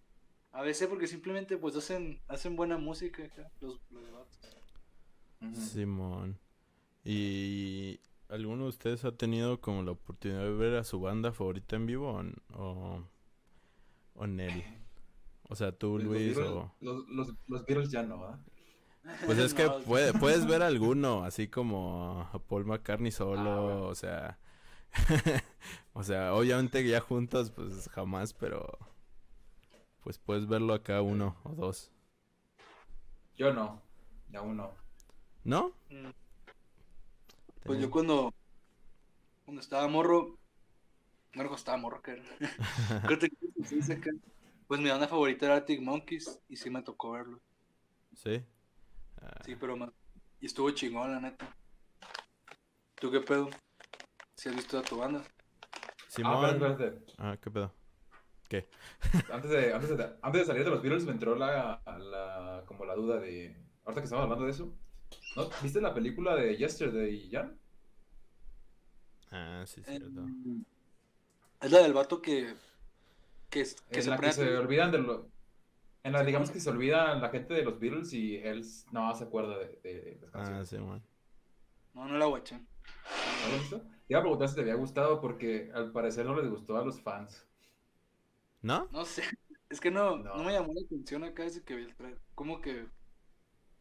a 0.52 0.62
veces 0.62 0.88
porque 0.88 1.06
simplemente 1.06 1.56
pues 1.58 1.76
hacen, 1.76 2.20
hacen 2.28 2.56
buena 2.56 2.78
música 2.78 3.24
acá, 3.24 3.50
los, 3.60 3.80
los. 3.90 4.28
Ujú. 5.40 5.54
Simón. 5.54 6.38
¿Y 7.04 8.00
alguno 8.28 8.64
de 8.64 8.68
ustedes 8.70 9.04
ha 9.04 9.16
tenido 9.16 9.60
como 9.60 9.82
la 9.82 9.92
oportunidad 9.92 10.42
de 10.42 10.52
ver 10.52 10.76
a 10.76 10.84
su 10.84 11.00
banda 11.00 11.32
favorita 11.32 11.76
en 11.76 11.86
vivo 11.86 12.10
o, 12.12 12.24
o, 12.62 13.04
o 14.14 14.26
Nel? 14.26 14.62
O 15.48 15.54
sea, 15.56 15.72
tú, 15.72 15.98
Pues 15.98 16.04
los 16.06 16.22
Luis, 16.22 16.36
Beatles- 16.36 16.46
o... 16.46 16.72
Los, 16.80 17.08
los, 17.08 17.34
los 17.46 17.64
Beatles 17.66 17.90
ya 17.90 18.02
no, 18.02 18.24
¿ah? 18.24 18.40
Pues 19.24 19.38
es 19.38 19.54
que 19.54 19.64
No, 19.64 19.80
puede- 19.80 20.12
puedes 20.12 20.46
ver 20.46 20.62
alguno, 20.62 21.24
así 21.24 21.48
como 21.48 22.28
a 22.32 22.38
Paul 22.38 22.66
McCartney 22.66 23.10
solo, 23.10 23.50
Ah, 23.50 23.60
bueno. 23.60 23.86
o 23.86 23.94
sea... 23.94 24.38
o 25.92 26.02
sea, 26.02 26.34
obviamente 26.34 26.86
ya 26.86 27.00
juntos, 27.00 27.50
pues 27.50 27.88
jamás, 27.90 28.32
pero... 28.34 28.78
Pues 30.02 30.18
puedes 30.18 30.46
verlo 30.46 30.72
acá 30.74 31.02
uno 31.02 31.36
o 31.44 31.50
dos. 31.50 31.90
Yo 33.36 33.52
no. 33.52 33.82
Aún 34.34 34.56
no. 34.56 34.72
¿No? 35.44 35.72
Mm. 35.90 36.10
Pues 37.64 37.80
yo 37.80 37.90
cuando, 37.90 38.32
cuando 39.44 39.60
estaba 39.60 39.86
morro, 39.88 40.38
no 41.34 41.54
estaba 41.54 41.76
morro, 41.76 42.00
que 42.00 42.12
era. 42.12 42.22
Creo 43.04 43.18
que 43.18 43.28
tenía 43.28 43.52
16 43.56 43.90
acá, 43.98 44.10
Pues 44.66 44.80
mi 44.80 44.88
banda 44.88 45.08
favorita 45.08 45.46
era 45.46 45.56
Arctic 45.56 45.80
Monkeys 45.82 46.40
y 46.48 46.56
sí 46.56 46.70
me 46.70 46.82
tocó 46.82 47.12
verlo. 47.12 47.40
¿Sí? 48.14 48.42
Ah, 49.22 49.40
Sí, 49.44 49.56
pero 49.56 49.76
más. 49.76 49.90
Y 50.40 50.46
estuvo 50.46 50.70
chingón, 50.70 51.10
la 51.12 51.20
neta. 51.20 51.54
¿Tú 52.96 53.10
qué 53.10 53.20
pedo? 53.20 53.48
¿Si 54.36 54.48
has 54.48 54.54
visto 54.56 54.78
a 54.78 54.82
tu 54.82 54.98
banda? 54.98 55.22
Simón. 56.08 56.44
Ah, 56.44 56.50
espérate, 56.50 56.84
espérate. 56.86 57.12
Ah, 57.18 57.36
¿qué 57.40 57.50
pedo? 57.50 57.72
Antes 59.30 59.50
de, 59.50 59.74
antes, 59.74 59.94
de, 59.98 60.16
antes 60.22 60.40
de 60.40 60.46
salir 60.46 60.64
de 60.64 60.70
los 60.70 60.80
Beatles 60.80 61.04
me 61.04 61.12
entró 61.12 61.34
la, 61.34 61.82
la, 61.84 62.62
como 62.66 62.86
la 62.86 62.94
duda 62.94 63.20
de... 63.20 63.54
Ahorita 63.84 64.00
que 64.00 64.04
estamos 64.04 64.22
hablando 64.24 64.46
de 64.46 64.52
eso. 64.52 64.72
¿no? 65.36 65.50
¿Viste 65.62 65.80
la 65.82 65.92
película 65.92 66.34
de 66.34 66.56
Yesterday, 66.56 67.28
Jan? 67.30 67.58
Ah, 69.30 69.64
sí, 69.66 69.82
cierto. 69.82 70.26
Eh, 70.26 70.62
Es 71.60 71.70
la 71.70 71.80
del 71.80 71.92
vato 71.92 72.22
que. 72.22 72.54
Que, 73.50 73.60
es- 73.62 73.80
que 73.90 74.00
se 74.02 74.08
la 74.10 74.18
que 74.18 74.32
se 74.32 74.56
olvidan 74.56 74.92
de 74.92 74.98
lo... 74.98 75.28
En 76.04 76.12
la, 76.12 76.24
digamos 76.24 76.50
que 76.50 76.60
se 76.60 76.70
olvida 76.70 77.14
la 77.16 77.28
gente 77.30 77.54
de 77.54 77.64
los 77.64 77.78
Beatles 77.78 78.12
y 78.12 78.36
él 78.36 78.64
no 78.92 79.14
se 79.14 79.24
acuerda 79.24 79.58
de, 79.58 79.78
de 79.82 80.18
las 80.22 80.30
Ah, 80.34 80.38
canciones. 80.44 80.68
Simón. 80.68 81.02
No, 81.94 82.06
no 82.06 82.16
la 82.18 82.26
guaché. 82.26 82.56
¿No 82.56 83.48
lo 83.52 83.58
visto? 83.58 83.80
Te 83.80 84.14
iba 84.14 84.20
a 84.20 84.22
preguntar 84.22 84.48
si 84.48 84.54
te 84.54 84.60
había 84.62 84.74
gustado 84.74 85.20
porque 85.20 85.70
al 85.74 85.92
parecer 85.92 86.24
no 86.26 86.34
les 86.40 86.48
gustó 86.50 86.76
a 86.76 86.84
los 86.84 87.00
fans. 87.00 87.46
¿No? 88.62 88.88
No 88.92 89.04
sé. 89.04 89.22
Es 89.70 89.80
que 89.80 89.90
no, 89.90 90.16
No. 90.16 90.36
no. 90.36 90.44
me 90.44 90.52
llamó 90.52 90.72
la 90.74 90.80
atención 90.86 91.24
acá 91.24 91.42
desde 91.42 91.62
que 91.62 91.76
vi 91.76 91.84
el 91.84 91.94
trailer. 91.96 92.20
Como 92.34 92.60
que. 92.60 92.86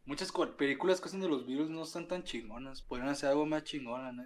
Muchas 0.05 0.31
películas 0.57 1.01
que 1.01 1.07
hacen 1.07 1.19
de 1.21 1.27
los 1.29 1.45
Beatles 1.45 1.69
no 1.69 1.83
están 1.83 2.07
tan 2.07 2.23
chingonas. 2.23 2.81
Podrían 2.81 3.09
hacer 3.09 3.29
algo 3.29 3.45
más 3.45 3.63
chingona, 3.63 4.11
¿no? 4.11 4.23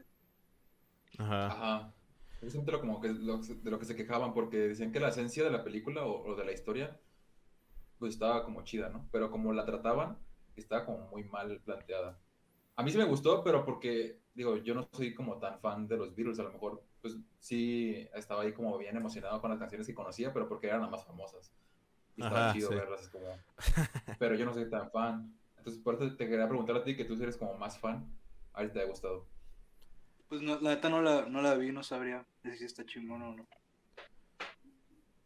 Ajá. 1.20 1.48
Ajá. 1.48 1.94
Es 2.42 2.56
lo 2.56 2.80
como 2.80 3.00
que 3.02 3.10
lo- 3.10 3.38
de 3.38 3.70
lo 3.72 3.78
que 3.80 3.86
se 3.86 3.96
quejaban 3.96 4.34
porque 4.34 4.58
decían 4.58 4.92
que 4.92 5.00
la 5.00 5.10
esencia 5.10 5.44
de 5.44 5.52
la 5.52 5.64
película 5.64 6.04
o, 6.06 6.24
o 6.32 6.36
de 6.36 6.46
la 6.46 6.52
historia 6.52 7.00
pues 8.02 8.16
estaba 8.16 8.44
como 8.44 8.64
chida, 8.64 8.90
¿no? 8.90 9.08
Pero 9.12 9.30
como 9.30 9.54
la 9.54 9.64
trataban, 9.64 10.18
estaba 10.56 10.86
como 10.88 11.08
muy 11.10 11.24
mal 11.26 11.62
planteada. 11.64 12.18
A 12.76 12.82
mí 12.82 12.90
sí 12.90 12.98
me 12.98 13.04
gustó, 13.04 13.44
pero 13.44 13.64
porque, 13.64 14.18
digo, 14.34 14.58
yo 14.58 14.74
no 14.74 14.90
soy 14.92 15.14
como 15.14 15.38
tan 15.38 15.60
fan 15.60 15.88
de 15.88 15.98
los 15.98 16.16
Beatles, 16.16 16.40
a 16.40 16.44
lo 16.44 16.52
mejor, 16.52 16.82
pues 17.00 17.16
sí 17.40 18.10
estaba 18.16 18.42
ahí 18.42 18.54
como 18.54 18.76
bien 18.80 18.98
emocionado 18.98 19.40
con 19.40 19.52
las 19.52 19.60
canciones 19.60 19.86
que 19.86 19.94
conocía, 19.94 20.34
pero 20.34 20.50
porque 20.50 20.66
eran 20.66 20.82
las 20.82 20.90
más 20.90 21.06
famosas. 21.06 21.54
Y 22.18 22.24
estaba 22.24 22.46
Ajá, 22.50 22.54
chido 22.54 22.70
sí. 22.70 22.76
verlas, 22.76 23.02
es 23.04 23.10
como... 23.10 23.28
Pero 24.18 24.34
yo 24.34 24.46
no 24.46 24.54
soy 24.56 24.68
tan 24.68 24.90
fan. 24.90 25.32
Entonces, 25.58 25.80
por 25.84 25.94
eso 25.94 26.16
te 26.16 26.28
quería 26.28 26.48
preguntar 26.48 26.78
a 26.78 26.84
ti, 26.84 26.98
que 26.98 27.06
tú 27.06 27.14
eres 27.22 27.38
como 27.38 27.54
más 27.54 27.78
fan, 27.78 28.12
a 28.54 28.62
ver 28.62 28.70
si 28.70 28.74
te 28.74 28.82
ha 28.82 28.86
gustado. 28.88 29.28
Pues 30.28 30.42
no, 30.42 30.60
la 30.60 30.72
neta 30.72 30.90
no 30.90 31.04
la, 31.04 31.28
no 31.28 31.44
la 31.44 31.54
vi, 31.54 31.72
no 31.72 31.84
sabría 31.84 32.26
decir 32.42 32.58
si 32.58 32.66
está 32.66 32.84
chingona 32.84 33.30
o 33.30 33.36
no. 33.36 33.46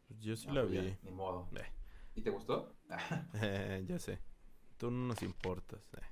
Pues 0.08 0.20
Yo 0.20 0.36
sí 0.36 0.46
la 0.50 0.60
pues 0.60 0.74
ya, 0.74 0.82
vi. 0.82 0.98
ni 1.02 1.10
modo. 1.10 1.48
Eh. 1.56 1.75
¿Y 2.16 2.22
te 2.22 2.30
gustó? 2.30 2.74
Eh, 3.34 3.84
ya 3.88 3.98
sé. 3.98 4.18
Tú 4.78 4.90
no 4.90 5.08
nos 5.08 5.22
importas. 5.22 5.80
eh. 5.94 6.06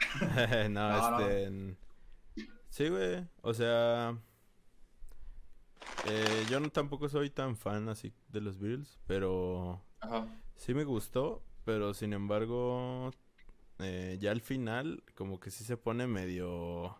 no, 0.70 1.10
No, 1.10 1.20
este. 1.20 1.76
Sí, 2.70 2.88
güey. 2.88 3.26
O 3.42 3.54
sea. 3.54 4.16
eh, 6.06 6.44
yo 6.50 6.60
no 6.60 6.70
tampoco 6.70 7.08
soy 7.08 7.30
tan 7.30 7.56
fan 7.56 7.88
así 7.88 8.12
de 8.28 8.40
los 8.40 8.58
Beatles, 8.58 8.98
pero 9.06 9.82
Ajá. 10.00 10.26
sí 10.56 10.74
me 10.74 10.84
gustó, 10.84 11.42
pero 11.64 11.94
sin 11.94 12.12
embargo, 12.12 13.10
eh, 13.80 14.18
ya 14.20 14.30
al 14.32 14.40
final, 14.40 15.02
como 15.14 15.40
que 15.40 15.50
sí 15.50 15.64
se 15.64 15.76
pone 15.76 16.06
medio 16.06 16.96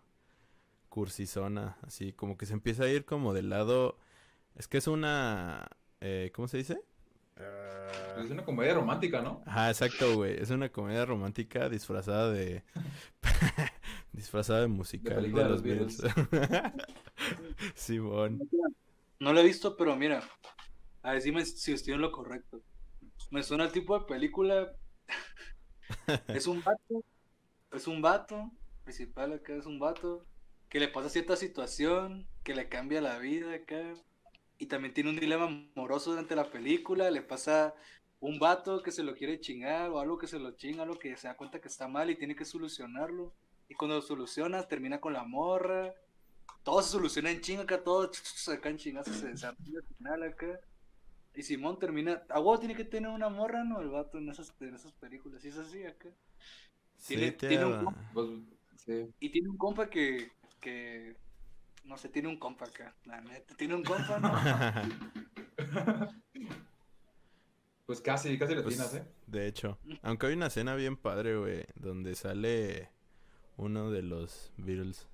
cursizona, 0.88 1.78
así 1.82 2.12
como 2.12 2.36
que 2.36 2.46
se 2.46 2.54
empieza 2.54 2.84
a 2.84 2.88
ir 2.90 3.04
como 3.04 3.32
del 3.34 3.50
lado. 3.50 3.98
Es 4.56 4.68
que 4.68 4.78
es 4.78 4.88
una. 4.88 5.68
eh, 6.00 6.32
¿Cómo 6.34 6.48
se 6.48 6.58
dice? 6.58 6.82
Pues 8.14 8.26
es 8.26 8.30
una 8.32 8.44
comedia 8.44 8.74
romántica, 8.74 9.22
¿no? 9.22 9.42
Ajá, 9.46 9.70
exacto, 9.70 10.16
güey. 10.16 10.40
Es 10.40 10.50
una 10.50 10.68
comedia 10.68 11.04
romántica 11.04 11.68
disfrazada 11.68 12.30
de. 12.30 12.62
disfrazada 14.12 14.60
de 14.60 14.68
musical 14.68 15.14
de, 15.14 15.20
película 15.20 15.44
de 15.44 15.50
los 15.50 15.62
Beatles. 15.62 16.02
Simón. 17.74 18.48
No 19.18 19.32
la 19.32 19.40
he 19.40 19.44
visto, 19.44 19.76
pero 19.76 19.96
mira, 19.96 20.22
a 21.02 21.14
dime 21.14 21.44
si 21.44 21.72
estoy 21.72 21.94
en 21.94 22.00
lo 22.00 22.12
correcto. 22.12 22.60
Me 23.30 23.42
suena 23.42 23.64
el 23.64 23.72
tipo 23.72 23.98
de 23.98 24.06
película. 24.06 24.72
es 26.28 26.46
un 26.46 26.62
vato, 26.62 27.04
es 27.72 27.86
un 27.86 28.02
vato, 28.02 28.50
principal 28.84 29.32
acá 29.32 29.54
es 29.54 29.66
un 29.66 29.78
vato, 29.78 30.26
que 30.68 30.80
le 30.80 30.88
pasa 30.88 31.08
cierta 31.08 31.36
situación, 31.36 32.26
que 32.44 32.54
le 32.54 32.68
cambia 32.68 33.00
la 33.00 33.18
vida 33.18 33.54
acá, 33.54 33.94
y 34.60 34.66
también 34.66 34.94
tiene 34.94 35.10
un 35.10 35.18
dilema 35.18 35.46
amoroso 35.74 36.10
durante 36.10 36.36
la 36.36 36.48
película, 36.50 37.10
le 37.10 37.22
pasa 37.22 37.74
un 38.20 38.38
vato 38.38 38.82
que 38.82 38.92
se 38.92 39.02
lo 39.02 39.14
quiere 39.16 39.40
chingar, 39.40 39.90
o 39.90 39.98
algo 39.98 40.18
que 40.18 40.26
se 40.28 40.38
lo 40.38 40.52
chinga, 40.52 40.82
algo 40.84 40.98
que 40.98 41.16
se 41.16 41.26
da 41.26 41.36
cuenta 41.36 41.60
que 41.60 41.68
está 41.68 41.88
mal 41.88 42.10
y 42.10 42.16
tiene 42.16 42.36
que 42.36 42.44
solucionarlo, 42.44 43.32
y 43.68 43.74
cuando 43.74 43.96
lo 43.96 44.02
soluciona 44.02 44.68
termina 44.68 45.00
con 45.00 45.12
la 45.14 45.24
morra, 45.24 45.92
todo 46.62 46.82
se 46.82 46.90
soluciona 46.90 47.30
en 47.30 47.40
chinga 47.40 47.62
acá, 47.62 47.82
todo 47.82 48.10
acá 48.52 48.68
en 48.68 48.76
chingazo 48.76 49.12
se 49.14 49.28
desarrolla 49.28 49.78
al 49.78 49.94
final 49.96 50.22
acá. 50.24 50.60
Y 51.34 51.42
Simón 51.42 51.78
termina. 51.78 52.22
A 52.28 52.40
huevo 52.40 52.58
tiene 52.58 52.74
que 52.74 52.84
tener 52.84 53.08
una 53.08 53.28
morra, 53.28 53.62
¿no? 53.64 53.80
El 53.80 53.88
vato 53.88 54.18
en 54.18 54.28
esas, 54.28 54.52
en 54.60 54.74
esas 54.74 54.92
películas. 54.92 55.44
Y 55.44 55.48
es 55.48 55.56
así 55.56 55.84
acá. 55.84 56.08
Sí, 56.98 57.14
Tiene- 57.14 57.32
te 57.32 57.48
tiene 57.48 57.64
un 57.66 57.84
compa- 57.84 58.10
Pues, 58.12 58.28
sí. 58.84 59.06
Y 59.20 59.30
tiene 59.30 59.48
un 59.48 59.56
compa 59.56 59.88
que. 59.88 60.32
que 60.60 61.16
no 61.90 61.98
sé, 61.98 62.08
tiene 62.08 62.28
un 62.28 62.38
compa 62.38 62.66
acá. 62.66 62.94
La 63.04 63.20
neta. 63.20 63.54
Tiene 63.56 63.74
un 63.74 63.82
compa, 63.82 64.18
¿no? 64.20 64.32
Pues 67.84 68.00
casi, 68.00 68.38
casi 68.38 68.54
le 68.54 68.62
Pues, 68.62 68.78
atinas, 68.78 68.94
¿eh? 68.94 69.04
De 69.26 69.48
hecho, 69.48 69.76
aunque 70.02 70.28
hay 70.28 70.34
una 70.34 70.46
escena 70.46 70.76
bien 70.76 70.96
padre, 70.96 71.36
güey, 71.36 71.64
donde 71.74 72.14
sale 72.14 72.88
uno 73.56 73.90
de 73.90 74.02
los 74.02 74.52
Beatles. 74.56 75.08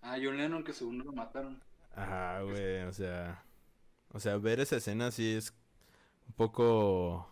Ah, 0.00 0.16
John 0.22 0.38
Lennon, 0.38 0.64
que 0.64 0.72
según 0.72 0.96
lo 0.98 1.12
mataron. 1.12 1.62
Ajá, 1.94 2.40
güey, 2.40 2.80
o 2.84 2.92
sea, 2.94 3.44
o 4.12 4.18
sea, 4.20 4.38
ver 4.38 4.60
esa 4.60 4.76
escena 4.76 5.10
sí 5.10 5.34
es 5.34 5.52
un 6.26 6.32
poco, 6.32 7.28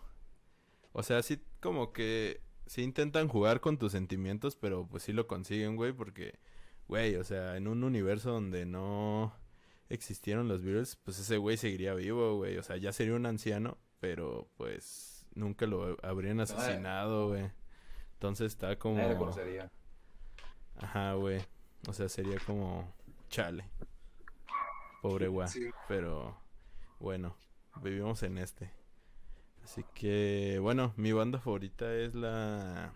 o 0.92 1.02
sea, 1.02 1.22
sí 1.22 1.40
como 1.60 1.92
que 1.94 2.42
sí 2.66 2.82
intentan 2.82 3.28
jugar 3.28 3.60
con 3.60 3.78
tus 3.78 3.92
sentimientos, 3.92 4.56
pero 4.56 4.86
pues 4.86 5.04
sí 5.04 5.12
lo 5.14 5.26
consiguen, 5.26 5.76
güey, 5.76 5.92
porque, 5.94 6.38
güey, 6.88 7.16
o 7.16 7.24
sea, 7.24 7.56
en 7.56 7.68
un 7.68 7.84
universo 7.84 8.32
donde 8.32 8.66
no 8.66 9.32
existieron 9.88 10.48
los 10.48 10.62
Beatles, 10.62 10.96
pues 10.96 11.18
ese 11.18 11.36
güey 11.36 11.56
seguiría 11.56 11.94
vivo, 11.94 12.36
güey, 12.36 12.58
o 12.58 12.62
sea, 12.62 12.76
ya 12.76 12.92
sería 12.92 13.14
un 13.14 13.26
anciano, 13.26 13.78
pero 14.00 14.48
pues 14.56 15.26
nunca 15.34 15.66
lo 15.66 15.96
habrían 16.02 16.40
asesinado, 16.40 17.28
güey. 17.28 17.50
Entonces 18.14 18.52
está 18.52 18.78
como... 18.78 19.00
Ajá, 20.80 21.14
güey. 21.14 21.40
O 21.86 21.92
sea, 21.92 22.08
sería 22.08 22.38
como 22.44 22.92
chale. 23.28 23.64
Pobre 25.02 25.28
güey. 25.28 25.48
Sí. 25.48 25.70
Pero 25.86 26.36
bueno, 26.98 27.36
vivimos 27.82 28.22
en 28.22 28.38
este. 28.38 28.72
Así 29.62 29.84
que, 29.94 30.58
bueno, 30.60 30.92
mi 30.96 31.12
banda 31.12 31.38
favorita 31.38 31.92
es 31.94 32.14
la 32.14 32.92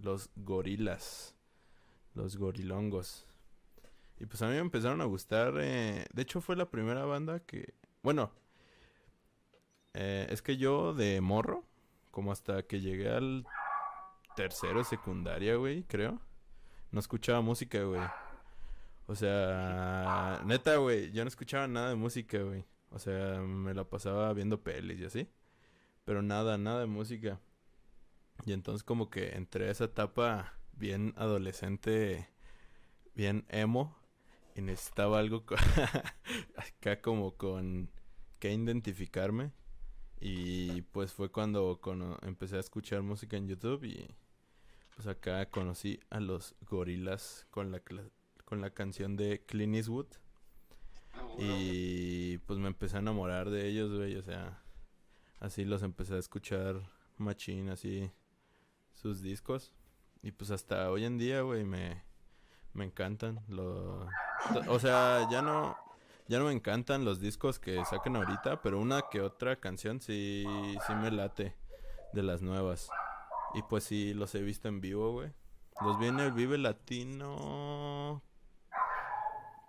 los 0.00 0.30
gorilas. 0.36 1.37
Los 2.18 2.36
gorilongos. 2.36 3.24
Y 4.18 4.26
pues 4.26 4.42
a 4.42 4.46
mí 4.48 4.54
me 4.54 4.58
empezaron 4.58 5.00
a 5.00 5.04
gustar. 5.04 5.54
eh, 5.60 6.04
De 6.12 6.22
hecho, 6.22 6.40
fue 6.40 6.56
la 6.56 6.68
primera 6.68 7.04
banda 7.04 7.38
que. 7.38 7.74
Bueno, 8.02 8.32
eh, 9.94 10.26
es 10.28 10.42
que 10.42 10.56
yo 10.56 10.94
de 10.94 11.20
morro, 11.20 11.64
como 12.10 12.32
hasta 12.32 12.64
que 12.64 12.80
llegué 12.80 13.08
al 13.08 13.46
tercero 14.34 14.82
secundaria, 14.82 15.54
güey, 15.54 15.84
creo. 15.84 16.20
No 16.90 16.98
escuchaba 16.98 17.40
música, 17.40 17.82
güey. 17.84 18.02
O 19.06 19.14
sea, 19.14 20.42
neta, 20.44 20.76
güey, 20.78 21.12
yo 21.12 21.22
no 21.24 21.28
escuchaba 21.28 21.68
nada 21.68 21.90
de 21.90 21.94
música, 21.94 22.38
güey. 22.42 22.64
O 22.90 22.98
sea, 22.98 23.38
me 23.40 23.74
la 23.74 23.84
pasaba 23.84 24.32
viendo 24.32 24.60
pelis 24.60 24.98
y 25.00 25.04
así. 25.04 25.28
Pero 26.04 26.20
nada, 26.22 26.58
nada 26.58 26.80
de 26.80 26.86
música. 26.86 27.38
Y 28.44 28.52
entonces 28.52 28.82
como 28.82 29.08
que 29.08 29.36
entré 29.36 29.68
a 29.68 29.70
esa 29.70 29.84
etapa 29.84 30.57
bien 30.78 31.14
adolescente, 31.16 32.28
bien 33.14 33.44
emo. 33.48 33.96
Y 34.54 34.60
necesitaba 34.62 35.18
algo 35.20 35.44
acá 36.56 37.00
como 37.00 37.36
con 37.36 37.90
que 38.38 38.52
identificarme. 38.52 39.52
Y 40.20 40.82
pues 40.82 41.12
fue 41.12 41.30
cuando 41.30 41.80
cono- 41.80 42.18
empecé 42.22 42.56
a 42.56 42.60
escuchar 42.60 43.02
música 43.02 43.36
en 43.36 43.46
YouTube 43.46 43.84
y 43.84 44.16
pues 44.96 45.06
acá 45.06 45.48
conocí 45.48 46.00
a 46.10 46.18
los 46.18 46.56
gorilas 46.68 47.46
con 47.50 47.70
la, 47.70 47.80
con 48.44 48.60
la 48.60 48.70
canción 48.70 49.16
de 49.16 49.44
Clint 49.46 49.76
Eastwood. 49.76 50.06
Ah. 51.12 51.24
Y 51.38 52.38
pues 52.38 52.58
me 52.58 52.66
empecé 52.66 52.96
a 52.96 53.00
enamorar 53.00 53.48
de 53.50 53.68
ellos, 53.68 53.94
güey. 53.94 54.16
O 54.16 54.22
sea, 54.22 54.60
así 55.38 55.64
los 55.64 55.84
empecé 55.84 56.14
a 56.14 56.18
escuchar 56.18 56.82
machín, 57.16 57.68
así 57.68 58.10
sus 58.92 59.22
discos. 59.22 59.72
Y 60.28 60.32
pues 60.32 60.50
hasta 60.50 60.90
hoy 60.90 61.06
en 61.06 61.16
día, 61.16 61.40
güey, 61.40 61.64
me, 61.64 62.02
me 62.74 62.84
encantan. 62.84 63.40
Lo, 63.48 64.06
o 64.68 64.78
sea, 64.78 65.26
ya 65.30 65.40
no, 65.40 65.74
ya 66.26 66.38
no 66.38 66.44
me 66.44 66.52
encantan 66.52 67.06
los 67.06 67.18
discos 67.18 67.58
que 67.58 67.82
sacan 67.86 68.14
ahorita, 68.14 68.60
pero 68.60 68.78
una 68.78 69.04
que 69.10 69.22
otra 69.22 69.56
canción 69.56 70.02
sí, 70.02 70.44
sí 70.86 70.94
me 70.96 71.10
late 71.10 71.56
de 72.12 72.22
las 72.22 72.42
nuevas. 72.42 72.90
Y 73.54 73.62
pues 73.62 73.84
sí, 73.84 74.12
los 74.12 74.34
he 74.34 74.42
visto 74.42 74.68
en 74.68 74.82
vivo, 74.82 75.12
güey. 75.12 75.32
Los 75.80 75.98
vi 75.98 76.08
en 76.08 76.20
el 76.20 76.32
Vive 76.32 76.58
Latino. 76.58 78.22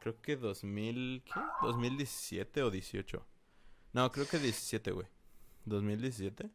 Creo 0.02 0.22
que 0.22 0.36
2000. 0.36 1.24
¿Qué? 1.24 1.40
2017 1.62 2.64
o 2.64 2.70
18. 2.70 3.26
No, 3.94 4.12
creo 4.12 4.28
que 4.28 4.40
17, 4.40 4.92
güey. 4.92 5.08
2017. 5.64 6.52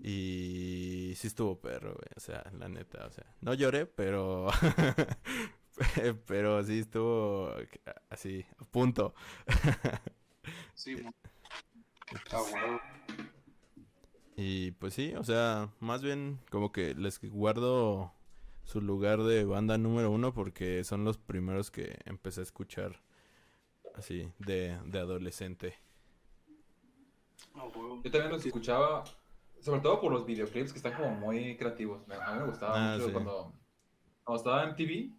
Y 0.00 1.12
sí 1.16 1.26
estuvo 1.26 1.60
perro, 1.60 1.94
güey. 1.94 2.08
O 2.16 2.20
sea, 2.20 2.44
la 2.58 2.68
neta, 2.68 3.06
o 3.06 3.10
sea. 3.10 3.26
No 3.40 3.54
lloré, 3.54 3.86
pero. 3.86 4.48
pero 6.26 6.62
sí 6.64 6.80
estuvo 6.80 7.52
así, 8.10 8.44
a 8.58 8.64
punto. 8.64 9.14
Sí. 10.74 10.96
Ah. 12.32 12.80
Y 14.36 14.70
pues 14.72 14.94
sí, 14.94 15.14
o 15.14 15.24
sea, 15.24 15.70
más 15.80 16.02
bien 16.02 16.38
como 16.50 16.72
que 16.72 16.94
les 16.94 17.20
guardo 17.20 18.12
su 18.64 18.80
lugar 18.80 19.22
de 19.24 19.44
banda 19.44 19.76
número 19.78 20.10
uno 20.10 20.32
porque 20.32 20.84
son 20.84 21.04
los 21.04 21.18
primeros 21.18 21.70
que 21.70 21.98
empecé 22.04 22.40
a 22.40 22.44
escuchar 22.44 23.02
así 23.94 24.32
de, 24.38 24.78
de 24.86 24.98
adolescente. 24.98 25.74
Huevo. 27.54 28.00
Yo 28.04 28.10
también 28.10 28.30
los 28.30 28.46
escuchaba, 28.46 29.04
sobre 29.60 29.80
todo 29.80 30.00
por 30.00 30.12
los 30.12 30.24
videoclips 30.26 30.72
que 30.72 30.78
están 30.78 30.94
como 30.94 31.10
muy 31.14 31.56
creativos. 31.56 32.06
Me- 32.06 32.14
A 32.16 32.32
mí 32.34 32.40
me 32.40 32.46
gustaba 32.46 32.74
Ah, 32.74 32.94
mucho 32.94 33.06
sí. 33.06 33.12
cuando, 33.12 33.52
cuando 34.24 34.36
estaba 34.38 34.62
en 34.64 34.70
MTV. 34.70 35.14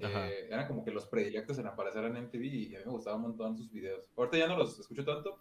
Eh, 0.00 0.48
eran 0.50 0.66
como 0.66 0.84
que 0.84 0.90
los 0.90 1.06
predilectos 1.06 1.56
en 1.58 1.66
aparecer 1.68 2.04
en 2.04 2.16
MTV 2.16 2.44
y 2.44 2.74
a 2.74 2.80
mí 2.80 2.84
me 2.84 2.90
gustaban 2.92 3.20
un 3.20 3.28
montón 3.28 3.56
sus 3.56 3.70
videos. 3.70 4.10
Ahorita 4.16 4.36
ya 4.38 4.48
no 4.48 4.56
los 4.58 4.78
escucho 4.78 5.04
tanto. 5.04 5.38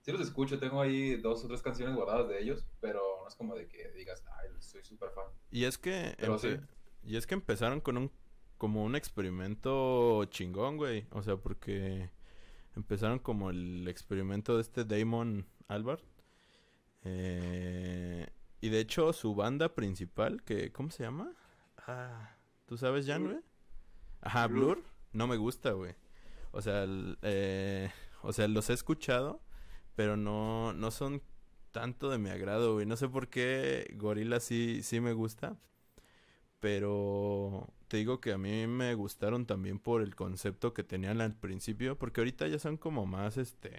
Sí 0.00 0.10
los 0.10 0.20
escucho, 0.20 0.58
tengo 0.58 0.80
ahí 0.80 1.14
dos 1.16 1.44
o 1.44 1.48
tres 1.48 1.62
canciones 1.62 1.94
guardadas 1.94 2.28
de 2.28 2.42
ellos, 2.42 2.66
pero 2.80 3.00
no 3.22 3.28
es 3.28 3.36
como 3.36 3.54
de 3.54 3.68
que 3.68 3.90
digas, 3.92 4.24
ay, 4.40 4.48
soy 4.58 4.82
súper 4.84 5.10
fan. 5.10 5.26
Y 5.52 5.64
es 5.64 5.78
que 5.78 6.14
Pero 6.18 6.36
empe- 6.36 6.58
sí. 6.60 6.66
y 7.04 7.16
es 7.16 7.26
que 7.28 7.34
empezaron 7.34 7.80
con 7.80 7.96
un 7.96 8.10
como 8.58 8.82
un 8.84 8.96
experimento 8.96 10.24
chingón, 10.26 10.76
güey. 10.76 11.06
O 11.10 11.22
sea, 11.22 11.36
porque 11.36 12.10
empezaron 12.76 13.18
como 13.20 13.50
el 13.50 13.86
experimento 13.88 14.56
de 14.56 14.62
este 14.62 14.84
Damon 14.84 15.46
Albert. 15.68 16.02
Eh, 17.04 18.26
y 18.60 18.68
de 18.68 18.80
hecho 18.80 19.12
su 19.12 19.34
banda 19.34 19.74
principal, 19.74 20.42
que 20.42 20.72
¿cómo 20.72 20.90
se 20.90 21.02
llama? 21.02 21.32
Ah, 21.86 22.36
¿tú 22.66 22.76
sabes, 22.76 23.06
Jan, 23.06 23.24
güey? 23.24 23.40
Ajá, 24.20 24.46
Blur. 24.46 24.76
Blur. 24.78 24.84
No 25.12 25.26
me 25.26 25.36
gusta, 25.36 25.72
güey. 25.72 25.94
O 26.52 26.62
sea, 26.62 26.84
el- 26.84 27.18
eh, 27.22 27.90
o 28.22 28.32
sea, 28.32 28.46
los 28.48 28.70
he 28.70 28.72
escuchado, 28.74 29.42
pero 29.96 30.16
no, 30.16 30.72
no 30.74 30.90
son 30.90 31.22
tanto 31.72 32.10
de 32.10 32.18
mi 32.18 32.30
agrado, 32.30 32.74
güey. 32.74 32.86
No 32.86 32.96
sé 32.96 33.08
por 33.08 33.28
qué 33.28 33.92
Gorila 33.96 34.38
sí, 34.40 34.82
sí 34.82 35.00
me 35.00 35.12
gusta. 35.12 35.56
Pero 36.60 37.68
te 37.88 37.96
digo 37.96 38.20
que 38.20 38.32
a 38.32 38.38
mí 38.38 38.66
me 38.68 38.94
gustaron 38.94 39.46
también 39.46 39.80
por 39.80 40.00
el 40.02 40.14
concepto 40.14 40.72
que 40.74 40.84
tenían 40.84 41.20
al 41.20 41.34
principio. 41.34 41.98
Porque 41.98 42.20
ahorita 42.20 42.46
ya 42.46 42.58
son 42.58 42.76
como 42.76 43.04
más, 43.06 43.36
este... 43.36 43.72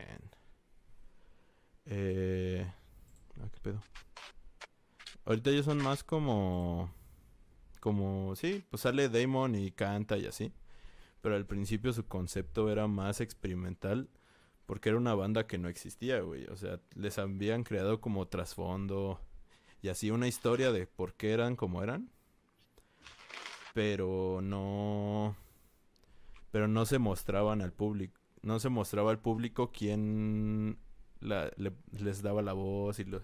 Eh... 1.85 2.71
ah, 3.41 3.49
¿qué 3.51 3.59
pedo? 3.61 3.81
Ahorita 5.25 5.51
ya 5.51 5.63
son 5.63 5.77
más 5.81 6.03
como... 6.03 6.91
Como, 7.79 8.35
sí, 8.35 8.63
pues 8.69 8.81
sale 8.81 9.09
Damon 9.09 9.55
y 9.55 9.71
canta 9.71 10.17
y 10.17 10.25
así. 10.25 10.53
Pero 11.21 11.35
al 11.35 11.45
principio 11.45 11.91
su 11.91 12.05
concepto 12.05 12.71
era 12.71 12.87
más 12.87 13.21
experimental. 13.21 14.09
Porque 14.65 14.89
era 14.89 14.97
una 14.97 15.15
banda 15.15 15.47
que 15.47 15.57
no 15.57 15.67
existía, 15.67 16.21
güey. 16.21 16.45
O 16.45 16.55
sea, 16.55 16.79
les 16.95 17.17
habían 17.17 17.63
creado 17.63 17.99
como 17.99 18.27
trasfondo 18.27 19.19
y 19.83 19.89
así 19.89 20.11
una 20.11 20.29
historia 20.29 20.71
de 20.71 20.87
por 20.87 21.13
qué 21.13 21.33
eran 21.33 21.57
como 21.57 21.83
eran. 21.83 22.09
Pero 23.73 24.39
no. 24.41 25.35
Pero 26.51 26.69
no 26.69 26.85
se 26.85 26.99
mostraban 26.99 27.61
al 27.61 27.73
público. 27.73 28.17
No 28.41 28.59
se 28.59 28.69
mostraba 28.69 29.11
al 29.11 29.19
público 29.19 29.71
quién 29.73 30.77
la- 31.23 31.51
le- 31.57 31.73
les 31.91 32.21
daba 32.21 32.41
la 32.41 32.53
voz 32.53 32.99
y, 32.99 33.05
lo, 33.05 33.21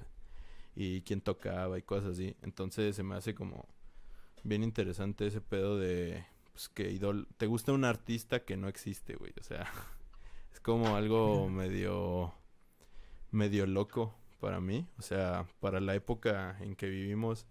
y 0.76 1.02
quién 1.02 1.22
tocaba 1.22 1.78
y 1.78 1.82
cosas 1.84 2.12
así. 2.12 2.36
Entonces 2.42 2.96
se 2.96 3.04
me 3.04 3.16
hace 3.16 3.36
como 3.36 3.66
bien 4.44 4.64
interesante 4.64 5.28
ese 5.28 5.42
pedo 5.42 5.78
de. 5.78 6.26
Pues 6.54 6.68
que 6.70 6.92
idol 6.92 7.28
te 7.38 7.46
gusta 7.48 7.72
un 7.72 7.86
artista 7.86 8.44
que 8.44 8.58
no 8.58 8.68
existe, 8.68 9.16
güey. 9.16 9.34
O 9.40 9.44
sea. 9.44 9.66
Es 10.52 10.60
como 10.60 10.96
algo 10.96 11.48
medio 11.50 12.34
medio 13.32 13.68
loco 13.68 14.16
para 14.40 14.60
mí, 14.60 14.88
o 14.98 15.02
sea, 15.04 15.46
para 15.60 15.80
la 15.80 15.94
época 15.94 16.58
en 16.62 16.76
que 16.76 16.90
vivimos 16.90 17.46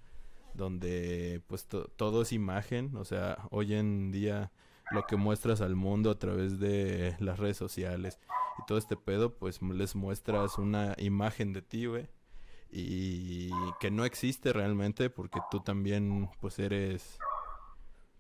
donde 0.55 1.41
pues 1.47 1.67
to- 1.67 1.89
todo 1.97 2.23
es 2.23 2.33
imagen, 2.33 2.97
o 2.97 3.05
sea, 3.05 3.39
hoy 3.51 3.75
en 3.75 4.11
día 4.11 4.51
lo 4.91 5.07
que 5.07 5.15
muestras 5.17 5.61
al 5.61 5.77
mundo 5.77 6.11
a 6.11 6.19
través 6.19 6.59
de 6.59 7.15
las 7.21 7.39
redes 7.39 7.57
sociales 7.57 8.19
y 8.59 8.67
todo 8.67 8.79
este 8.79 8.97
pedo, 8.97 9.35
pues 9.39 9.61
les 9.63 9.95
muestras 9.95 10.59
una 10.59 10.95
imagen 10.99 11.53
de 11.53 11.63
ti, 11.63 11.87
güey. 11.87 12.09
Y 12.71 13.51
que 13.81 13.91
no 13.91 14.05
existe 14.05 14.53
realmente 14.53 15.11
porque 15.11 15.41
tú 15.51 15.61
también, 15.61 16.29
pues 16.41 16.59
eres, 16.59 17.19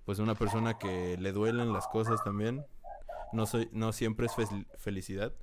pues 0.04 0.18
una 0.18 0.34
persona 0.34 0.78
que 0.78 1.16
le 1.18 1.32
duelen 1.32 1.72
las 1.72 1.86
cosas 1.88 2.22
también. 2.24 2.64
No, 3.32 3.46
soy, 3.46 3.68
no 3.72 3.92
siempre 3.92 4.26
es 4.26 4.32
fel- 4.32 4.66
felicidad. 4.76 5.34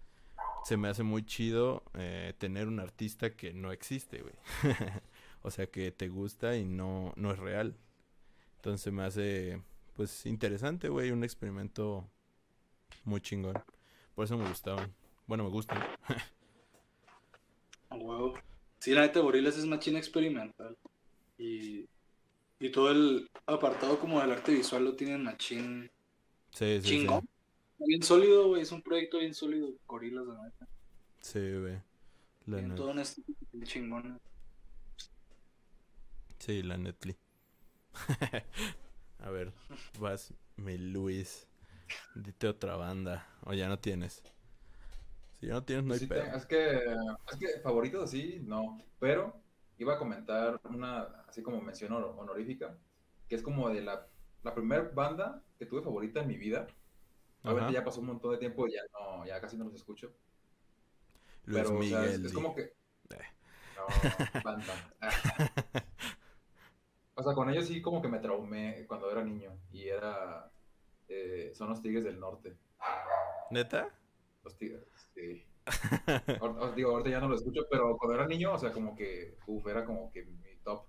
Se 0.66 0.78
me 0.78 0.90
hace 0.90 1.04
muy 1.04 1.26
chido 1.26 1.84
eh, 1.96 2.34
tener 2.40 2.68
un 2.68 2.80
artista 2.80 3.36
que 3.36 3.54
no 3.54 3.72
existe, 3.72 4.22
güey. 4.22 4.36
o 5.44 5.52
sea, 5.52 5.68
que 5.68 5.92
te 5.92 6.10
gusta 6.10 6.58
y 6.58 6.66
no, 6.66 7.14
no 7.16 7.32
es 7.32 7.40
real. 7.40 7.78
Entonces 8.58 8.92
me 8.94 9.04
hace, 9.04 9.62
pues, 9.96 10.26
interesante, 10.26 10.90
güey. 10.90 11.12
Un 11.12 11.24
experimento 11.24 12.10
muy 13.06 13.22
chingón. 13.22 13.56
Por 14.16 14.26
eso 14.26 14.38
me 14.38 14.48
gustaban. 14.48 14.94
Bueno, 15.28 15.44
me 15.44 15.50
gustan. 15.50 15.80
Huevo. 17.92 18.34
Sí, 18.80 18.92
la 18.94 19.02
neta, 19.02 19.20
Gorilas 19.20 19.58
es 19.58 19.66
machina 19.66 20.00
experimental. 20.00 20.78
Y, 21.38 21.88
y 22.60 22.70
todo 22.72 22.92
el 22.92 23.30
apartado 23.46 24.00
como 24.00 24.22
del 24.22 24.32
arte 24.32 24.54
visual 24.54 24.86
lo 24.86 24.96
tienen 24.96 25.24
machín 25.24 25.92
Sí, 26.52 26.82
sí, 26.82 26.82
sí. 26.82 26.90
chingón. 26.90 27.28
Bien 27.80 28.02
sólido, 28.04 28.48
güey. 28.48 28.62
Es 28.62 28.72
un 28.72 28.82
proyecto 28.82 29.20
bien 29.20 29.34
sólido. 29.34 29.74
Gorilas, 29.88 30.26
la 30.26 30.44
neta. 30.44 30.68
Sí, 31.22 31.40
güey. 31.40 31.82
La 32.46 32.76
todo 32.76 32.92
estilo 33.00 33.28
bien 33.52 33.66
chingón. 33.66 34.22
Sí, 36.40 36.62
la 36.62 36.78
Netflix. 36.78 37.18
A 39.20 39.30
ver, 39.32 39.52
vas, 40.00 40.34
mi 40.58 40.78
Luis. 40.78 41.48
Dite 42.16 42.48
otra 42.48 42.76
banda. 42.78 43.28
O 43.44 43.54
ya 43.54 43.68
no 43.68 43.80
tienes. 43.80 44.24
Si 45.40 45.48
ya 45.48 45.54
no 45.54 45.64
tienes, 45.64 45.86
no 45.86 45.94
hay 45.94 46.00
Sí, 46.00 46.08
pedo. 46.08 46.24
es 46.24 46.46
que, 46.46 46.76
es 46.76 47.38
que 47.40 47.60
favoritos 47.62 48.10
sí, 48.12 48.40
no, 48.44 48.82
pero 49.00 49.42
iba 49.78 49.96
a 49.96 49.98
comentar 49.98 50.60
una, 50.64 51.02
así 51.28 51.42
como 51.44 51.62
mención 51.62 51.92
honor- 51.94 52.16
honorífica, 52.18 52.78
que 53.28 53.36
es 53.36 53.42
como 53.44 53.70
de 53.70 53.82
la, 53.82 54.08
la 54.44 54.54
primera 54.56 54.90
banda 54.94 55.44
que 55.60 55.66
tuve 55.66 55.82
favorita 55.82 56.22
en 56.22 56.28
mi 56.28 56.38
vida. 56.38 56.68
Obviamente 57.44 57.74
ya 57.74 57.84
pasó 57.84 58.00
un 58.02 58.08
montón 58.08 58.32
de 58.32 58.38
tiempo, 58.40 58.68
ya 58.68 58.82
no, 58.94 59.26
ya 59.26 59.40
casi 59.42 59.58
no 59.58 59.66
los 59.66 59.76
escucho. 59.76 60.16
Luis 61.46 61.62
pero, 61.64 61.78
o 61.78 61.84
sea, 61.84 62.06
es, 62.06 62.12
Miguel. 62.14 62.26
es 62.26 62.34
como 62.34 62.56
que... 62.56 62.62
Eh. 62.64 63.22
No, 63.76 64.42
banda. 64.44 64.74
O 67.18 67.24
sea, 67.24 67.34
con 67.34 67.50
ellos 67.50 67.68
sí 67.68 67.82
como 67.82 68.02
que 68.02 68.08
me 68.10 68.20
traumé 68.20 68.86
cuando 68.88 69.10
era 69.12 69.24
niño 69.24 69.58
y 69.72 69.88
era... 69.88 70.52
eh, 71.10 71.52
son 71.56 71.70
los 71.70 71.82
Tigres 71.82 72.04
del 72.04 72.20
Norte. 72.20 72.56
¿Neta? 73.52 73.90
Los 74.44 74.58
Tigres, 74.58 74.86
sí. 75.14 75.46
Ahor- 76.40 76.58
os 76.60 76.76
digo, 76.76 76.92
ahorita 76.92 77.10
ya 77.10 77.20
no 77.20 77.28
lo 77.30 77.36
escucho, 77.36 77.62
pero 77.70 77.98
cuando 77.98 78.16
era 78.16 78.28
niño, 78.28 78.54
o 78.54 78.58
sea, 78.58 78.72
como 78.72 78.96
que, 78.96 79.38
uf, 79.48 79.66
era 79.68 79.86
como 79.86 80.12
que 80.12 80.24
mi 80.26 80.56
top. 80.64 80.86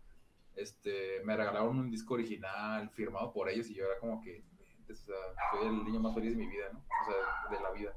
Este, 0.54 1.20
me 1.24 1.36
regalaron 1.36 1.78
un 1.78 1.90
disco 1.90 2.14
original 2.14 2.88
firmado 2.90 3.32
por 3.32 3.48
ellos 3.48 3.68
y 3.70 3.74
yo 3.74 3.84
era 3.84 3.98
como 4.00 4.20
que, 4.22 4.42
o 4.90 4.94
sea, 4.94 5.16
soy 5.52 5.68
el 5.68 5.84
niño 5.84 6.00
más 6.00 6.14
feliz 6.14 6.30
de 6.32 6.36
mi 6.38 6.46
vida, 6.46 6.66
¿no? 6.72 6.78
O 6.80 7.10
sea, 7.10 7.50
de 7.58 7.62
la 7.62 7.70
vida. 7.72 7.94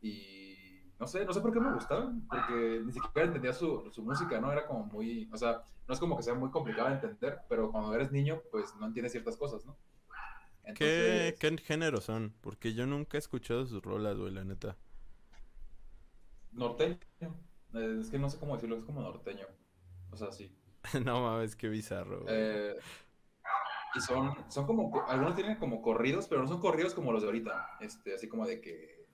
Y 0.00 0.56
no 0.98 1.06
sé, 1.06 1.24
no 1.24 1.32
sé 1.32 1.40
por 1.40 1.52
qué 1.52 1.60
me 1.60 1.72
gustaban, 1.72 2.26
porque 2.28 2.82
ni 2.84 2.92
siquiera 2.92 3.26
entendía 3.26 3.52
su, 3.52 3.90
su 3.90 4.02
música, 4.02 4.40
¿no? 4.40 4.52
Era 4.52 4.66
como 4.66 4.84
muy, 4.84 5.28
o 5.32 5.36
sea, 5.36 5.62
no 5.88 5.94
es 5.94 6.00
como 6.00 6.16
que 6.16 6.22
sea 6.22 6.34
muy 6.34 6.50
complicado 6.50 6.88
de 6.88 6.94
entender, 6.94 7.40
pero 7.48 7.70
cuando 7.70 7.94
eres 7.94 8.12
niño, 8.12 8.40
pues 8.50 8.74
no 8.76 8.86
entiendes 8.86 9.12
ciertas 9.12 9.36
cosas, 9.36 9.64
¿no? 9.64 9.76
¿Qué, 10.72 11.34
Entonces, 11.34 11.38
¿Qué 11.38 11.56
género 11.58 12.00
son? 12.00 12.34
Porque 12.40 12.74
yo 12.74 12.86
nunca 12.86 13.16
he 13.16 13.20
escuchado 13.20 13.66
sus 13.66 13.82
rolas, 13.82 14.16
güey, 14.16 14.32
la 14.32 14.44
neta. 14.44 14.76
norteño. 16.52 16.98
Eh, 17.74 17.98
Es 18.00 18.10
que 18.10 18.18
no 18.18 18.30
sé 18.30 18.38
cómo 18.38 18.54
decirlo, 18.54 18.76
es 18.76 18.84
como 18.84 19.00
norteño. 19.02 19.46
O 20.10 20.16
sea, 20.16 20.30
sí. 20.32 20.54
no 21.04 21.22
mames, 21.22 21.56
qué 21.56 21.68
bizarro, 21.68 22.22
güey. 22.22 22.34
Eh, 22.34 22.74
y 23.94 24.00
son, 24.00 24.34
son 24.50 24.66
como, 24.66 24.90
co- 24.90 25.04
algunos 25.06 25.34
tienen 25.36 25.56
como 25.56 25.80
corridos, 25.80 26.26
pero 26.26 26.42
no 26.42 26.48
son 26.48 26.60
corridos 26.60 26.94
como 26.94 27.12
los 27.12 27.22
de 27.22 27.28
ahorita, 27.28 27.78
este, 27.80 28.14
así 28.14 28.28
como 28.28 28.46
de 28.46 28.60
que, 28.60 29.06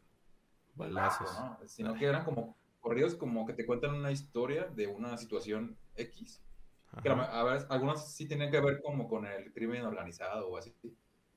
Balazos. 0.74 1.30
¿no? 1.38 1.58
Sino 1.66 1.94
que 1.94 2.06
eran 2.06 2.24
como 2.24 2.56
corridos 2.80 3.14
como 3.14 3.46
que 3.46 3.52
te 3.52 3.66
cuentan 3.66 3.94
una 3.94 4.10
historia 4.10 4.64
de 4.64 4.86
una 4.86 5.16
situación 5.18 5.76
X, 5.96 6.42
que 7.02 7.08
la 7.08 7.24
a 7.24 7.44
veces, 7.44 7.66
algunos 7.70 8.12
sí 8.12 8.26
tienen 8.26 8.50
que 8.50 8.60
ver 8.60 8.80
como 8.82 9.08
con 9.08 9.26
el 9.26 9.52
crimen 9.52 9.84
organizado 9.84 10.48
o 10.48 10.56
así, 10.56 10.74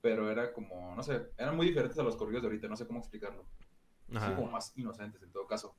pero 0.03 0.29
era 0.29 0.51
como, 0.51 0.93
no 0.97 1.01
sé, 1.01 1.29
eran 1.37 1.55
muy 1.55 1.65
diferentes 1.67 1.97
a 1.97 2.03
los 2.03 2.17
corridos 2.17 2.41
de 2.43 2.49
ahorita, 2.49 2.67
no 2.67 2.75
sé 2.75 2.85
cómo 2.85 2.99
explicarlo. 2.99 3.45
Sí, 4.09 4.17
Ajá. 4.17 4.35
como 4.35 4.51
más 4.51 4.77
inocentes 4.77 5.23
en 5.23 5.31
todo 5.31 5.47
caso. 5.47 5.77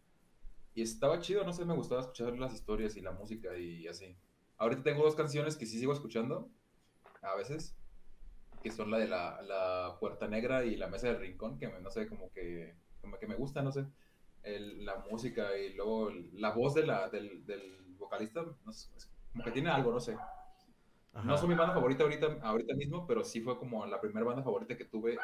Y 0.75 0.81
estaba 0.81 1.21
chido, 1.21 1.45
no 1.45 1.53
sé, 1.53 1.67
me 1.67 1.75
gustaba 1.75 2.01
escuchar 2.01 2.33
las 2.39 2.55
historias 2.55 2.97
y 2.97 3.03
la 3.03 3.13
música 3.13 3.55
y 3.59 3.87
así. 3.87 4.17
Ahorita 4.57 4.83
tengo 4.83 5.05
dos 5.05 5.15
canciones 5.15 5.57
que 5.59 5.67
sí 5.67 5.79
sigo 5.79 5.93
escuchando, 5.93 6.49
a 7.21 7.35
veces, 7.37 7.77
que 8.63 8.71
son 8.73 8.91
la 8.91 8.97
de 8.97 9.09
la, 9.09 9.43
la 9.43 9.99
Puerta 10.01 10.27
Negra 10.27 10.65
y 10.65 10.77
la 10.77 10.89
Mesa 10.89 11.09
del 11.09 11.21
Rincón, 11.21 11.59
que 11.59 11.69
me- 11.69 11.81
no 11.83 11.91
sé, 11.91 12.09
como 12.09 12.33
que, 12.33 12.75
como 13.03 13.19
que 13.19 13.27
me 13.27 13.35
gusta, 13.35 13.61
no 13.61 13.73
sé, 13.73 13.85
el- 14.43 14.87
la 14.87 14.97
música 15.11 15.55
y 15.59 15.75
luego 15.75 16.09
el- 16.09 16.31
la 16.41 16.51
voz 16.53 16.73
de 16.73 16.87
la, 16.87 17.11
del, 17.11 17.45
del 17.45 17.95
vocalista, 17.99 18.43
no 18.65 18.73
sé, 18.73 18.89
como 19.33 19.45
que 19.45 19.51
tiene 19.51 19.69
algo, 19.69 19.93
no 19.93 20.01
sé. 20.01 20.17
No 21.23 21.39
son 21.39 21.49
mi 21.49 21.55
banda 21.55 21.75
favorita 21.75 22.03
ahorita, 22.03 22.39
ahorita 22.43 22.75
mismo, 22.75 23.07
pero 23.07 23.23
sí 23.23 23.41
fue 23.41 23.57
como 23.57 23.87
la 23.87 24.01
primera 24.01 24.27
banda 24.27 24.43
favorita 24.43 24.77
que 24.77 24.85
tuve 24.85 25.17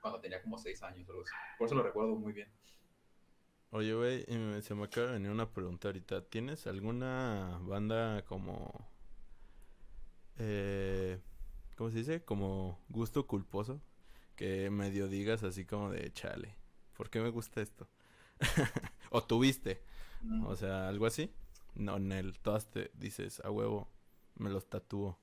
cuando 0.00 0.20
tenía 0.20 0.40
como 0.40 0.56
seis 0.58 0.82
años 0.82 1.08
o 1.08 1.12
algo 1.12 1.22
así. 1.22 1.32
Por 1.58 1.66
eso 1.66 1.74
lo 1.74 1.82
recuerdo 1.82 2.14
muy 2.16 2.32
bien. 2.32 2.48
Oye, 3.70 3.92
güey, 3.94 4.24
se 4.62 4.74
me 4.74 4.84
acaba 4.84 5.08
de 5.08 5.12
venir 5.14 5.30
una 5.30 5.50
pregunta 5.50 5.88
ahorita. 5.88 6.24
¿Tienes 6.26 6.66
alguna 6.66 7.58
banda 7.62 8.24
como... 8.24 8.88
Eh, 10.38 11.20
¿Cómo 11.76 11.90
se 11.90 11.98
dice? 11.98 12.24
Como 12.24 12.78
gusto 12.88 13.26
culposo. 13.26 13.80
Que 14.36 14.70
medio 14.70 15.08
digas 15.08 15.42
así 15.42 15.64
como 15.64 15.90
de 15.90 16.12
chale. 16.12 16.56
¿Por 16.96 17.10
qué 17.10 17.20
me 17.20 17.30
gusta 17.30 17.60
esto? 17.60 17.88
o 19.10 19.22
tuviste. 19.22 19.82
Mm. 20.22 20.46
O 20.46 20.56
sea, 20.56 20.88
algo 20.88 21.06
así. 21.06 21.30
No, 21.74 21.96
en 21.96 22.12
el 22.12 22.38
todas 22.38 22.70
te 22.70 22.90
dices, 22.94 23.40
a 23.40 23.50
huevo, 23.50 23.88
me 24.36 24.50
los 24.50 24.68
tatúo. 24.68 25.18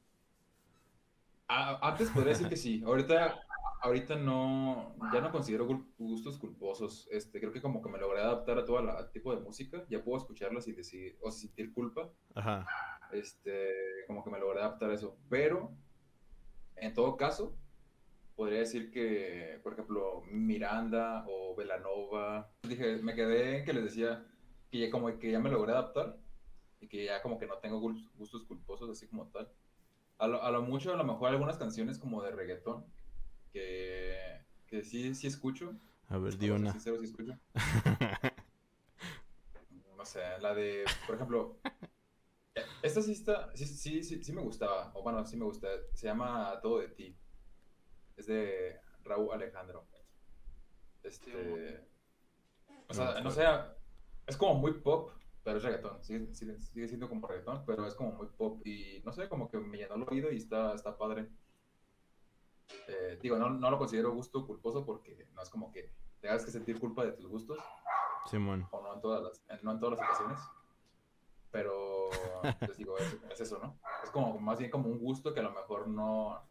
Ah, 1.53 1.77
antes 1.81 2.09
podría 2.11 2.29
decir 2.31 2.47
que 2.47 2.55
sí. 2.55 2.81
Ahorita, 2.85 3.37
ahorita 3.81 4.15
no, 4.15 4.95
ya 5.11 5.19
no 5.19 5.33
considero 5.33 5.67
gustos 5.97 6.37
culposos. 6.37 7.09
Este, 7.11 7.41
creo 7.41 7.51
que 7.51 7.61
como 7.61 7.81
que 7.81 7.89
me 7.89 7.97
logré 7.99 8.21
adaptar 8.21 8.57
a 8.57 8.63
todo 8.63 8.81
la- 8.81 9.11
tipo 9.11 9.35
de 9.35 9.41
música. 9.41 9.83
Ya 9.89 10.01
puedo 10.01 10.17
escucharla 10.17 10.61
sin 10.61 10.75
decir, 10.77 11.17
o 11.21 11.29
sin 11.29 11.49
sentir 11.49 11.73
culpa. 11.73 12.09
Ajá. 12.35 12.65
Este, 13.11 13.69
como 14.07 14.23
que 14.23 14.29
me 14.29 14.39
logré 14.39 14.61
adaptar 14.61 14.91
a 14.91 14.93
eso. 14.93 15.17
Pero, 15.29 15.73
en 16.77 16.93
todo 16.93 17.17
caso, 17.17 17.57
podría 18.37 18.59
decir 18.59 18.89
que, 18.89 19.59
por 19.61 19.73
ejemplo, 19.73 20.21
Miranda 20.31 21.25
o 21.27 21.53
Velanova. 21.55 22.49
Dije, 22.63 22.95
me 23.03 23.13
quedé 23.13 23.57
en 23.57 23.65
que 23.65 23.73
les 23.73 23.83
decía 23.83 24.25
que 24.69 24.79
ya 24.79 24.89
como 24.89 25.19
que 25.19 25.31
ya 25.31 25.39
me 25.41 25.49
logré 25.51 25.73
adaptar 25.73 26.17
y 26.79 26.87
que 26.87 27.03
ya 27.03 27.21
como 27.21 27.37
que 27.37 27.45
no 27.45 27.57
tengo 27.57 27.81
gustos 27.81 28.45
culposos 28.45 28.89
así 28.89 29.05
como 29.09 29.27
tal. 29.27 29.51
A 30.21 30.27
lo, 30.27 30.43
a 30.43 30.51
lo 30.51 30.61
mucho, 30.61 30.93
a 30.93 30.97
lo 30.97 31.03
mejor 31.03 31.29
algunas 31.29 31.57
canciones 31.57 31.97
como 31.97 32.21
de 32.23 32.31
reggaetón 32.31 32.85
que, 33.51 34.15
que 34.67 34.83
sí, 34.83 35.15
sí 35.15 35.27
escucho. 35.27 35.73
A 36.09 36.17
ver, 36.17 36.37
di 36.37 36.49
Para 36.49 36.59
ser 36.59 36.61
una. 36.61 36.71
sincero, 36.73 36.97
sí 36.99 37.05
escucho. 37.05 37.39
No 39.97 40.05
sé, 40.05 40.21
la 40.39 40.53
de, 40.53 40.85
por 41.05 41.15
ejemplo, 41.15 41.59
eh, 42.55 42.61
esta 42.81 43.01
sí 43.01 43.11
está, 43.13 43.55
sí, 43.55 43.65
sí, 43.65 44.03
sí, 44.03 44.23
sí 44.23 44.33
me 44.33 44.41
gustaba, 44.41 44.91
o 44.95 45.03
bueno, 45.03 45.25
sí 45.25 45.37
me 45.37 45.45
gusta, 45.45 45.67
se 45.93 46.07
llama 46.07 46.59
Todo 46.61 46.79
de 46.79 46.89
ti, 46.89 47.17
es 48.17 48.27
de 48.27 48.79
Raúl 49.03 49.33
Alejandro. 49.33 49.87
Este, 51.03 51.87
o 52.87 52.93
sea, 52.93 53.15
No, 53.15 53.21
no 53.21 53.31
sé, 53.31 53.43
es 54.27 54.37
como 54.37 54.55
muy 54.55 54.73
pop, 54.81 55.11
pero 55.43 55.57
es 55.57 55.63
reggaetón, 55.63 56.03
sigue, 56.03 56.33
sigue, 56.33 56.61
sigue 56.61 56.87
siendo 56.87 57.09
como 57.09 57.27
reggaetón, 57.27 57.63
pero 57.65 57.85
es 57.87 57.95
como 57.95 58.11
muy 58.11 58.27
pop 58.27 58.65
y 58.65 59.01
no 59.05 59.11
sé, 59.11 59.27
como 59.29 59.49
que 59.49 59.57
me 59.57 59.77
llenó 59.77 59.95
el 59.95 60.03
oído 60.03 60.31
y 60.31 60.37
está, 60.37 60.73
está 60.75 60.97
padre. 60.97 61.29
Eh, 62.87 63.17
digo, 63.21 63.37
no, 63.37 63.49
no 63.49 63.69
lo 63.71 63.77
considero 63.77 64.11
gusto 64.13 64.45
culposo 64.45 64.85
porque 64.85 65.27
no 65.33 65.41
es 65.41 65.49
como 65.49 65.71
que 65.71 65.91
tengas 66.19 66.45
que 66.45 66.51
sentir 66.51 66.79
culpa 66.79 67.05
de 67.05 67.13
tus 67.13 67.27
gustos, 67.27 67.57
Simón. 68.29 68.67
o 68.71 68.81
no 68.81 68.93
en 68.93 69.01
todas 69.01 69.23
las, 69.23 69.43
en- 69.49 69.63
no 69.65 69.71
en 69.71 69.79
todas 69.79 69.99
las 69.99 70.07
ocasiones. 70.07 70.39
Pero, 71.51 72.09
digo, 72.77 72.97
es, 72.97 73.17
es 73.29 73.41
eso, 73.41 73.59
¿no? 73.59 73.77
Es 74.03 74.09
como 74.09 74.39
más 74.39 74.59
bien 74.59 74.71
como 74.71 74.89
un 74.89 74.99
gusto 74.99 75.33
que 75.33 75.41
a 75.41 75.43
lo 75.43 75.51
mejor 75.51 75.87
no, 75.87 76.41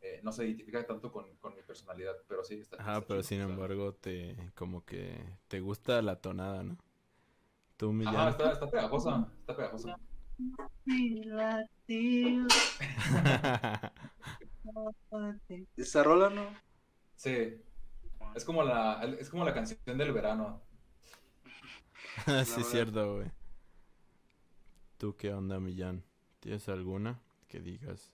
eh, 0.00 0.20
no 0.22 0.30
se 0.32 0.46
identifica 0.46 0.86
tanto 0.86 1.10
con, 1.10 1.34
con 1.38 1.54
mi 1.54 1.62
personalidad, 1.62 2.14
pero 2.28 2.44
sí 2.44 2.60
está. 2.60 2.76
Ajá, 2.80 2.94
está 2.98 3.06
pero 3.08 3.22
chido, 3.22 3.28
sin 3.28 3.40
embargo 3.50 3.94
te 3.94 4.36
como 4.54 4.84
que 4.84 5.18
te 5.48 5.60
gusta 5.60 6.00
la 6.02 6.20
tonada, 6.20 6.62
¿no? 6.62 6.76
Tú 7.76 7.86
Ajá, 7.90 7.96
Millán. 7.96 8.28
está, 8.28 8.52
está 8.52 8.70
pegajosa, 8.70 9.28
está 9.40 9.56
pegajosa. 9.56 9.96
Esa 15.76 16.02
rola 16.02 16.30
no. 16.30 16.46
Sí. 17.14 17.60
Es 18.34 18.44
como 18.44 18.62
la, 18.62 19.02
es 19.18 19.30
como 19.30 19.44
la 19.44 19.54
canción 19.54 19.98
del 19.98 20.12
verano. 20.12 20.60
sí, 22.44 22.60
es 22.60 22.68
cierto, 22.68 23.16
güey. 23.16 23.30
¿Tú 24.98 25.16
qué 25.16 25.32
onda, 25.32 25.60
Millán? 25.60 26.04
¿Tienes 26.40 26.68
alguna 26.68 27.20
que 27.48 27.60
digas? 27.60 28.12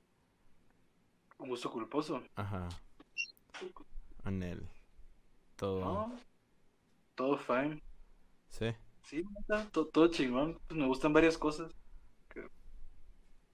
Un 1.39 1.49
gusto 1.49 1.71
culposo. 1.71 2.23
Ajá. 2.35 2.69
Anel. 4.25 4.69
Todo. 5.57 5.81
No. 5.81 6.17
Todo 7.15 7.37
fine. 7.37 7.83
Sí. 8.49 8.75
Sí, 9.05 9.23
neta, 9.23 9.71
to- 9.71 9.87
todo 9.89 10.09
chingón. 10.09 10.59
Pues 10.67 10.79
me 10.79 10.87
gustan 10.87 11.13
varias 11.13 11.39
cosas. 11.39 11.73
que- 12.29 12.49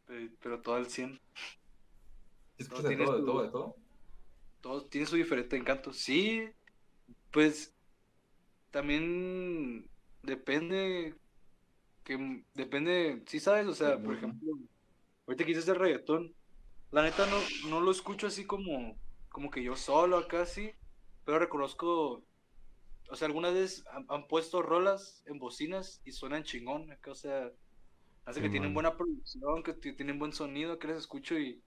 eh, 0.09 0.30
Pero 0.40 0.61
todo 0.61 0.74
al 0.76 0.86
100. 0.86 1.20
¿Sí 2.57 2.62
escuchas 2.64 2.84
de 2.84 2.88
tienes 2.90 3.07
todo, 3.07 3.14
de 3.16 3.20
tu- 3.20 3.26
todo, 3.26 3.42
de 3.42 3.49
todo? 3.51 3.76
Todo 4.61 4.86
tiene 4.86 5.07
su 5.07 5.16
diferente 5.16 5.57
encanto. 5.57 5.92
Sí, 5.92 6.49
pues 7.30 7.74
también 8.70 9.88
depende 10.22 11.14
que 12.05 12.44
depende, 12.55 13.22
sí 13.26 13.40
sabes, 13.40 13.66
o 13.66 13.74
sea, 13.74 13.96
Sí, 13.96 14.03
por 14.05 14.14
ejemplo, 14.14 14.53
ahorita 15.26 15.44
que 15.44 15.51
dices 15.51 15.68
el 15.68 15.76
reggaetón, 15.76 16.34
la 16.90 17.03
neta 17.03 17.26
no, 17.26 17.70
no 17.70 17.80
lo 17.80 17.90
escucho 17.90 18.26
así 18.26 18.46
como, 18.46 18.99
como 19.30 19.51
que 19.51 19.62
yo 19.62 19.76
solo 19.76 20.18
acá 20.18 20.46
sí, 20.46 20.72
pero 21.24 21.38
reconozco, 21.38 22.24
o 23.09 23.17
sea, 23.17 23.27
algunas 23.27 23.55
veces 23.55 23.85
han, 23.89 24.07
han 24.09 24.27
puesto 24.29 24.63
rolas 24.63 25.23
en 25.27 25.39
bocinas 25.39 26.01
y 26.05 26.13
suenan 26.13 26.45
chingón, 26.45 26.89
o 27.07 27.15
sea, 27.15 27.51
hace 28.27 28.41
que 28.41 28.47
Sí, 28.47 28.53
tienen 28.53 28.69
man. 28.69 28.75
buena 28.75 28.97
producción, 28.97 29.63
que 29.63 29.73
ti- 29.75 29.95
tienen 29.95 30.19
buen 30.19 30.33
sonido, 30.33 30.79
que 30.79 30.89
les 30.89 30.99
escucho 30.99 31.39
y, 31.39 31.63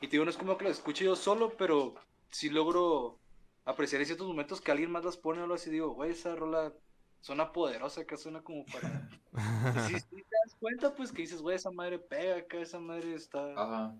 y 0.00 0.06
te 0.06 0.12
digo, 0.12 0.24
no 0.24 0.30
es 0.30 0.36
como 0.36 0.56
que 0.56 0.64
las 0.64 0.78
escuche 0.78 1.04
yo 1.04 1.16
solo, 1.16 1.56
pero 1.56 1.94
sí 2.30 2.48
logro 2.50 3.18
apreciar 3.64 4.00
en 4.00 4.06
ciertos 4.06 4.26
momentos 4.26 4.60
que 4.60 4.70
alguien 4.72 4.90
más 4.90 5.04
las 5.04 5.16
pone 5.18 5.40
o 5.40 5.42
algo 5.44 5.54
así, 5.54 5.70
digo, 5.70 5.90
güey, 5.90 6.12
esa 6.12 6.34
rola 6.34 6.72
suena 7.20 7.52
poderosa, 7.52 8.00
acá 8.02 8.16
suena 8.16 8.42
como 8.42 8.64
para... 8.66 9.08
Y 9.76 9.78
sí, 9.80 9.98
sí 9.98 10.16
te 10.16 10.36
das 10.44 10.56
cuenta, 10.58 10.94
pues, 10.94 11.12
que 11.12 11.22
dices, 11.22 11.42
güey, 11.42 11.56
esa 11.56 11.70
madre 11.70 11.98
pega 11.98 12.36
acá, 12.38 12.58
esa 12.60 12.80
madre 12.80 13.14
está... 13.14 13.52
Ajá. 13.54 13.96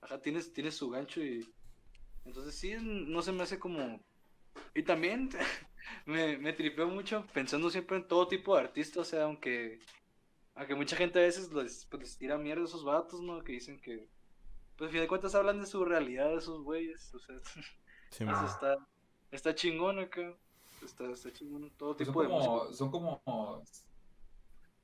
Ajá, 0.00 0.20
tienes, 0.20 0.52
tienes 0.52 0.74
su 0.76 0.90
gancho 0.90 1.22
y... 1.22 1.46
Entonces 2.24 2.54
sí, 2.54 2.74
no 2.80 3.20
se 3.22 3.32
me 3.32 3.42
hace 3.42 3.58
como... 3.58 4.00
Y 4.74 4.82
también 4.82 5.28
me, 6.06 6.38
me 6.38 6.52
tripeo 6.52 6.88
mucho 6.88 7.26
pensando 7.32 7.70
siempre 7.70 7.96
en 7.98 8.08
todo 8.08 8.28
tipo 8.28 8.54
de 8.56 8.62
artistas, 8.62 8.98
o 8.98 9.04
sea, 9.04 9.24
aunque... 9.24 9.80
Aunque 10.56 10.74
mucha 10.76 10.96
gente 10.96 11.18
a 11.18 11.22
veces 11.22 11.52
les, 11.52 11.86
pues, 11.86 12.02
les 12.02 12.18
tira 12.18 12.38
mierda 12.38 12.62
a 12.62 12.66
esos 12.66 12.84
vatos, 12.84 13.20
¿no? 13.20 13.42
Que 13.42 13.52
dicen 13.52 13.80
que... 13.80 14.08
Pues, 14.76 14.88
a 14.88 14.92
fin 14.92 15.00
de 15.02 15.08
cuentas 15.08 15.34
hablan 15.34 15.60
de 15.60 15.66
su 15.66 15.84
realidad, 15.84 16.28
de 16.30 16.36
esos 16.36 16.62
güeyes, 16.62 17.12
o 17.14 17.18
sea... 17.18 17.36
Sí, 18.10 18.22
eso 18.24 18.46
está, 18.46 18.76
está 19.32 19.54
chingón 19.56 19.98
acá. 19.98 20.36
Está, 20.84 21.10
está 21.10 21.32
chingón 21.32 21.70
todo 21.76 21.96
Pues 21.96 22.06
son 22.06 22.14
tipo 22.14 22.22
de 22.22 22.28
música. 22.28 22.46
como, 22.52 22.72
son 22.72 22.90
como, 22.92 23.62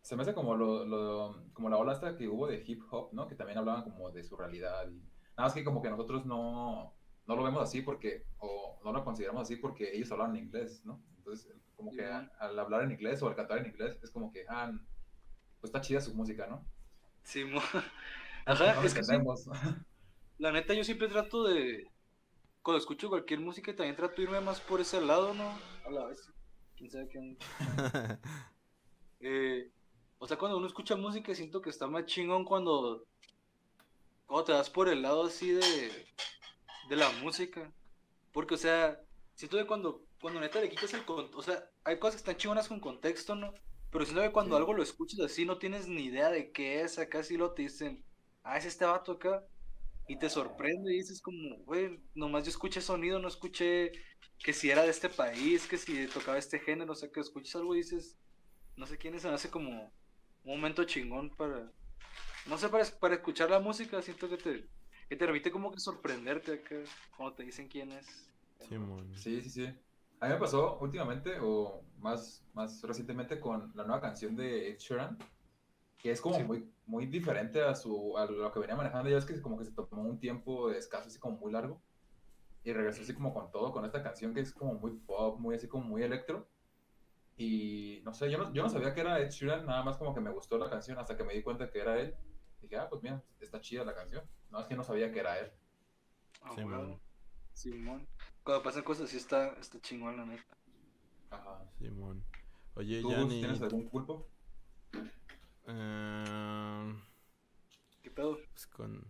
se 0.03 0.17
me 0.17 0.23
hace 0.23 0.35
como 0.35 0.57
lo, 0.57 0.85
lo- 0.85 1.45
como 1.53 1.69
la 1.71 1.77
ola 1.77 1.93
hasta 1.93 2.17
que 2.17 2.27
hubo 2.29 2.47
de 2.49 2.63
hip 2.67 2.83
hop, 2.91 3.13
¿no? 3.13 3.29
Que 3.29 3.35
también 3.37 3.59
hablaban 3.59 3.85
como 3.85 4.11
de 4.11 4.25
su 4.25 4.37
realidad 4.37 4.89
y 4.89 4.95
nada 4.97 5.45
más 5.49 5.55
que 5.55 5.63
como 5.65 5.83
que 5.83 5.91
nosotros 5.91 6.25
no, 6.27 6.97
no 7.31 7.37
lo 7.37 7.45
vemos 7.45 7.63
así 7.63 7.81
porque, 7.81 8.27
o 8.39 8.81
no 8.85 8.93
lo 8.93 9.05
consideramos 9.05 9.43
así 9.43 9.55
porque 9.55 9.95
ellos 9.95 10.11
hablan 10.11 10.35
en 10.35 10.47
inglés, 10.47 10.85
¿no? 10.85 11.01
Entonces, 11.17 11.55
como 11.77 11.93
que 11.93 12.05
al 12.05 12.59
hablar 12.59 12.83
en 12.83 12.91
inglés 12.91 13.23
o 13.23 13.29
al 13.29 13.37
cantar 13.37 13.59
en 13.59 13.67
inglés 13.67 14.01
es 14.03 14.11
como 14.11 14.33
que, 14.33 14.45
ah, 14.49 14.73
pues 15.61 15.69
está 15.69 15.81
chida 15.81 16.01
su 16.01 16.13
música, 16.13 16.49
¿no? 16.49 16.67
Sí, 17.23 17.45
mo- 17.45 17.61
Ajá, 18.47 18.75
no 18.75 18.83
es 18.83 18.95
que 18.95 19.05
sí, 19.05 19.13
la 20.39 20.51
neta 20.51 20.75
yo 20.75 20.83
siempre 20.83 21.07
trato 21.07 21.45
de, 21.45 21.87
cuando 22.63 22.79
escucho 22.81 23.09
cualquier 23.09 23.39
música 23.39 23.77
también 23.77 23.95
trato 23.95 24.17
de 24.17 24.23
irme 24.25 24.41
más 24.41 24.61
por 24.61 24.81
ese 24.81 25.01
lado, 25.01 25.33
¿no? 25.33 25.57
A 25.87 25.91
la 25.93 26.07
vez, 26.07 26.33
quién 26.77 26.91
sabe 26.91 27.09
qué 27.09 27.19
onda. 27.19 28.19
Eh, 29.23 29.71
o 30.19 30.27
sea, 30.27 30.39
cuando 30.39 30.57
uno 30.57 30.67
escucha 30.67 30.97
música 30.97 31.35
siento 31.35 31.61
que 31.61 31.69
está 31.69 31.87
más 31.87 32.07
chingón 32.07 32.43
cuando, 32.43 33.05
cuando 34.25 34.45
te 34.45 34.53
vas 34.53 34.71
por 34.71 34.89
el 34.89 35.03
lado 35.03 35.27
así 35.27 35.51
de, 35.51 36.07
de 36.91 36.97
la 36.97 37.11
música. 37.13 37.75
Porque, 38.33 38.55
o 38.57 38.59
sea, 38.59 39.01
siento 39.35 39.59
que 39.59 39.67
cuando, 39.67 40.07
cuando 40.21 40.41
neta 40.41 40.61
le 40.61 40.71
quitas 40.71 40.95
el 40.95 41.05
contexto, 41.07 41.39
o 41.39 41.43
sea, 41.43 41.65
hay 41.85 41.99
cosas 42.01 42.17
que 42.17 42.31
están 42.31 42.39
chingonas 42.39 42.69
con 42.69 42.81
contexto, 42.81 43.37
¿no? 43.37 43.55
Pero 43.91 44.05
siento 44.07 44.23
que 44.23 44.33
cuando 44.33 44.57
Sí. 44.57 44.59
algo 44.59 44.75
lo 44.75 44.83
escuchas 44.85 45.21
así 45.21 45.47
no 45.47 45.59
tienes 45.59 45.89
ni 45.89 46.05
idea 46.07 46.31
de 46.31 46.53
qué 46.53 46.83
es, 46.83 46.99
acá 46.99 47.23
sí 47.25 47.37
lo 47.39 47.55
te 47.55 47.63
dicen, 47.65 48.05
ah, 48.45 48.59
es 48.59 48.67
este 48.67 48.87
vato 48.87 49.13
acá. 49.15 49.45
Y 50.07 50.19
te 50.19 50.31
sorprende 50.31 50.93
y 50.95 50.99
dices 50.99 51.23
como, 51.23 51.59
güey, 51.65 52.01
nomás 52.15 52.45
yo 52.45 52.51
escuché 52.51 52.81
sonido, 52.83 53.21
no 53.21 53.29
escuché 53.29 53.93
que 54.43 54.53
si 54.53 54.71
era 54.71 54.83
de 54.85 54.91
este 54.91 55.09
país, 55.11 55.69
que 55.69 55.79
si 55.79 56.09
tocaba 56.09 56.39
este 56.39 56.61
género, 56.61 56.93
o 56.93 56.97
sea, 56.97 57.11
que 57.11 57.21
escuchas 57.21 57.57
algo 57.57 57.75
y 57.75 57.79
dices, 57.79 58.19
no 58.77 58.87
sé 58.87 58.99
quién 58.99 59.15
es, 59.15 59.23
se 59.23 59.29
me 59.29 59.35
hace 59.35 59.51
como 59.51 59.71
un 60.45 60.53
momento 60.57 60.85
chingón 60.85 61.37
para, 61.37 61.73
no 62.47 62.59
sé, 62.59 62.69
para, 62.69 62.85
para 63.01 63.15
escuchar 63.17 63.51
la 63.51 63.61
música, 63.61 64.03
siento 64.03 64.29
que 64.29 64.39
te, 64.39 64.71
que 65.11 65.17
te 65.17 65.25
permite 65.27 65.51
como 65.51 65.73
que 65.73 65.81
sorprenderte 65.81 66.53
acá 66.53 66.77
cuando 67.17 67.35
te 67.35 67.43
dicen 67.43 67.67
quién 67.67 67.91
es. 67.91 68.31
Sí, 68.61 68.79
man. 68.79 69.11
Sí, 69.17 69.43
sí, 69.43 69.51
sí. 69.51 69.67
A 70.21 70.27
mí 70.27 70.35
me 70.35 70.39
pasó 70.39 70.79
últimamente, 70.79 71.37
o 71.41 71.83
más, 71.99 72.47
más 72.53 72.81
recientemente, 72.83 73.41
con 73.41 73.73
la 73.75 73.83
nueva 73.83 74.01
canción 74.01 74.37
de 74.37 74.71
Ed 74.71 74.79
Sheeran, 74.79 75.19
que 75.99 76.13
es 76.13 76.21
como 76.21 76.37
Sí. 76.37 76.45
muy, 76.45 76.73
muy 76.87 77.07
diferente 77.07 77.61
a, 77.61 77.75
su, 77.75 78.17
a 78.17 78.25
lo 78.27 78.53
que 78.53 78.61
venía 78.61 78.77
manejando. 78.77 79.11
Ya 79.11 79.19
es 79.19 79.25
que 79.25 79.43
como 79.43 79.59
que 79.59 79.65
se 79.65 79.73
tomó 79.73 80.03
un 80.03 80.21
tiempo 80.21 80.71
escaso, 80.71 81.09
así 81.09 81.19
como 81.19 81.39
muy 81.39 81.51
largo, 81.51 81.83
y 82.63 82.73
regresó 82.73 83.03
así 83.03 83.13
como 83.13 83.35
con 83.35 83.51
todo, 83.51 83.73
con 83.73 83.85
esta 83.85 84.05
canción 84.05 84.33
que 84.33 84.41
es 84.43 84.53
como 84.53 84.75
muy 84.75 84.93
pop, 84.93 85.41
muy 85.41 85.57
así 85.57 85.67
como 85.67 85.83
muy 85.87 86.05
electro. 86.05 86.49
Y 87.37 88.01
no 88.05 88.15
sé, 88.15 88.31
yo 88.31 88.39
no, 88.39 88.53
yo 88.53 88.63
no 88.63 88.69
sabía 88.69 88.95
que 88.95 89.01
era 89.01 89.19
Ed 89.19 89.31
Sheeran, 89.31 89.67
nada 89.67 89.83
más 89.83 89.97
como 89.97 90.15
que 90.15 90.21
me 90.21 90.31
gustó 90.31 90.57
la 90.57 90.71
canción 90.71 90.99
hasta 90.99 91.17
que 91.17 91.25
me 91.25 91.35
di 91.35 91.43
cuenta 91.43 91.69
que 91.69 91.81
era 91.81 91.99
él. 91.99 92.15
Dije, 92.63 92.77
ah, 92.77 92.89
pues 92.89 93.03
mira, 93.03 93.23
está 93.41 93.61
chida 93.61 93.85
la 93.85 93.95
canción. 93.95 94.25
No, 94.51 94.61
es 94.61 94.67
que 94.67 94.75
no 94.77 94.85
sabía 94.85 95.11
que 95.13 95.21
era 95.21 95.39
él. 95.39 95.51
Ah, 96.43 96.55
man. 96.65 97.01
Simón. 97.55 98.07
Cuando 98.43 98.63
pasan 98.63 98.83
cosas 98.83 99.07
así 99.07 99.17
está, 99.17 99.49
está 99.61 99.81
chingón 99.81 100.17
la 100.17 100.25
neta. 100.25 100.45
Ajá. 101.31 101.65
Simón. 101.79 102.23
Oye, 102.75 103.03
¿Tú, 103.03 103.29
tienes 103.29 103.61
algún 103.63 103.89
culpo? 103.89 104.27
eh, 105.67 106.95
¿Qué 108.03 108.11
pedo? 108.11 108.39
pues 108.53 108.67
con... 108.67 109.05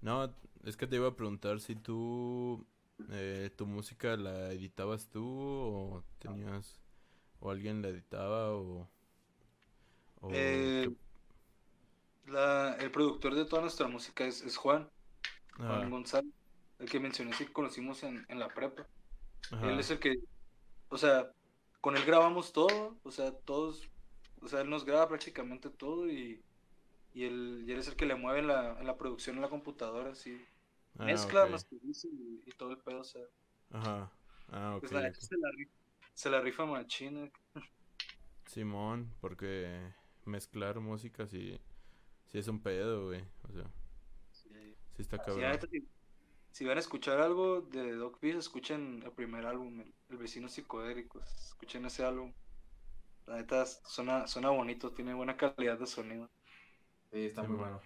No, 0.00 0.34
es 0.64 0.76
que 0.76 0.86
te 0.86 0.96
iba 0.96 1.08
a 1.08 1.16
preguntar 1.16 1.60
si 1.60 1.74
tú... 1.76 2.66
eh, 3.10 3.50
¿Tu 3.56 3.66
música 3.66 4.16
la 4.16 4.52
editabas 4.52 5.08
tú 5.08 5.24
o 5.26 6.04
tenías... 6.18 6.80
o 7.40 7.50
alguien 7.50 7.82
la 7.82 7.88
editaba 7.88 8.52
o... 8.54 8.88
o 10.20 10.28
Eh, 10.34 10.86
qué- 10.88 10.96
la, 12.28 12.76
el 12.76 12.90
productor 12.90 13.34
de 13.34 13.44
toda 13.46 13.62
nuestra 13.62 13.88
música 13.88 14.24
es, 14.26 14.42
es 14.42 14.56
Juan, 14.56 14.90
Juan 15.66 15.90
Ah, 15.90 15.90
González, 15.90 16.32
el 16.78 16.90
que 16.90 17.00
mencioné 17.00 17.32
que 17.36 17.52
conocimos 17.52 18.02
en, 18.04 18.26
en 18.28 18.38
la 18.40 18.54
prepa. 18.54 18.88
ajá. 19.50 19.68
Él 19.70 19.80
es 19.80 19.90
el 19.90 20.00
que, 20.00 20.16
o 20.88 20.98
sea, 20.98 21.32
con 21.80 21.96
él 21.96 22.04
grabamos 22.04 22.52
todo, 22.52 23.00
o 23.04 23.10
sea, 23.12 23.32
todos, 23.32 23.90
o 24.42 24.48
sea, 24.48 24.62
él 24.62 24.70
nos 24.70 24.84
graba 24.84 25.08
prácticamente 25.08 25.70
todo 25.70 26.10
y, 26.10 26.44
y, 27.14 27.24
él, 27.26 27.64
y 27.66 27.72
él 27.72 27.78
es 27.80 27.88
el 27.88 27.96
que 27.96 28.06
le 28.06 28.16
mueve 28.16 28.40
en 28.40 28.48
la, 28.48 28.82
la 28.82 28.96
producción 28.98 29.36
en 29.36 29.42
la 29.42 29.50
computadora, 29.50 30.12
así, 30.12 30.46
Ah, 30.98 31.06
mezcla, 31.06 31.46
ok. 31.46 31.46
masteriza 31.46 32.08
y, 32.08 32.42
y 32.46 32.52
todo 32.52 32.72
el 32.72 32.78
pedo, 32.80 33.00
o 33.00 33.04
sea, 33.04 33.22
Ajá. 33.70 34.10
Ah, 34.48 34.76
ok. 34.76 34.80
pues 34.80 34.92
la 34.92 35.12
se 35.14 35.36
la 35.36 35.50
rifa, 35.56 35.72
se 36.14 36.30
la 36.30 36.40
rifa 36.40 36.66
machina. 36.66 37.30
Simón, 38.46 39.14
porque 39.20 39.92
mezclar 40.24 40.80
música 40.80 41.26
sí, 41.26 41.60
sí 42.28 42.38
es 42.38 42.48
un 42.48 42.60
pedo, 42.62 43.06
güey. 43.06 43.22
O 43.48 43.52
sea, 43.52 43.64
Sí. 44.32 44.74
sí 44.96 45.02
está 45.02 45.18
cabrón. 45.18 45.58
si, 46.52 46.64
van 46.64 46.76
a 46.76 46.80
escuchar 46.80 47.20
algo 47.20 47.60
de 47.62 47.92
Doc 47.94 48.20
Beats, 48.20 48.38
escuchen 48.38 49.02
el 49.04 49.12
primer 49.12 49.46
álbum, 49.46 49.80
el, 49.80 49.94
El 50.10 50.16
Vecino 50.18 50.48
Psicodélico, 50.48 51.20
escuchen 51.22 51.84
ese 51.86 52.04
álbum. 52.04 52.32
La 53.26 53.36
neta 53.36 53.66
suena, 53.66 54.26
suena 54.26 54.50
bonito, 54.50 54.92
tiene 54.92 55.14
buena 55.14 55.36
calidad 55.36 55.78
de 55.78 55.86
sonido. 55.86 56.30
Sí, 57.12 57.26
está 57.26 57.42
Sí, 57.42 57.48
muy 57.48 57.56
bueno. 57.58 57.80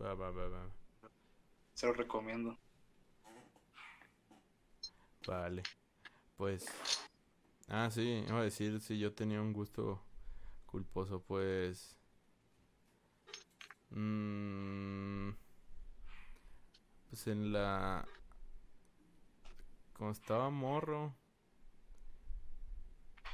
Va, 0.00 0.14
va, 0.14 0.30
va, 0.30 0.48
va. 0.48 0.70
Se 1.74 1.86
lo 1.86 1.92
recomiendo. 1.92 2.58
Vale. 5.26 5.62
Pues. 6.36 6.66
Ah, 7.68 7.90
sí, 7.90 8.24
iba 8.28 8.40
a 8.40 8.44
decir 8.44 8.80
si 8.80 8.98
yo 8.98 9.12
tenía 9.14 9.40
un 9.40 9.52
gusto 9.52 10.02
culposo, 10.66 11.22
pues. 11.22 11.96
Mm, 13.96 15.30
pues 17.10 17.26
en 17.26 17.52
la. 17.52 18.06
Como 19.94 20.10
estaba 20.10 20.50
morro. 20.50 21.14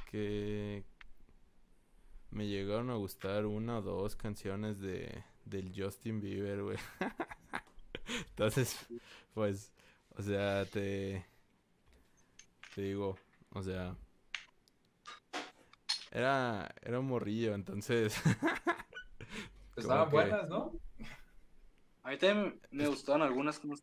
Que. 0.09 0.83
Me 2.31 2.47
llegaron 2.47 2.89
a 2.89 2.95
gustar 2.95 3.45
una 3.45 3.77
o 3.77 3.81
dos 3.81 4.15
canciones 4.15 4.79
de 4.79 5.23
del 5.45 5.73
Justin 5.75 6.19
Bieber, 6.19 6.63
güey. 6.63 6.77
Entonces, 8.29 8.77
pues, 9.33 9.71
O 10.15 10.21
sea, 10.21 10.65
te. 10.65 11.25
Te 12.75 12.81
digo, 12.81 13.17
o 13.51 13.63
sea. 13.63 13.95
Era, 16.11 16.73
era 16.81 16.99
un 16.99 17.07
morrillo, 17.07 17.55
entonces. 17.55 18.15
Estaban 19.75 20.05
que- 20.09 20.11
buenas, 20.15 20.47
¿no? 20.49 20.71
A 22.03 22.09
mí 22.09 22.17
también 22.17 22.59
me 22.71 22.87
gustaban 22.87 23.21
algunas 23.21 23.59
como 23.59 23.75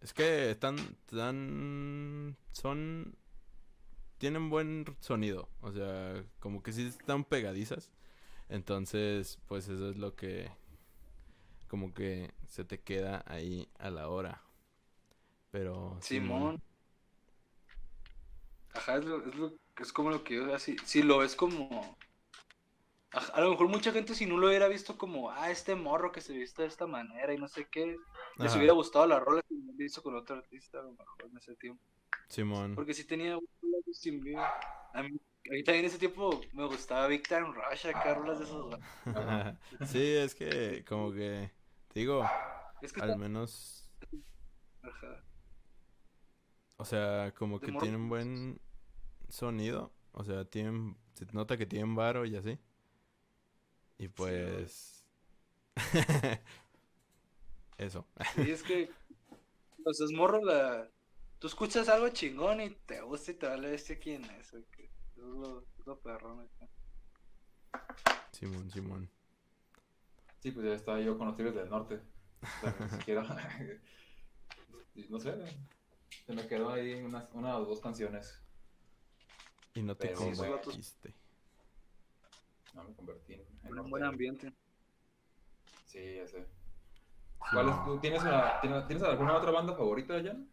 Es 0.00 0.12
que 0.14 0.50
están, 0.50 0.78
están, 0.78 2.36
son, 2.52 3.14
tienen 4.18 4.48
buen 4.48 4.84
sonido, 5.00 5.48
o 5.60 5.70
sea, 5.72 6.24
como 6.40 6.62
que 6.62 6.72
sí 6.72 6.86
están 6.86 7.24
pegadizas, 7.24 7.90
entonces, 8.48 9.38
pues 9.46 9.68
eso 9.68 9.90
es 9.90 9.96
lo 9.98 10.14
que, 10.14 10.50
como 11.68 11.92
que 11.92 12.32
se 12.46 12.64
te 12.64 12.80
queda 12.80 13.22
ahí 13.26 13.68
a 13.78 13.90
la 13.90 14.08
hora, 14.08 14.42
pero 15.50 15.98
Simón. 16.00 16.62
Ajá, 18.74 18.96
es, 18.96 19.04
lo, 19.04 19.26
es, 19.26 19.34
lo- 19.34 19.52
es 19.78 19.92
como 19.92 20.10
lo 20.10 20.24
que 20.24 20.36
yo 20.36 20.54
así, 20.54 20.76
si 20.84 21.02
lo 21.02 21.18
ves 21.18 21.34
como... 21.36 21.96
A 23.12 23.40
lo 23.40 23.50
mejor 23.50 23.68
mucha 23.68 23.90
gente 23.90 24.14
si 24.14 24.26
no 24.26 24.36
lo 24.36 24.48
hubiera 24.48 24.68
visto 24.68 24.98
como, 24.98 25.30
ah, 25.30 25.50
este 25.50 25.74
morro 25.74 26.12
que 26.12 26.20
se 26.20 26.34
viste 26.34 26.62
de 26.62 26.68
esta 26.68 26.86
manera 26.86 27.32
y 27.32 27.38
no 27.38 27.48
sé 27.48 27.66
qué, 27.70 27.96
les 28.36 28.54
hubiera 28.54 28.74
gustado 28.74 29.06
la 29.06 29.18
rola 29.18 29.40
que 29.40 29.54
hubiera 29.54 29.72
visto 29.76 30.02
con 30.02 30.14
otro 30.14 30.36
artista 30.36 30.80
a 30.80 30.82
lo 30.82 30.92
mejor 30.92 31.24
en 31.30 31.36
ese 31.38 31.56
tiempo. 31.56 31.82
Simón, 32.28 32.74
Porque 32.74 32.92
sí 32.92 33.04
tenía 33.04 33.38
Bieber. 34.02 34.36
A 34.92 35.02
mí, 35.02 35.18
a 35.50 35.52
mí 35.52 35.64
también 35.64 35.84
en 35.84 35.84
ese 35.86 35.98
tiempo 35.98 36.38
me 36.52 36.66
gustaba 36.66 37.06
Big 37.06 37.26
Time 37.26 37.52
Rush, 37.54 37.86
acá 37.86 38.14
rolas 38.14 38.38
de 38.38 38.44
esos. 38.44 38.74
Sí, 39.90 40.16
es 40.16 40.34
que, 40.34 40.84
como 40.86 41.10
que, 41.10 41.50
digo, 41.94 42.24
Es 42.82 42.92
que 42.92 43.00
al 43.00 43.16
menos, 43.16 43.90
ajá. 44.82 45.24
o 46.76 46.84
sea, 46.84 47.32
como 47.34 47.58
que 47.58 47.72
tienen 47.72 48.10
buen 48.10 48.60
sonido, 49.30 49.94
o 50.12 50.24
sea, 50.24 50.44
tienen, 50.44 50.98
se 51.14 51.24
nota 51.32 51.56
que 51.56 51.64
tienen 51.64 51.94
varo 51.94 52.26
y 52.26 52.36
así. 52.36 52.58
Y 53.98 54.08
pues... 54.08 55.04
Eso. 57.78 58.06
Sí, 58.34 58.50
es 58.50 58.62
que, 58.62 58.90
pues 59.84 60.00
es 60.00 60.12
morro 60.12 60.44
la... 60.44 60.88
Tú 61.38 61.46
escuchas 61.46 61.88
algo 61.88 62.08
chingón 62.08 62.60
y 62.60 62.70
te 62.70 63.00
gusta 63.00 63.30
y 63.30 63.34
te 63.34 63.46
vale 63.46 63.74
este 63.74 63.98
quién 63.98 64.24
es. 64.24 64.48
Eso 64.48 64.58
es 64.58 64.66
lo, 65.16 65.60
es 65.78 65.86
lo 65.86 66.00
perrón 66.00 66.40
acá. 66.40 66.68
Simón, 68.32 68.70
Simón. 68.70 69.10
Sí, 70.40 70.50
pues 70.52 70.66
ya 70.66 70.74
estaba 70.74 71.00
yo 71.00 71.16
con 71.16 71.28
los 71.28 71.36
Tigres 71.36 71.54
del 71.54 71.68
Norte. 71.68 72.00
O 72.42 72.60
sea, 72.60 72.76
ni 72.80 72.88
siquiera. 72.98 73.22
y 74.94 75.02
no 75.08 75.18
sé. 75.18 75.34
Se 76.26 76.32
me 76.32 76.46
quedó 76.46 76.70
ahí 76.70 76.94
unas, 76.94 77.28
una 77.32 77.56
o 77.56 77.64
dos 77.64 77.80
canciones. 77.80 78.40
Y 79.74 79.82
no 79.82 79.96
te 79.96 80.08
Pero. 80.08 80.60
No 82.78 82.84
me 82.84 82.94
convertí 82.94 83.34
en. 83.34 83.44
en 83.64 83.78
Un 83.78 83.90
buen 83.90 84.04
ambiente. 84.04 84.52
Sí, 85.86 86.14
ya 86.16 86.26
sé. 86.28 86.46
¿Cuál 87.52 87.68
es 87.70 87.84
tu- 87.84 87.98
¿Tienes, 87.98 88.22
una, 88.22 88.60
tienes, 88.60 88.86
¿Tienes 88.86 89.02
alguna 89.02 89.36
otra 89.36 89.50
banda 89.50 89.74
favorita, 89.74 90.14
Jan? 90.22 90.48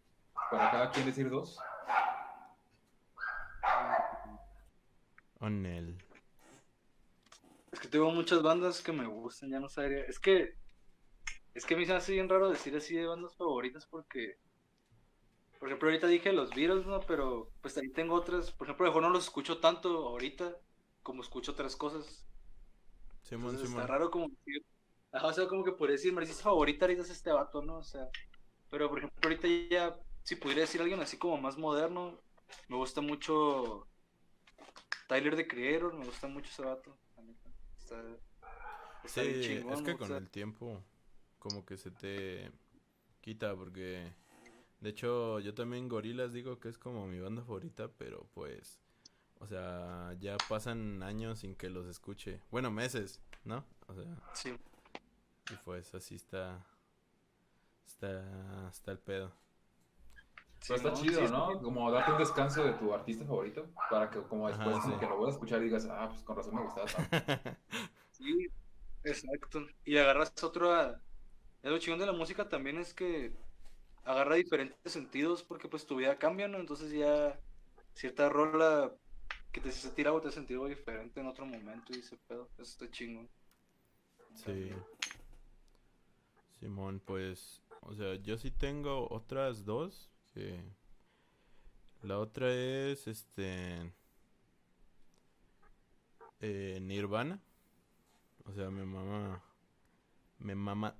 Para 0.50 0.72
cada 0.72 0.92
quien 0.92 1.06
decir 1.06 1.30
dos. 1.30 1.60
Onel. 5.40 5.98
Es 7.72 7.80
que 7.80 7.88
tengo 7.90 8.10
muchas 8.12 8.42
bandas 8.42 8.82
que 8.82 8.92
me 8.92 9.06
gustan, 9.06 9.52
ya 9.52 9.60
no 9.60 9.70
sabría. 9.70 10.04
Es 10.06 10.20
que. 10.20 10.56
Es 11.54 11.64
que 11.66 11.76
a 11.76 11.78
mí 11.78 11.86
se 11.86 11.92
me 11.92 11.98
hace 12.00 12.14
bien 12.14 12.28
raro 12.28 12.50
decir 12.50 12.76
así 12.76 12.96
de 12.96 13.06
bandas 13.06 13.36
favoritas 13.36 13.86
porque. 13.86 14.38
Por 15.60 15.70
ejemplo, 15.70 15.90
ahorita 15.90 16.08
dije 16.08 16.34
los 16.34 16.50
Beatles, 16.56 16.86
¿no? 16.88 17.02
Pero 17.02 17.52
pues 17.62 17.76
también 17.76 17.94
tengo 17.94 18.16
otras. 18.16 18.52
Por 18.52 18.68
ejemplo, 18.68 18.86
a 18.86 18.88
lo 18.88 18.92
mejor 18.94 19.04
no 19.04 19.10
los 19.10 19.26
escucho 19.26 19.60
tanto 19.60 20.08
ahorita 20.08 20.56
como 21.06 21.24
escucho 21.24 21.54
otras 21.54 21.78
cosas. 21.78 22.28
Simón, 23.24 23.58
Entonces 23.58 23.62
Simón. 23.62 23.84
está 23.84 23.88
raro 23.88 24.12
como 24.12 24.30
decir. 24.30 24.66
O 25.12 25.34
sea, 25.34 25.48
como 25.48 25.64
que 25.64 25.72
por 25.74 25.90
decir, 25.92 26.14
mi 26.14 26.20
artista 26.20 26.44
favorita 26.44 26.86
ahorita 26.86 27.04
es 27.04 27.10
este 27.10 27.32
vato, 27.32 27.62
¿no? 27.62 27.78
O 27.80 27.84
sea. 27.84 28.10
Pero 28.70 28.90
por 28.90 29.00
ejemplo, 29.00 29.20
ahorita 29.24 29.48
ya. 29.72 30.00
Si 30.24 30.36
pudiera 30.38 30.62
decir 30.62 30.82
alguien 30.82 31.02
así 31.02 31.18
como 31.18 31.38
más 31.38 31.58
moderno, 31.58 32.22
me 32.70 32.78
gusta 32.78 33.02
mucho. 33.02 33.90
Tyler 35.08 35.36
the 35.36 35.48
Creator, 35.48 35.94
me 35.96 36.06
gusta 36.06 36.28
mucho 36.28 36.50
ese 36.52 36.62
vato. 36.64 37.00
Está, 37.78 38.04
está 39.04 39.22
Sí, 39.22 39.22
bien 39.24 39.40
es 39.70 39.84
chingón, 39.84 39.84
que 39.84 39.98
con 39.98 40.08
sea, 40.08 40.18
el 40.18 40.30
tiempo 40.30 40.84
como 41.40 41.66
que 41.66 41.78
se 41.78 41.92
te 41.92 42.52
quita 43.22 43.56
porque 43.56 44.14
de 44.82 44.90
hecho 44.90 45.40
yo 45.42 45.54
también 45.56 45.90
Gorilas 45.90 46.34
digo 46.34 46.60
que 46.60 46.70
es 46.70 46.78
como 46.78 47.08
mi 47.08 47.20
banda 47.20 47.44
favorita, 47.44 47.90
pero 47.98 48.28
pues 48.34 48.82
o 49.40 49.48
sea, 49.48 50.16
ya 50.20 50.38
pasan 50.50 51.04
años 51.04 51.40
sin 51.40 51.56
que 51.56 51.70
los 51.70 51.88
escuche. 51.88 52.42
Bueno, 52.52 52.72
meses, 52.72 53.20
¿no? 53.46 53.66
O 53.88 53.94
sea, 53.96 54.06
Sí, 54.34 54.56
y 55.50 55.56
pues 55.58 55.94
así 55.96 56.16
está 56.16 56.64
está 57.86 58.68
está 58.70 58.92
el 58.92 59.00
pedo. 59.00 59.32
Pero 60.68 60.78
está 60.78 60.92
no, 60.92 60.96
chido, 61.02 61.28
sí, 61.28 61.28
¿no? 61.30 61.62
Como 61.62 61.92
darte 61.92 62.12
un 62.12 62.18
descanso 62.18 62.64
de 62.64 62.74
tu 62.74 62.94
artista 62.94 63.26
favorito. 63.26 63.68
Para 63.90 64.10
que, 64.10 64.22
como 64.24 64.48
Ajá, 64.48 64.64
después, 64.64 64.80
como 64.80 64.98
sí. 64.98 65.00
que 65.00 65.06
lo 65.06 65.18
vuelvas 65.18 65.36
a 65.36 65.38
escuchar 65.38 65.62
y 65.62 65.66
digas, 65.66 65.88
ah, 65.90 66.08
pues 66.10 66.24
con 66.24 66.36
razón 66.36 66.56
me 66.56 66.64
gustaba 66.64 66.90
tanto. 66.92 67.12
Sí, 68.12 68.48
exacto. 69.04 69.68
Y 69.86 69.98
agarras 69.98 70.34
otro. 70.44 70.74
a- 70.74 71.02
Lo 71.64 71.80
chingón 71.80 72.00
de 72.00 72.06
la 72.08 72.14
música 72.14 72.50
también 72.50 72.78
es 72.80 72.94
que 72.94 73.36
agarra 74.04 74.36
diferentes 74.36 74.94
sentidos 74.94 75.44
porque 75.44 75.70
pues 75.70 75.86
tu 75.88 75.98
vida 75.98 76.20
cambia, 76.20 76.48
¿no? 76.48 76.60
Entonces 76.60 76.92
ya 76.92 77.40
cierta 77.96 78.30
rola 78.30 78.94
que 79.56 79.62
te 79.62 79.72
sentir 79.72 80.06
algo 80.06 80.20
te 80.22 80.32
sentir 80.32 80.58
algo 80.58 80.68
diferente 80.68 81.22
en 81.22 81.28
otro 81.28 81.46
momento 81.46 81.94
y 81.94 82.00
ese 82.00 82.18
pedo. 82.28 82.50
Eso 82.56 82.64
está 82.64 82.92
chingón. 82.92 83.30
Sí. 84.34 84.70
Simón, 86.60 87.02
pues, 87.06 87.62
o 87.80 87.96
sea, 87.96 88.16
yo 88.16 88.38
sí 88.38 88.52
tengo 88.52 89.08
otras 89.10 89.64
dos 89.64 90.10
que 90.34 90.60
la 92.02 92.20
otra 92.20 92.54
es 92.54 93.08
este 93.08 93.94
eh, 96.42 96.80
Nirvana. 96.82 97.40
O 98.44 98.52
sea, 98.52 98.70
me 98.70 98.84
mama 98.84 99.42
me 100.40 100.54
mama 100.54 100.98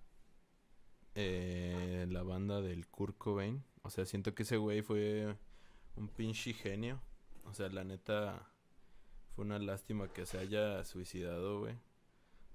eh, 1.14 2.06
la 2.10 2.24
banda 2.24 2.62
del 2.62 2.88
Kurt 2.88 3.18
Cobain. 3.18 3.66
O 3.82 3.90
sea, 3.90 4.06
siento 4.06 4.34
que 4.34 4.44
ese 4.44 4.56
güey 4.56 4.82
fue 4.82 5.36
un 5.98 6.08
pinche 6.08 6.54
genio. 6.54 7.02
O 7.46 7.54
sea, 7.54 7.70
la 7.70 7.84
neta 7.84 8.50
fue 9.36 9.46
una 9.46 9.60
lástima 9.60 10.08
que 10.08 10.26
se 10.26 10.38
haya 10.38 10.84
suicidado, 10.84 11.60
güey. 11.62 11.76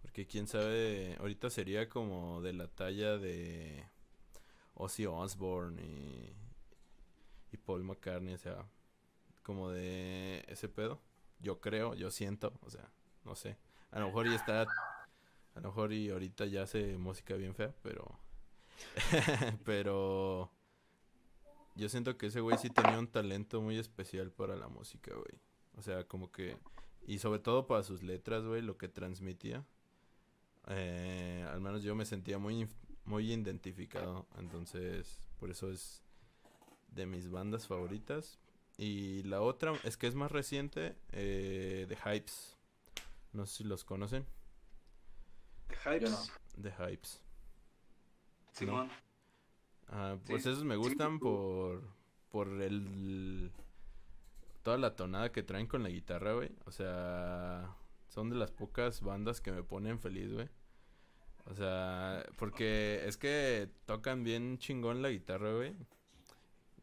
Porque 0.03 0.27
quién 0.27 0.47
sabe, 0.47 1.17
ahorita 1.21 1.51
sería 1.51 1.89
como 1.89 2.41
de 2.43 2.53
la 2.53 2.69
talla 2.69 3.19
de 3.19 3.85
Ozzy 4.75 5.07
Osbourne 5.07 5.81
y, 5.83 6.35
y 7.53 7.57
Paul 7.59 7.85
McCartney, 7.85 8.35
o 8.35 8.39
sea, 8.39 8.67
como 9.43 9.71
de 9.71 10.45
ese 10.49 10.69
pedo. 10.69 11.01
Yo 11.41 11.61
creo, 11.61 11.95
yo 11.95 12.11
siento, 12.11 12.53
o 12.63 12.71
sea, 12.71 12.91
no 13.25 13.35
sé. 13.35 13.59
A 13.91 14.01
lo 14.01 14.07
mejor 14.07 14.27
y 14.27 14.35
está, 14.35 14.63
a 14.63 15.61
lo 15.61 15.69
mejor 15.69 15.93
y 15.93 16.11
ahorita 16.11 16.47
ya 16.47 16.63
hace 16.63 16.97
música 16.97 17.35
bien 17.35 17.55
fea, 17.55 17.75
pero, 17.83 18.19
pero 19.65 20.51
yo 21.81 21.89
siento 21.89 22.19
que 22.19 22.27
ese 22.27 22.43
güey 22.43 22.59
sí 22.59 22.69
tenía 22.69 22.99
un 22.99 23.09
talento 23.09 23.63
muy 23.63 23.79
especial 23.79 24.31
para 24.31 24.55
la 24.55 24.69
música, 24.69 25.15
güey. 25.15 25.41
O 25.79 25.83
sea, 25.83 26.05
como 26.07 26.31
que, 26.31 26.59
y 27.07 27.21
sobre 27.21 27.39
todo 27.39 27.67
para 27.67 27.83
sus 27.83 28.03
letras, 28.03 28.45
güey, 28.45 28.61
lo 28.61 28.77
que 28.77 28.89
transmitía. 28.89 29.65
Eh, 30.67 31.43
al 31.51 31.63
menos 31.63 31.83
yo 31.83 31.95
me 31.95 32.05
sentía 32.05 32.37
muy, 32.37 32.69
muy 33.07 33.33
identificado. 33.33 34.27
Entonces, 34.39 35.27
por 35.39 35.51
eso 35.51 35.71
es 35.71 36.03
de 36.89 37.07
mis 37.07 37.31
bandas 37.31 37.67
favoritas. 37.67 38.39
Y 38.77 39.23
la 39.23 39.41
otra 39.41 39.73
es 39.83 39.97
que 39.97 40.07
es 40.07 40.15
más 40.15 40.31
reciente, 40.31 40.97
eh, 41.13 41.87
The 41.89 41.97
Hypes. 41.97 42.59
No 43.33 43.47
sé 43.47 43.59
si 43.59 43.65
los 43.65 43.85
conocen. 43.85 44.27
The 45.69 45.77
Hypes. 45.77 46.11
No. 46.11 46.63
The 46.63 46.73
Hypes. 46.73 47.23
Simón. 48.53 48.91
Ah, 49.91 50.17
pues 50.27 50.43
Sí, 50.45 50.51
esos 50.51 50.65
me 50.65 50.77
gustan 50.77 51.15
sí. 51.15 51.19
por 51.21 51.83
por 52.31 52.49
el 52.63 53.51
toda 54.63 54.79
la 54.79 54.95
tonada 54.95 55.33
que 55.33 55.43
traen 55.43 55.67
con 55.67 55.83
la 55.83 55.89
guitarra, 55.89 56.35
güey. 56.35 56.51
O 56.67 56.71
sea, 56.71 57.77
son 58.09 58.31
de 58.31 58.37
las 58.37 58.53
pocas 58.53 59.03
bandas 59.03 59.41
que 59.41 59.53
me 59.53 59.63
ponen 59.63 59.99
feliz, 60.01 60.33
güey. 60.33 60.49
O 61.47 61.55
sea, 61.55 62.25
porque 62.37 63.03
es 63.07 63.17
que 63.17 63.69
tocan 63.87 64.23
bien 64.25 64.59
chingón 64.59 65.03
la 65.03 65.11
guitarra, 65.11 65.53
güey. 65.55 65.75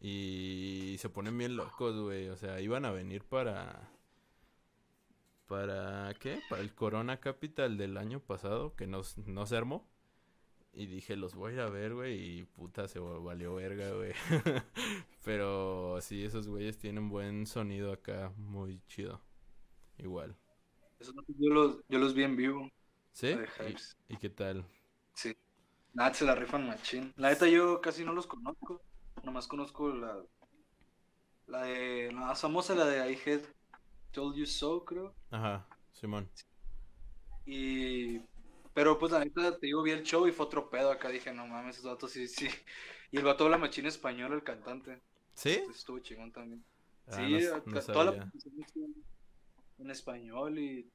Y 0.02 0.98
se 1.00 1.10
ponen 1.10 1.38
bien 1.38 1.56
locos, 1.56 2.00
güey. 2.00 2.30
O 2.30 2.38
sea, 2.38 2.60
iban 2.62 2.86
a 2.86 2.92
venir 2.92 3.24
para 3.24 3.90
¿Para 5.48 6.14
qué? 6.20 6.42
Para 6.50 6.62
el 6.62 6.76
Corona 6.76 7.20
Capital 7.20 7.78
del 7.78 7.98
año 7.98 8.20
pasado, 8.20 8.76
que 8.76 8.86
no, 8.86 9.02
no 9.26 9.46
se 9.46 9.56
armó. 9.56 9.88
Y 10.78 10.86
dije, 10.86 11.16
los 11.16 11.34
voy 11.34 11.52
a 11.52 11.54
ir 11.56 11.60
a 11.62 11.70
ver, 11.72 11.96
güey. 11.96 12.38
Y 12.40 12.44
puta, 12.44 12.88
se 12.88 13.00
valió 13.00 13.56
verga, 13.56 13.90
güey. 13.94 14.14
Pero 15.26 16.00
sí, 16.02 16.24
esos 16.24 16.48
güeyes 16.48 16.78
tienen 16.78 17.10
buen 17.10 17.48
sonido 17.48 17.92
acá, 17.92 18.32
muy 18.38 18.80
chido. 18.86 19.20
Igual. 19.98 20.36
Yo, 21.40 21.50
los, 21.50 21.78
yo 21.90 21.98
los 21.98 22.14
vi 22.14 22.24
en 22.24 22.36
vivo. 22.36 22.70
¿Sí? 23.12 23.34
La 23.34 23.42
de 23.42 23.48
¿Y- 23.48 23.70
Hypes. 23.70 23.98
¿Y, 24.08 24.18
qué 24.18 24.30
tal? 24.30 24.66
Sí. 25.16 25.36
Nada, 25.94 26.14
se 26.14 26.26
la 26.26 26.36
rifan 26.36 26.68
machín. 26.68 27.12
La 27.18 27.30
neta 27.30 27.48
yo 27.48 27.82
casi 27.82 28.06
no 28.06 28.14
los 28.14 28.28
conozco. 28.28 28.80
Nomás 29.24 29.48
conozco 29.48 29.90
la. 29.90 30.24
La 31.48 31.64
de. 31.64 32.12
La 32.12 32.20
más 32.20 32.42
famosa, 32.42 32.76
la 32.76 32.86
de 32.86 33.12
I 33.12 33.16
Had 33.26 33.42
Told 34.12 34.36
You 34.36 34.46
So, 34.46 34.86
creo. 34.86 35.16
Ajá, 35.32 35.68
Simón. 35.92 36.30
Y. 37.48 38.22
Pero 38.78 39.00
pues 39.00 39.12
la 39.12 39.26
neta, 39.26 39.58
te 39.58 39.66
digo, 39.66 39.82
vi 39.82 39.90
el 39.90 40.04
show 40.04 40.28
y 40.28 40.32
fue 40.32 40.46
otro 40.46 40.70
pedo 40.70 40.92
acá. 40.92 41.10
Dije, 41.10 41.34
no 41.34 41.48
mames, 41.48 41.80
esos 41.80 41.92
vatos 41.92 42.12
sí, 42.12 42.28
sí. 42.28 42.48
Y 43.12 43.18
el 43.18 43.24
vato 43.24 43.46
habla 43.46 43.58
machín 43.58 43.88
español, 43.88 44.34
el 44.34 44.44
cantante. 44.44 45.02
¿Sí? 45.34 45.54
Entonces, 45.54 45.78
estuvo 45.78 45.98
chingón 45.98 46.32
también. 46.32 46.64
Ah, 47.08 47.14
sí, 47.16 47.48
no 47.66 47.72
no 47.74 47.82
toda 47.82 48.06
la 48.06 48.32
en 49.80 49.90
español 49.90 50.60
y 50.60 50.88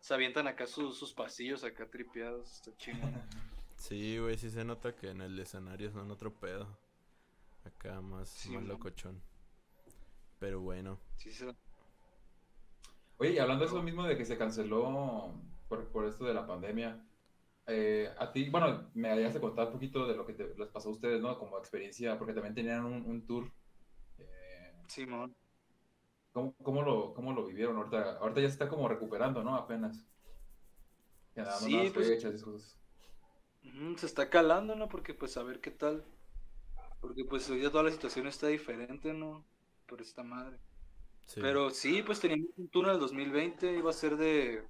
se 0.00 0.14
avientan 0.14 0.46
acá 0.46 0.66
sus, 0.66 0.96
sus 0.98 1.12
pasillos 1.12 1.64
acá 1.64 1.86
tripeados. 1.86 2.50
Está 2.54 2.74
chingón. 2.78 3.12
Sí, 3.76 4.16
güey, 4.18 4.38
sí 4.38 4.48
se 4.48 4.64
nota 4.64 4.96
que 4.96 5.10
en 5.10 5.20
el 5.20 5.38
escenario 5.38 5.90
son 5.92 6.10
otro 6.10 6.32
pedo. 6.32 6.78
Acá 7.66 8.00
más, 8.00 8.30
Sí, 8.30 8.48
más 8.52 8.64
locochón. 8.64 9.20
Pero 10.38 10.60
bueno. 10.62 10.98
Sí, 11.18 11.30
se- 11.30 11.54
Oye, 13.18 13.32
y 13.32 13.38
hablando 13.38 13.64
de 13.66 13.70
eso 13.70 13.82
mismo 13.82 14.04
de 14.04 14.16
que 14.16 14.24
se 14.24 14.38
canceló 14.38 15.34
por, 15.68 15.88
por 15.88 16.06
esto 16.06 16.24
de 16.24 16.32
la 16.32 16.46
pandemia, 16.46 17.04
eh, 17.68 18.12
a 18.18 18.32
ti, 18.32 18.48
bueno, 18.50 18.90
me 18.94 19.10
habías 19.10 19.34
de 19.34 19.40
contar 19.40 19.66
un 19.68 19.74
poquito 19.74 20.06
de 20.06 20.16
lo 20.16 20.26
que 20.26 20.32
te- 20.34 20.54
les 20.56 20.68
pasó 20.68 20.88
a 20.88 20.92
ustedes, 20.92 21.20
¿no? 21.20 21.38
Como 21.38 21.58
experiencia, 21.58 22.18
porque 22.18 22.32
también 22.34 22.54
tenían 22.54 22.84
un, 22.84 23.04
un 23.04 23.26
tour. 23.26 23.50
eh, 24.18 24.72
Simón. 24.88 25.34
¿cómo, 26.32 26.54
cómo 26.62 26.82
lo, 26.82 27.14
cómo 27.14 27.32
lo 27.32 27.46
vivieron? 27.46 27.76
Ahorita, 27.76 28.18
ahorita 28.18 28.40
ya 28.40 28.46
se 28.48 28.52
está 28.54 28.68
como 28.68 28.88
recuperando, 28.88 29.42
¿no? 29.42 29.54
Apenas. 29.56 30.06
Ya 31.34 31.44
Sí, 31.52 31.90
pues- 31.94 32.08
fechas 32.08 32.32
y 32.32 32.34
esas 32.36 32.42
cosas. 32.42 32.78
Se 33.96 34.06
está 34.06 34.30
calando, 34.30 34.74
¿no? 34.76 34.88
Porque 34.88 35.14
pues 35.14 35.36
a 35.36 35.42
ver 35.42 35.60
qué 35.60 35.70
tal. 35.70 36.04
Porque 37.00 37.24
pues 37.24 37.48
hoy 37.50 37.60
ya 37.62 37.70
toda 37.70 37.84
la 37.84 37.90
situación 37.90 38.26
está 38.26 38.46
diferente, 38.48 39.12
¿no? 39.12 39.44
Por 39.86 40.00
esta 40.00 40.22
madre. 40.22 40.58
Sí. 41.26 41.40
Pero 41.42 41.70
sí, 41.70 42.02
pues 42.02 42.20
teníamos 42.20 42.48
un 42.56 42.68
tour 42.70 42.86
en 42.86 42.92
el 42.94 43.00
2020, 43.00 43.72
iba 43.76 43.90
a 43.90 43.92
ser 43.92 44.16
de, 44.16 44.64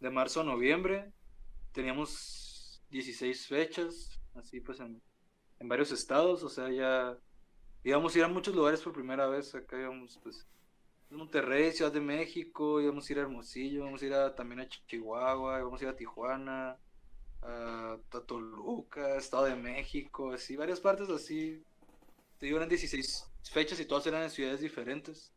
de 0.00 0.10
marzo 0.10 0.40
a 0.40 0.44
noviembre. 0.44 1.12
Teníamos 1.76 2.82
16 2.90 3.46
fechas, 3.48 4.20
así 4.34 4.60
pues 4.60 4.80
en, 4.80 5.02
en 5.60 5.68
varios 5.68 5.92
estados, 5.92 6.42
o 6.44 6.48
sea, 6.50 6.70
ya 6.70 7.18
íbamos 7.84 8.14
a 8.14 8.18
ir 8.18 8.24
a 8.24 8.28
muchos 8.28 8.54
lugares 8.56 8.82
por 8.82 8.94
primera 8.94 9.26
vez. 9.28 9.54
Acá 9.54 9.80
íbamos 9.80 10.18
pues 10.22 10.46
Monterrey, 11.10 11.72
Ciudad 11.72 11.92
de 11.92 12.00
México, 12.02 12.80
íbamos 12.80 13.08
a 13.08 13.12
ir 13.12 13.18
a 13.20 13.22
Hermosillo, 13.22 13.80
íbamos 13.82 14.02
a 14.02 14.06
ir 14.06 14.14
a- 14.14 14.34
también 14.34 14.60
a 14.60 14.68
Chihuahua, 14.68 15.60
íbamos 15.60 15.80
a 15.82 15.84
ir 15.84 15.90
a 15.90 15.96
Tijuana, 15.96 16.78
a, 17.42 17.98
a 18.12 18.20
Toluca, 18.26 19.16
Estado 19.18 19.46
de 19.46 19.56
México, 19.56 20.32
así, 20.32 20.56
varias 20.56 20.80
partes 20.80 21.10
así. 21.10 21.62
Te 22.38 22.46
digo, 22.46 22.58
eran 22.58 22.68
16 22.70 23.30
fechas 23.52 23.80
y 23.80 23.86
todas 23.86 24.06
eran 24.06 24.22
en 24.24 24.30
ciudades 24.30 24.60
diferentes. 24.60 25.32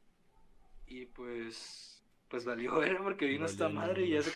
Y 0.88 1.06
pues, 1.08 2.04
pues 2.30 2.46
valió 2.46 2.78
ver 2.80 2.98
porque 3.04 3.26
vino 3.28 3.46
Valió 3.46 3.52
esta 3.52 3.70
madre 3.70 4.06
y 4.06 4.12
ya 4.12 4.24
se 4.24 4.34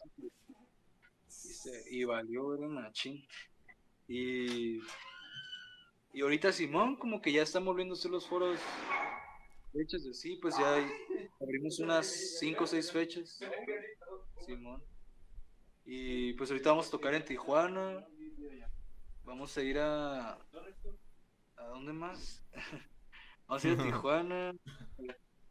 se- 1.63 1.83
y 1.89 2.03
valió 2.03 2.49
ver 2.49 2.61
machín. 2.69 3.25
Y, 4.07 4.79
y 6.13 6.21
ahorita 6.21 6.51
Simón, 6.51 6.95
como 6.97 7.21
que 7.21 7.31
ya 7.31 7.41
están 7.43 7.63
hacer 7.93 8.11
los 8.11 8.27
foros 8.27 8.59
fechas 9.71 10.03
de 10.03 10.13
sí, 10.13 10.37
pues 10.41 10.55
ya 10.57 10.75
hay- 10.75 10.91
abrimos 11.41 11.79
unas 11.79 12.05
5 12.39 12.65
o 12.65 12.67
6 12.67 12.91
fechas. 12.91 13.39
Simón. 14.45 14.83
Y 15.85 16.33
pues 16.33 16.49
ahorita 16.49 16.69
vamos 16.71 16.87
a 16.87 16.91
tocar 16.91 17.13
en 17.13 17.25
Tijuana. 17.25 18.05
Vamos 19.23 19.57
a 19.57 19.61
ir 19.63 19.79
a. 19.79 20.33
¿A 21.55 21.63
dónde 21.67 21.93
más? 21.93 22.43
vamos 23.47 23.63
a 23.63 23.67
ir 23.69 23.79
a 23.79 23.83
Tijuana, 24.03 24.55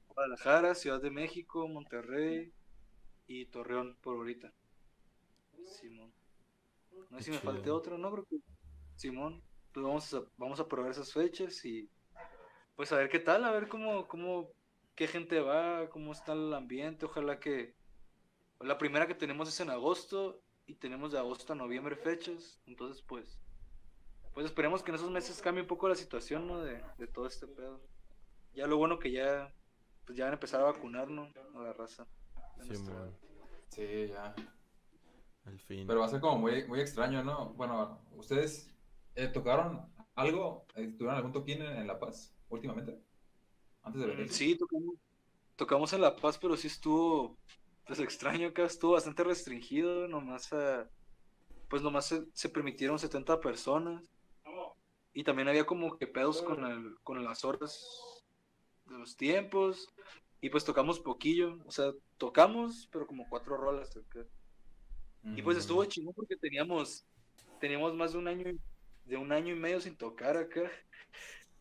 Guadalajara, 0.08 0.74
Ciudad 0.74 1.00
de 1.00 1.10
México, 1.10 1.66
Monterrey 1.68 2.52
y 3.26 3.46
Torreón 3.46 3.96
por 4.02 4.16
ahorita. 4.16 4.52
Simón. 5.66 6.01
No 7.12 7.18
sé 7.18 7.24
si 7.24 7.30
me 7.30 7.38
falte 7.38 7.70
otro, 7.70 7.98
no 7.98 8.10
creo 8.10 8.24
que. 8.24 8.38
Simón. 8.96 9.42
Pues 9.72 9.84
vamos 9.84 10.14
a, 10.14 10.22
vamos 10.36 10.60
a 10.60 10.68
probar 10.68 10.90
esas 10.90 11.12
fechas 11.12 11.64
y 11.64 11.88
pues 12.74 12.92
a 12.92 12.96
ver 12.96 13.08
qué 13.08 13.18
tal, 13.18 13.44
a 13.44 13.50
ver 13.50 13.68
cómo, 13.68 14.06
cómo, 14.06 14.50
qué 14.94 15.06
gente 15.06 15.40
va, 15.40 15.88
cómo 15.88 16.12
está 16.12 16.32
el 16.32 16.52
ambiente, 16.52 17.06
ojalá 17.06 17.38
que 17.38 17.74
la 18.60 18.76
primera 18.76 19.06
que 19.06 19.14
tenemos 19.14 19.48
es 19.48 19.60
en 19.60 19.70
agosto 19.70 20.42
y 20.66 20.74
tenemos 20.74 21.12
de 21.12 21.18
agosto 21.18 21.52
a 21.52 21.56
noviembre 21.56 21.96
fechas, 21.96 22.60
entonces 22.66 23.02
pues 23.02 23.38
pues 24.34 24.46
esperemos 24.46 24.82
que 24.82 24.90
en 24.90 24.96
esos 24.96 25.10
meses 25.10 25.40
cambie 25.40 25.62
un 25.62 25.68
poco 25.68 25.88
la 25.88 25.94
situación, 25.94 26.46
¿no? 26.46 26.62
De, 26.62 26.82
de 26.98 27.06
todo 27.06 27.26
este 27.26 27.46
pedo. 27.46 27.80
Ya 28.54 28.66
lo 28.66 28.76
bueno 28.76 28.98
que 28.98 29.10
ya 29.10 29.54
pues 30.04 30.16
ya 30.16 30.24
van 30.24 30.32
a 30.32 30.36
empezar 30.36 30.60
a 30.60 30.64
vacunarnos 30.64 31.34
a 31.36 31.62
la 31.62 31.72
raza. 31.72 32.06
nuestra 32.66 33.10
Sí, 33.68 34.08
ya. 34.08 34.34
Al 35.44 35.58
fin. 35.60 35.86
Pero 35.86 36.00
va 36.00 36.06
a 36.06 36.08
ser 36.08 36.20
como 36.20 36.38
muy, 36.38 36.66
muy 36.66 36.80
extraño, 36.80 37.22
¿no? 37.24 37.50
Bueno, 37.54 38.00
¿ustedes 38.12 38.74
eh, 39.14 39.28
tocaron 39.28 39.92
algo? 40.14 40.66
Eh, 40.74 40.88
¿Tuvieron 40.96 41.16
algún 41.16 41.32
toquín 41.32 41.62
en, 41.62 41.76
en 41.78 41.86
La 41.86 41.98
Paz 41.98 42.34
últimamente? 42.48 43.00
Antes 43.82 44.02
de 44.02 44.06
Mm, 44.06 44.10
venir. 44.16 44.30
Sí, 44.30 44.56
tocamos, 44.58 44.94
tocamos 45.56 45.92
en 45.92 46.00
La 46.02 46.16
Paz, 46.16 46.38
pero 46.38 46.56
sí 46.56 46.68
estuvo 46.68 47.38
pues 47.86 48.00
extraño 48.00 48.48
acá, 48.48 48.64
estuvo 48.64 48.92
bastante 48.92 49.24
restringido, 49.24 50.08
nomás 50.08 50.52
a- 50.52 50.88
pues 51.68 51.82
nomás 51.82 52.06
se, 52.06 52.24
se 52.34 52.48
permitieron 52.50 52.98
70 52.98 53.40
personas 53.40 54.02
y 55.14 55.24
también 55.24 55.48
había 55.48 55.66
como 55.66 55.96
que 55.98 56.06
pedos 56.06 56.42
con 56.42 56.64
el, 56.64 56.94
con 57.02 57.22
las 57.24 57.44
horas 57.44 58.24
de 58.86 58.98
los 58.98 59.16
tiempos 59.16 59.88
y 60.40 60.50
pues 60.50 60.64
tocamos 60.64 61.00
poquillo, 61.00 61.58
o 61.66 61.70
sea, 61.70 61.92
tocamos 62.18 62.88
pero 62.92 63.06
como 63.06 63.28
cuatro 63.28 63.56
rolas 63.56 63.96
acá. 63.96 64.24
Y 65.24 65.42
pues 65.42 65.56
estuvo 65.56 65.84
chingón 65.84 66.14
porque 66.14 66.36
teníamos, 66.36 67.04
teníamos 67.60 67.94
más 67.94 68.12
de 68.12 68.18
un 68.18 68.28
año, 68.28 68.50
y- 68.50 68.60
de 69.04 69.16
un 69.16 69.30
año 69.32 69.54
y 69.54 69.58
medio 69.58 69.80
sin 69.80 69.96
tocar 69.96 70.36
acá. 70.36 70.62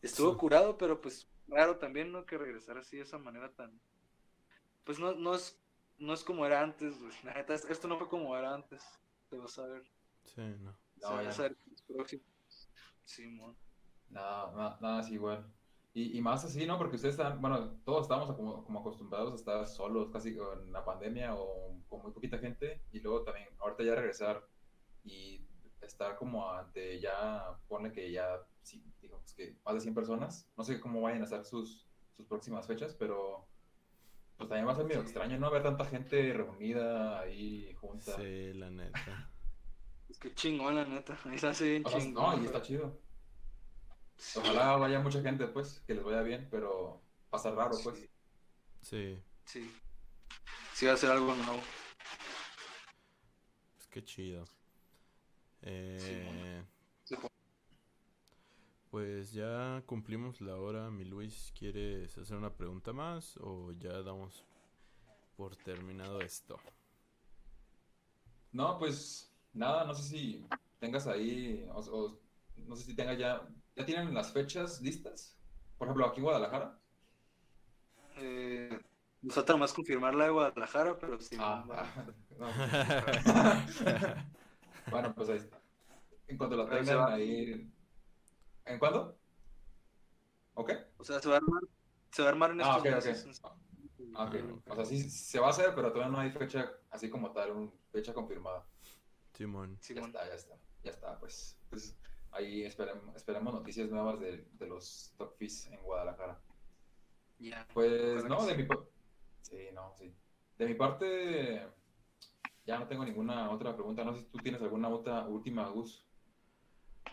Estuvo 0.02 0.32
Sí. 0.32 0.38
curado, 0.38 0.76
pero 0.78 1.00
pues 1.00 1.28
raro 1.46 1.76
también, 1.78 2.10
¿no? 2.10 2.26
Que 2.26 2.38
regresar 2.38 2.76
así 2.78 2.96
de 2.96 3.04
esa 3.04 3.18
manera 3.18 3.52
tan. 3.52 3.80
Pues 4.84 4.98
no, 4.98 5.12
no 5.14 5.34
es, 5.34 5.60
no 5.98 6.12
es 6.12 6.24
como 6.24 6.44
era 6.44 6.60
antes, 6.60 6.98
güey. 6.98 7.12
Es- 7.48 7.64
esto 7.66 7.86
no 7.86 7.98
fue 7.98 8.08
como 8.08 8.36
era 8.36 8.52
antes. 8.52 8.82
Te 9.30 9.36
vas 9.38 9.56
a 9.58 9.66
ver. 9.66 9.84
Sí, 10.24 10.40
no. 10.40 10.76
No, 10.96 11.08
se 11.08 11.16
ya. 11.16 11.22
vas 11.22 11.38
a 11.38 11.42
ver 11.42 11.56
los 11.70 11.82
próximos. 11.82 12.26
Simón. 13.04 13.56
Nada, 14.10 14.52
nada, 14.52 14.78
nada 14.80 14.98
así 15.00 15.14
igual. 15.14 15.44
Y, 15.94 16.16
y 16.16 16.20
más 16.22 16.44
así, 16.44 16.66
¿no? 16.66 16.78
Porque 16.78 16.96
ustedes 16.96 17.14
están, 17.14 17.40
bueno, 17.40 17.76
todos 17.84 18.02
estamos 18.02 18.34
como, 18.34 18.64
como 18.64 18.80
acostumbrados 18.80 19.32
a 19.32 19.36
estar 19.36 19.66
solos, 19.66 20.10
casi 20.10 20.34
con 20.34 20.72
la 20.72 20.84
pandemia 20.84 21.34
o 21.34 21.76
con 21.88 22.02
muy 22.02 22.12
poquita 22.12 22.38
gente. 22.38 22.82
Y 22.92 23.00
luego 23.00 23.22
también, 23.22 23.48
ahorita 23.58 23.84
ya 23.84 23.94
regresar 23.94 24.46
y 25.04 25.44
estar 25.82 26.16
como 26.16 26.50
ante 26.50 27.00
ya, 27.00 27.58
ponle 27.68 27.92
que 27.92 28.10
ya, 28.10 28.40
sí, 28.62 28.82
digamos 29.00 29.34
que 29.34 29.56
más 29.64 29.74
de 29.74 29.80
100 29.80 29.94
personas. 29.94 30.48
No 30.56 30.64
sé 30.64 30.80
cómo 30.80 31.02
vayan 31.02 31.20
a 31.20 31.24
estar 31.24 31.44
sus, 31.44 31.86
sus 32.16 32.26
próximas 32.26 32.66
fechas, 32.66 32.94
pero 32.94 33.46
pues 34.36 34.48
también 34.48 34.66
va 34.66 34.72
a 34.72 34.76
ser 34.76 34.86
medio 34.86 35.02
extraño, 35.02 35.38
¿no? 35.38 35.50
Ver 35.50 35.62
tanta 35.62 35.84
gente 35.84 36.32
reunida 36.32 37.20
ahí 37.20 37.72
junta. 37.74 38.16
Sí, 38.16 38.52
la 38.54 38.70
neta. 38.70 39.30
Es 40.08 40.18
que 40.18 40.34
chingón, 40.34 40.76
la 40.76 40.84
neta. 40.84 41.18
O 41.24 41.38
sea, 41.38 41.52
chingón. 41.52 42.12
no, 42.14 42.42
y 42.42 42.46
está 42.46 42.60
chido. 42.62 42.98
Ojalá 44.36 44.76
vaya 44.76 45.00
mucha 45.00 45.20
gente, 45.22 45.46
pues, 45.46 45.80
que 45.86 45.94
les 45.94 46.04
vaya 46.04 46.22
bien, 46.22 46.48
pero 46.50 47.00
pasa 47.30 47.50
raro, 47.50 47.76
pues. 47.82 47.98
sí, 47.98 48.08
Sí, 48.82 49.18
sí. 49.44 49.70
Sí, 50.74 50.86
va 50.86 50.94
a 50.94 50.96
ser 50.96 51.10
algo 51.10 51.34
nuevo. 51.34 51.60
pues 53.76 53.88
qué 53.88 54.02
chido. 54.04 54.44
Eh, 55.62 56.62
Sí, 57.04 57.16
pues 58.90 59.32
ya 59.32 59.82
cumplimos 59.86 60.40
la 60.40 60.56
hora. 60.56 60.90
Mi 60.90 61.04
Luis, 61.04 61.52
¿quieres 61.58 62.16
hacer 62.18 62.36
una 62.36 62.54
pregunta 62.54 62.92
más 62.92 63.36
o 63.38 63.72
ya 63.72 64.02
damos 64.02 64.44
por 65.36 65.56
terminado 65.56 66.20
esto? 66.20 66.58
No, 68.52 68.78
pues 68.78 69.32
nada, 69.52 69.84
no 69.84 69.94
sé 69.94 70.02
si 70.02 70.44
tengas 70.78 71.06
ahí, 71.06 71.64
o, 71.72 71.80
o 71.80 72.18
no 72.56 72.76
sé 72.76 72.84
si 72.84 72.94
tengas 72.94 73.18
ya, 73.18 73.48
¿ya 73.76 73.84
tienen 73.84 74.12
las 74.14 74.32
fechas 74.32 74.80
listas? 74.80 75.36
Por 75.78 75.88
ejemplo, 75.88 76.06
aquí 76.06 76.18
en 76.18 76.24
Guadalajara. 76.24 76.78
Eh, 78.16 78.78
nos 79.22 79.34
falta 79.34 79.52
nomás 79.52 79.72
confirmar 79.72 80.14
la 80.14 80.24
de 80.24 80.30
Guadalajara, 80.30 80.98
pero 80.98 81.18
sí. 81.20 81.36
Ah, 81.38 81.64
va. 81.68 81.80
ah, 81.82 82.06
no. 82.38 84.22
Bueno, 84.90 85.14
pues 85.14 85.28
ahí 85.30 85.36
está. 85.38 85.60
en 86.26 86.36
cuanto 86.36 86.56
la 86.56 86.68
tengan 86.68 86.98
va- 86.98 87.14
ahí. 87.14 87.72
¿En 88.64 88.78
cuándo? 88.78 89.18
¿Ok? 90.54 90.72
O 90.98 91.04
sea, 91.04 91.20
se 91.20 91.28
va 91.28 91.36
a 91.36 91.38
armar, 91.38 91.62
se 92.10 92.22
va 92.22 92.28
a 92.28 92.32
armar 92.32 92.50
en 92.50 92.60
Ah, 92.60 92.64
estos 92.64 92.80
ok, 92.80 92.86
ok. 92.88 92.94
meses. 93.06 93.40
Ah, 94.14 94.24
ok. 94.26 94.34
Ah, 94.66 94.72
O 94.72 94.74
sea, 94.76 94.84
sí 94.84 95.08
se 95.08 95.38
va 95.40 95.46
a 95.46 95.50
hacer, 95.50 95.74
pero 95.74 95.92
todavía 95.92 96.12
no 96.12 96.18
hay 96.20 96.30
fecha 96.30 96.70
así 96.90 97.08
como 97.08 97.32
tal, 97.32 97.52
un 97.52 97.72
fecha 97.90 98.12
confirmada. 98.12 98.66
Simón. 99.32 99.76
Ya 99.76 99.82
Simón. 99.82 100.04
está, 100.08 100.26
ya 100.28 100.34
está. 100.34 100.56
Ya 100.82 100.90
está, 100.90 101.18
pues. 101.18 101.56
Pues 101.70 101.96
ahí 102.32 102.64
esperemos, 102.64 103.14
esperemos 103.14 103.54
noticias 103.54 103.90
nuevas 103.90 104.20
de, 104.20 104.46
de 104.52 104.66
los 104.66 105.14
Top 105.16 105.36
Fizz 105.36 105.68
en 105.68 105.82
Guadalajara. 105.82 106.40
Ya. 107.38 107.66
Pues 107.72 108.24
no, 108.24 108.44
de 108.44 108.52
sí. 108.52 108.62
mi 108.62 108.64
parte. 108.64 108.90
Sí, 109.42 109.58
no, 109.74 109.92
sí. 109.96 110.14
De 110.58 110.66
mi 110.66 110.74
parte, 110.74 111.66
ya 112.64 112.78
no 112.78 112.86
tengo 112.86 113.04
ninguna 113.04 113.50
otra 113.50 113.74
pregunta. 113.74 114.04
No 114.04 114.14
sé 114.14 114.20
si 114.20 114.26
tú 114.26 114.38
tienes 114.38 114.62
alguna 114.62 114.88
otra 114.88 115.26
última, 115.26 115.68
Gus. 115.68 116.06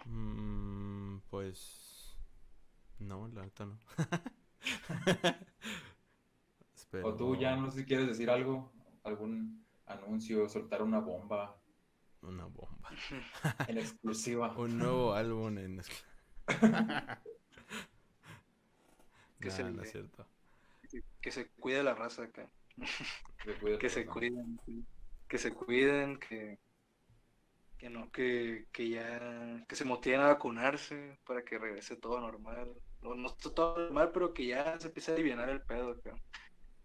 Mm, 0.05 1.19
pues. 1.29 2.17
No, 2.99 3.27
la 3.29 3.43
neta 3.43 3.65
no. 3.65 3.79
O 7.03 7.13
tú 7.13 7.35
ya 7.35 7.55
no 7.55 7.69
sé 7.69 7.81
si 7.81 7.85
quieres 7.85 8.07
decir 8.07 8.31
algo, 8.31 8.71
algún 9.03 9.63
anuncio, 9.85 10.49
soltar 10.49 10.81
una 10.81 10.99
bomba 10.99 11.55
Una 12.21 12.45
bomba. 12.45 12.89
en 13.67 13.77
exclusiva. 13.77 14.51
Un 14.57 14.77
nuevo 14.77 15.13
álbum 15.13 15.57
en. 15.57 15.81
Que 19.39 19.47
Nah, 19.47 19.55
se 19.55 19.63
no 19.63 19.69
es 19.69 19.75
le- 19.77 19.85
cierto. 19.85 20.27
Que, 20.89 21.01
que 21.21 21.31
se 21.31 21.47
cuide 21.51 21.81
la 21.83 21.93
raza 21.95 22.23
acá. 22.23 22.49
Que, 23.79 23.89
se 23.89 24.05
cuiden. 24.05 24.59
Que 25.27 25.37
se 25.37 25.53
cuiden, 25.53 26.17
que. 26.19 26.59
Que 27.77 27.89
no, 27.89 28.11
que, 28.11 28.67
que 28.73 28.89
ya. 28.89 29.65
Que 29.67 29.75
se 29.75 29.85
motiven 29.85 30.19
a 30.21 30.27
vacunarse 30.27 31.17
para 31.25 31.43
que 31.43 31.57
regrese 31.57 31.95
todo 31.95 32.19
normal. 32.19 32.73
No, 33.01 33.15
no 33.15 33.33
todo 33.33 33.77
normal, 33.77 34.11
pero 34.13 34.33
que 34.33 34.47
ya 34.47 34.77
se 34.79 34.87
empiece 34.87 35.11
a 35.11 35.13
aliviar 35.15 35.47
el 35.49 35.61
pedo 35.61 35.91
acá. 35.91 36.15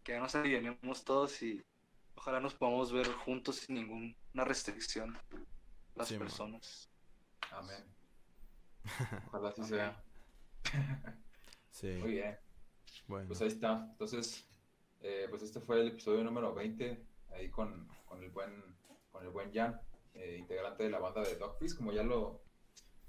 Que 0.05 0.13
ya 0.13 0.21
nos 0.21 0.35
alivianemos 0.37 1.05
todos 1.05 1.43
y 1.43 1.61
ojalá 2.15 2.39
nos 2.39 2.55
podamos 2.55 2.93
ver 2.93 3.09
juntos 3.09 3.57
sin 3.57 3.79
ninguna 4.35 4.49
restricción. 4.49 5.17
Las 5.95 6.09
Sí, 6.09 6.15
man. 6.19 6.27
personas. 6.27 6.91
Amén. 7.53 7.85
Ojalá 9.29 9.49
así 9.51 9.63
sea. 9.65 10.03
Sí, 11.71 11.87
Muy 12.01 12.13
bien. 12.13 12.37
bueno. 13.07 13.29
Pues 13.29 13.41
ahí 13.43 13.49
está. 13.49 13.87
Entonces, 13.93 14.45
eh, 15.03 15.27
pues 15.31 15.43
este 15.43 15.61
fue 15.61 15.81
el 15.81 15.89
episodio 15.89 16.25
número 16.25 16.53
20, 16.53 17.07
ahí 17.33 17.49
con, 17.51 17.89
con 18.07 18.23
el 18.23 18.31
buen 18.31 18.75
con 19.13 19.23
el 19.25 19.31
buen 19.31 19.53
Jan, 19.55 19.81
eh, 20.15 20.37
integrante 20.41 20.83
de 20.83 20.91
la 20.91 20.99
banda 20.99 21.23
de 21.23 21.37
Dogfish, 21.37 21.77
como 21.77 21.93
ya 21.93 22.03
lo, 22.03 22.43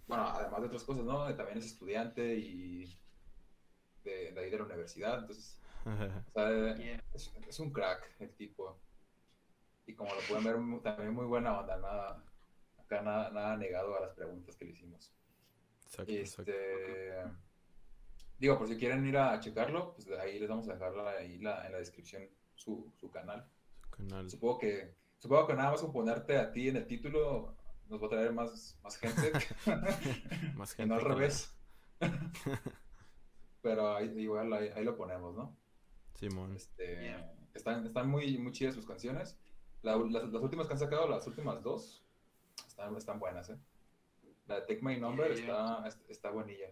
bueno, 0.05 0.27
además 0.27 0.61
de 0.61 0.67
otras 0.67 0.83
cosas, 0.83 1.03
¿no? 1.03 1.35
También 1.35 1.57
es 1.57 1.65
estudiante 1.65 2.35
y 2.37 2.95
de, 4.03 4.31
de 4.31 4.39
ahí 4.39 4.51
de 4.51 4.57
la 4.59 4.65
universidad, 4.65 5.17
entonces, 5.21 5.59
o 5.85 6.31
sea, 6.33 6.75
Yeah. 6.77 7.03
es, 7.13 7.33
es 7.47 7.59
un 7.59 7.71
crack 7.73 8.15
el 8.19 8.35
tipo. 8.35 8.79
Y 9.87 9.93
como 9.93 10.13
lo 10.13 10.21
pueden 10.27 10.43
ver, 10.43 10.81
también 10.81 11.13
muy 11.13 11.25
buena 11.25 11.59
onda, 11.59 11.77
nada, 11.77 12.23
acá 12.77 13.01
nada, 13.01 13.29
nada 13.31 13.55
negado 13.57 13.95
a 13.95 14.01
las 14.01 14.13
preguntas 14.13 14.55
que 14.55 14.65
le 14.65 14.71
hicimos. 14.71 15.13
Exacto, 15.85 16.11
exacto. 16.11 16.51
Este, 16.51 17.13
digo, 18.39 18.57
por 18.57 18.67
si 18.67 18.77
quieren 18.77 19.05
ir 19.05 19.17
a 19.17 19.39
checarlo, 19.39 19.93
pues 19.93 20.07
ahí 20.19 20.39
les 20.39 20.49
vamos 20.49 20.67
a 20.69 20.73
dejar 20.73 20.93
la- 20.95 21.11
ahí 21.11 21.37
la- 21.37 21.65
en 21.65 21.71
la 21.71 21.77
descripción 21.77 22.23
su, 22.55 22.91
su 22.95 23.09
canal. 23.11 23.47
Su 23.83 23.89
canal. 23.91 24.29
Supongo 24.29 24.57
que, 24.59 24.95
supongo 25.19 25.47
que 25.47 25.53
nada 25.53 25.71
más 25.71 25.81
con 25.81 25.93
ponerte 25.93 26.37
a 26.37 26.51
ti 26.51 26.69
en 26.69 26.77
el 26.77 26.87
título 26.87 27.55
nos 27.87 28.01
va 28.01 28.07
a 28.07 28.09
traer 28.09 28.33
más, 28.33 28.77
más 28.83 28.97
gente. 28.97 29.31
Más 30.55 30.73
gente. 30.75 30.87
no 30.89 30.95
al 30.95 31.01
revés. 31.05 31.55
Pero 33.61 33.95
ahí, 33.95 34.07
igual 34.19 34.51
ahí, 34.53 34.69
ahí 34.75 34.83
lo 34.83 34.95
ponemos, 34.95 35.35
¿no? 35.35 35.55
Simón. 36.15 36.55
Este, 36.55 37.01
Yeah. 37.01 37.33
están, 37.53 37.85
están 37.85 38.09
muy, 38.09 38.37
muy 38.37 38.51
chidas 38.51 38.75
sus 38.75 38.85
canciones. 38.85 39.37
La- 39.85 39.97
las, 39.97 40.31
las 40.33 40.41
últimas 40.41 40.67
que 40.67 40.73
han 40.73 40.79
sacado, 40.79 41.07
las 41.07 41.25
últimas 41.27 41.61
dos, 41.61 42.03
están, 42.67 42.95
están 42.97 43.19
buenas, 43.19 43.49
¿eh? 43.49 43.57
La 44.47 44.55
de 44.55 44.61
Take 44.61 44.81
My 44.81 44.99
Number 44.99 45.33
Yeah. 45.35 45.83
está, 45.87 45.87
está 46.09 46.29
buenilla. 46.31 46.69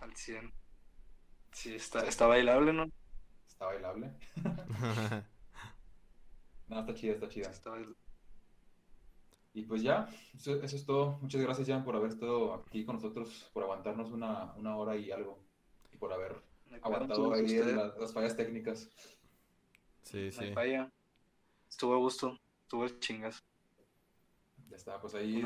Al 0.00 0.14
100. 0.14 0.52
Sí, 1.52 1.74
está, 1.74 2.06
está 2.06 2.26
bailable, 2.26 2.72
¿no? 2.72 2.90
Está 3.48 3.66
bailable. 3.66 4.12
No, 6.68 6.78
está 6.80 6.94
chida, 6.94 7.14
está 7.14 7.26
Sí, 7.26 7.34
chida. 7.40 7.50
está. 7.50 7.72
Y 9.54 9.62
pues 9.64 9.82
ya, 9.82 10.08
eso, 10.36 10.54
eso 10.62 10.76
es 10.76 10.86
todo. 10.86 11.18
Muchas 11.20 11.40
gracias, 11.40 11.66
Jan, 11.66 11.82
por 11.82 11.96
haber 11.96 12.10
estado 12.10 12.54
aquí 12.54 12.84
con 12.84 12.94
nosotros, 12.94 13.50
por 13.52 13.64
aguantarnos 13.64 14.12
una, 14.12 14.52
una 14.54 14.76
hora 14.76 14.94
y 14.96 15.10
algo. 15.10 15.42
Y 15.92 15.96
por 15.96 16.12
haber 16.12 16.40
aguantado 16.80 17.34
ahí 17.34 17.58
las 17.98 18.12
fallas 18.12 18.36
técnicas. 18.36 18.88
Sí, 20.04 20.30
no 20.36 20.42
hay 20.42 20.48
sí. 20.48 20.54
falla. 20.54 20.92
Estuvo 21.70 21.94
a 21.94 21.98
gusto, 21.98 22.38
estuvo 22.62 22.84
el 22.84 22.98
chingas. 22.98 23.42
Ya 24.68 24.76
está, 24.76 25.00
pues 25.00 25.14
ahí 25.14 25.42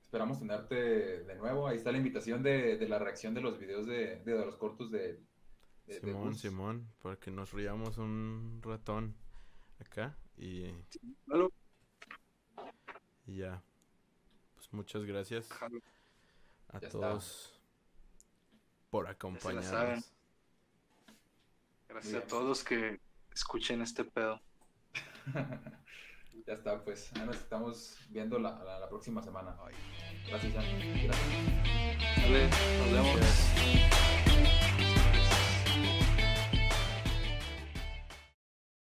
esperamos 0.00 0.38
tenerte 0.38 0.74
de 1.24 1.34
nuevo. 1.34 1.66
Ahí 1.66 1.76
está 1.76 1.92
la 1.92 1.98
invitación 1.98 2.42
de, 2.42 2.78
de 2.78 2.88
la 2.88 2.98
reacción 2.98 3.34
de 3.34 3.40
los 3.40 3.58
videos 3.58 3.86
de, 3.86 4.22
de, 4.24 4.46
los 4.46 4.56
cortos 4.56 4.90
de, 4.90 5.20
Simón. 5.88 6.34
Simón. 6.34 6.92
Para 7.02 7.16
que 7.16 7.30
nos 7.30 7.52
riamos 7.52 7.98
un 7.98 8.60
ratón 8.62 9.14
acá. 9.80 10.16
Y, 10.36 10.72
ya. 13.26 13.62
Pues 14.54 14.72
muchas 14.72 15.04
gracias 15.04 15.50
a 16.68 16.80
Ya 16.80 16.86
está. 16.86 16.88
todos 16.88 17.60
por 18.90 19.08
acompañarnos. 19.08 20.04
Gracias 21.88 22.12
Bien. 22.12 22.22
a 22.22 22.26
todos 22.26 22.44
los 22.48 22.64
que 22.64 23.00
escuchen 23.32 23.82
este 23.82 24.04
pedo. 24.04 24.40
ya 26.46 26.54
está, 26.54 26.82
pues. 26.82 27.10
Ahí 27.14 27.26
nos 27.26 27.36
estamos 27.36 27.98
viendo 28.10 28.38
la, 28.38 28.62
la, 28.64 28.78
la 28.80 28.88
próxima 28.88 29.22
semana. 29.22 29.54
Gracias. 30.28 30.52
Gracias. 30.54 31.18
Dale, 32.16 32.48
nos 32.78 32.92
vemos. 32.92 33.16
Gracias. 33.16 33.99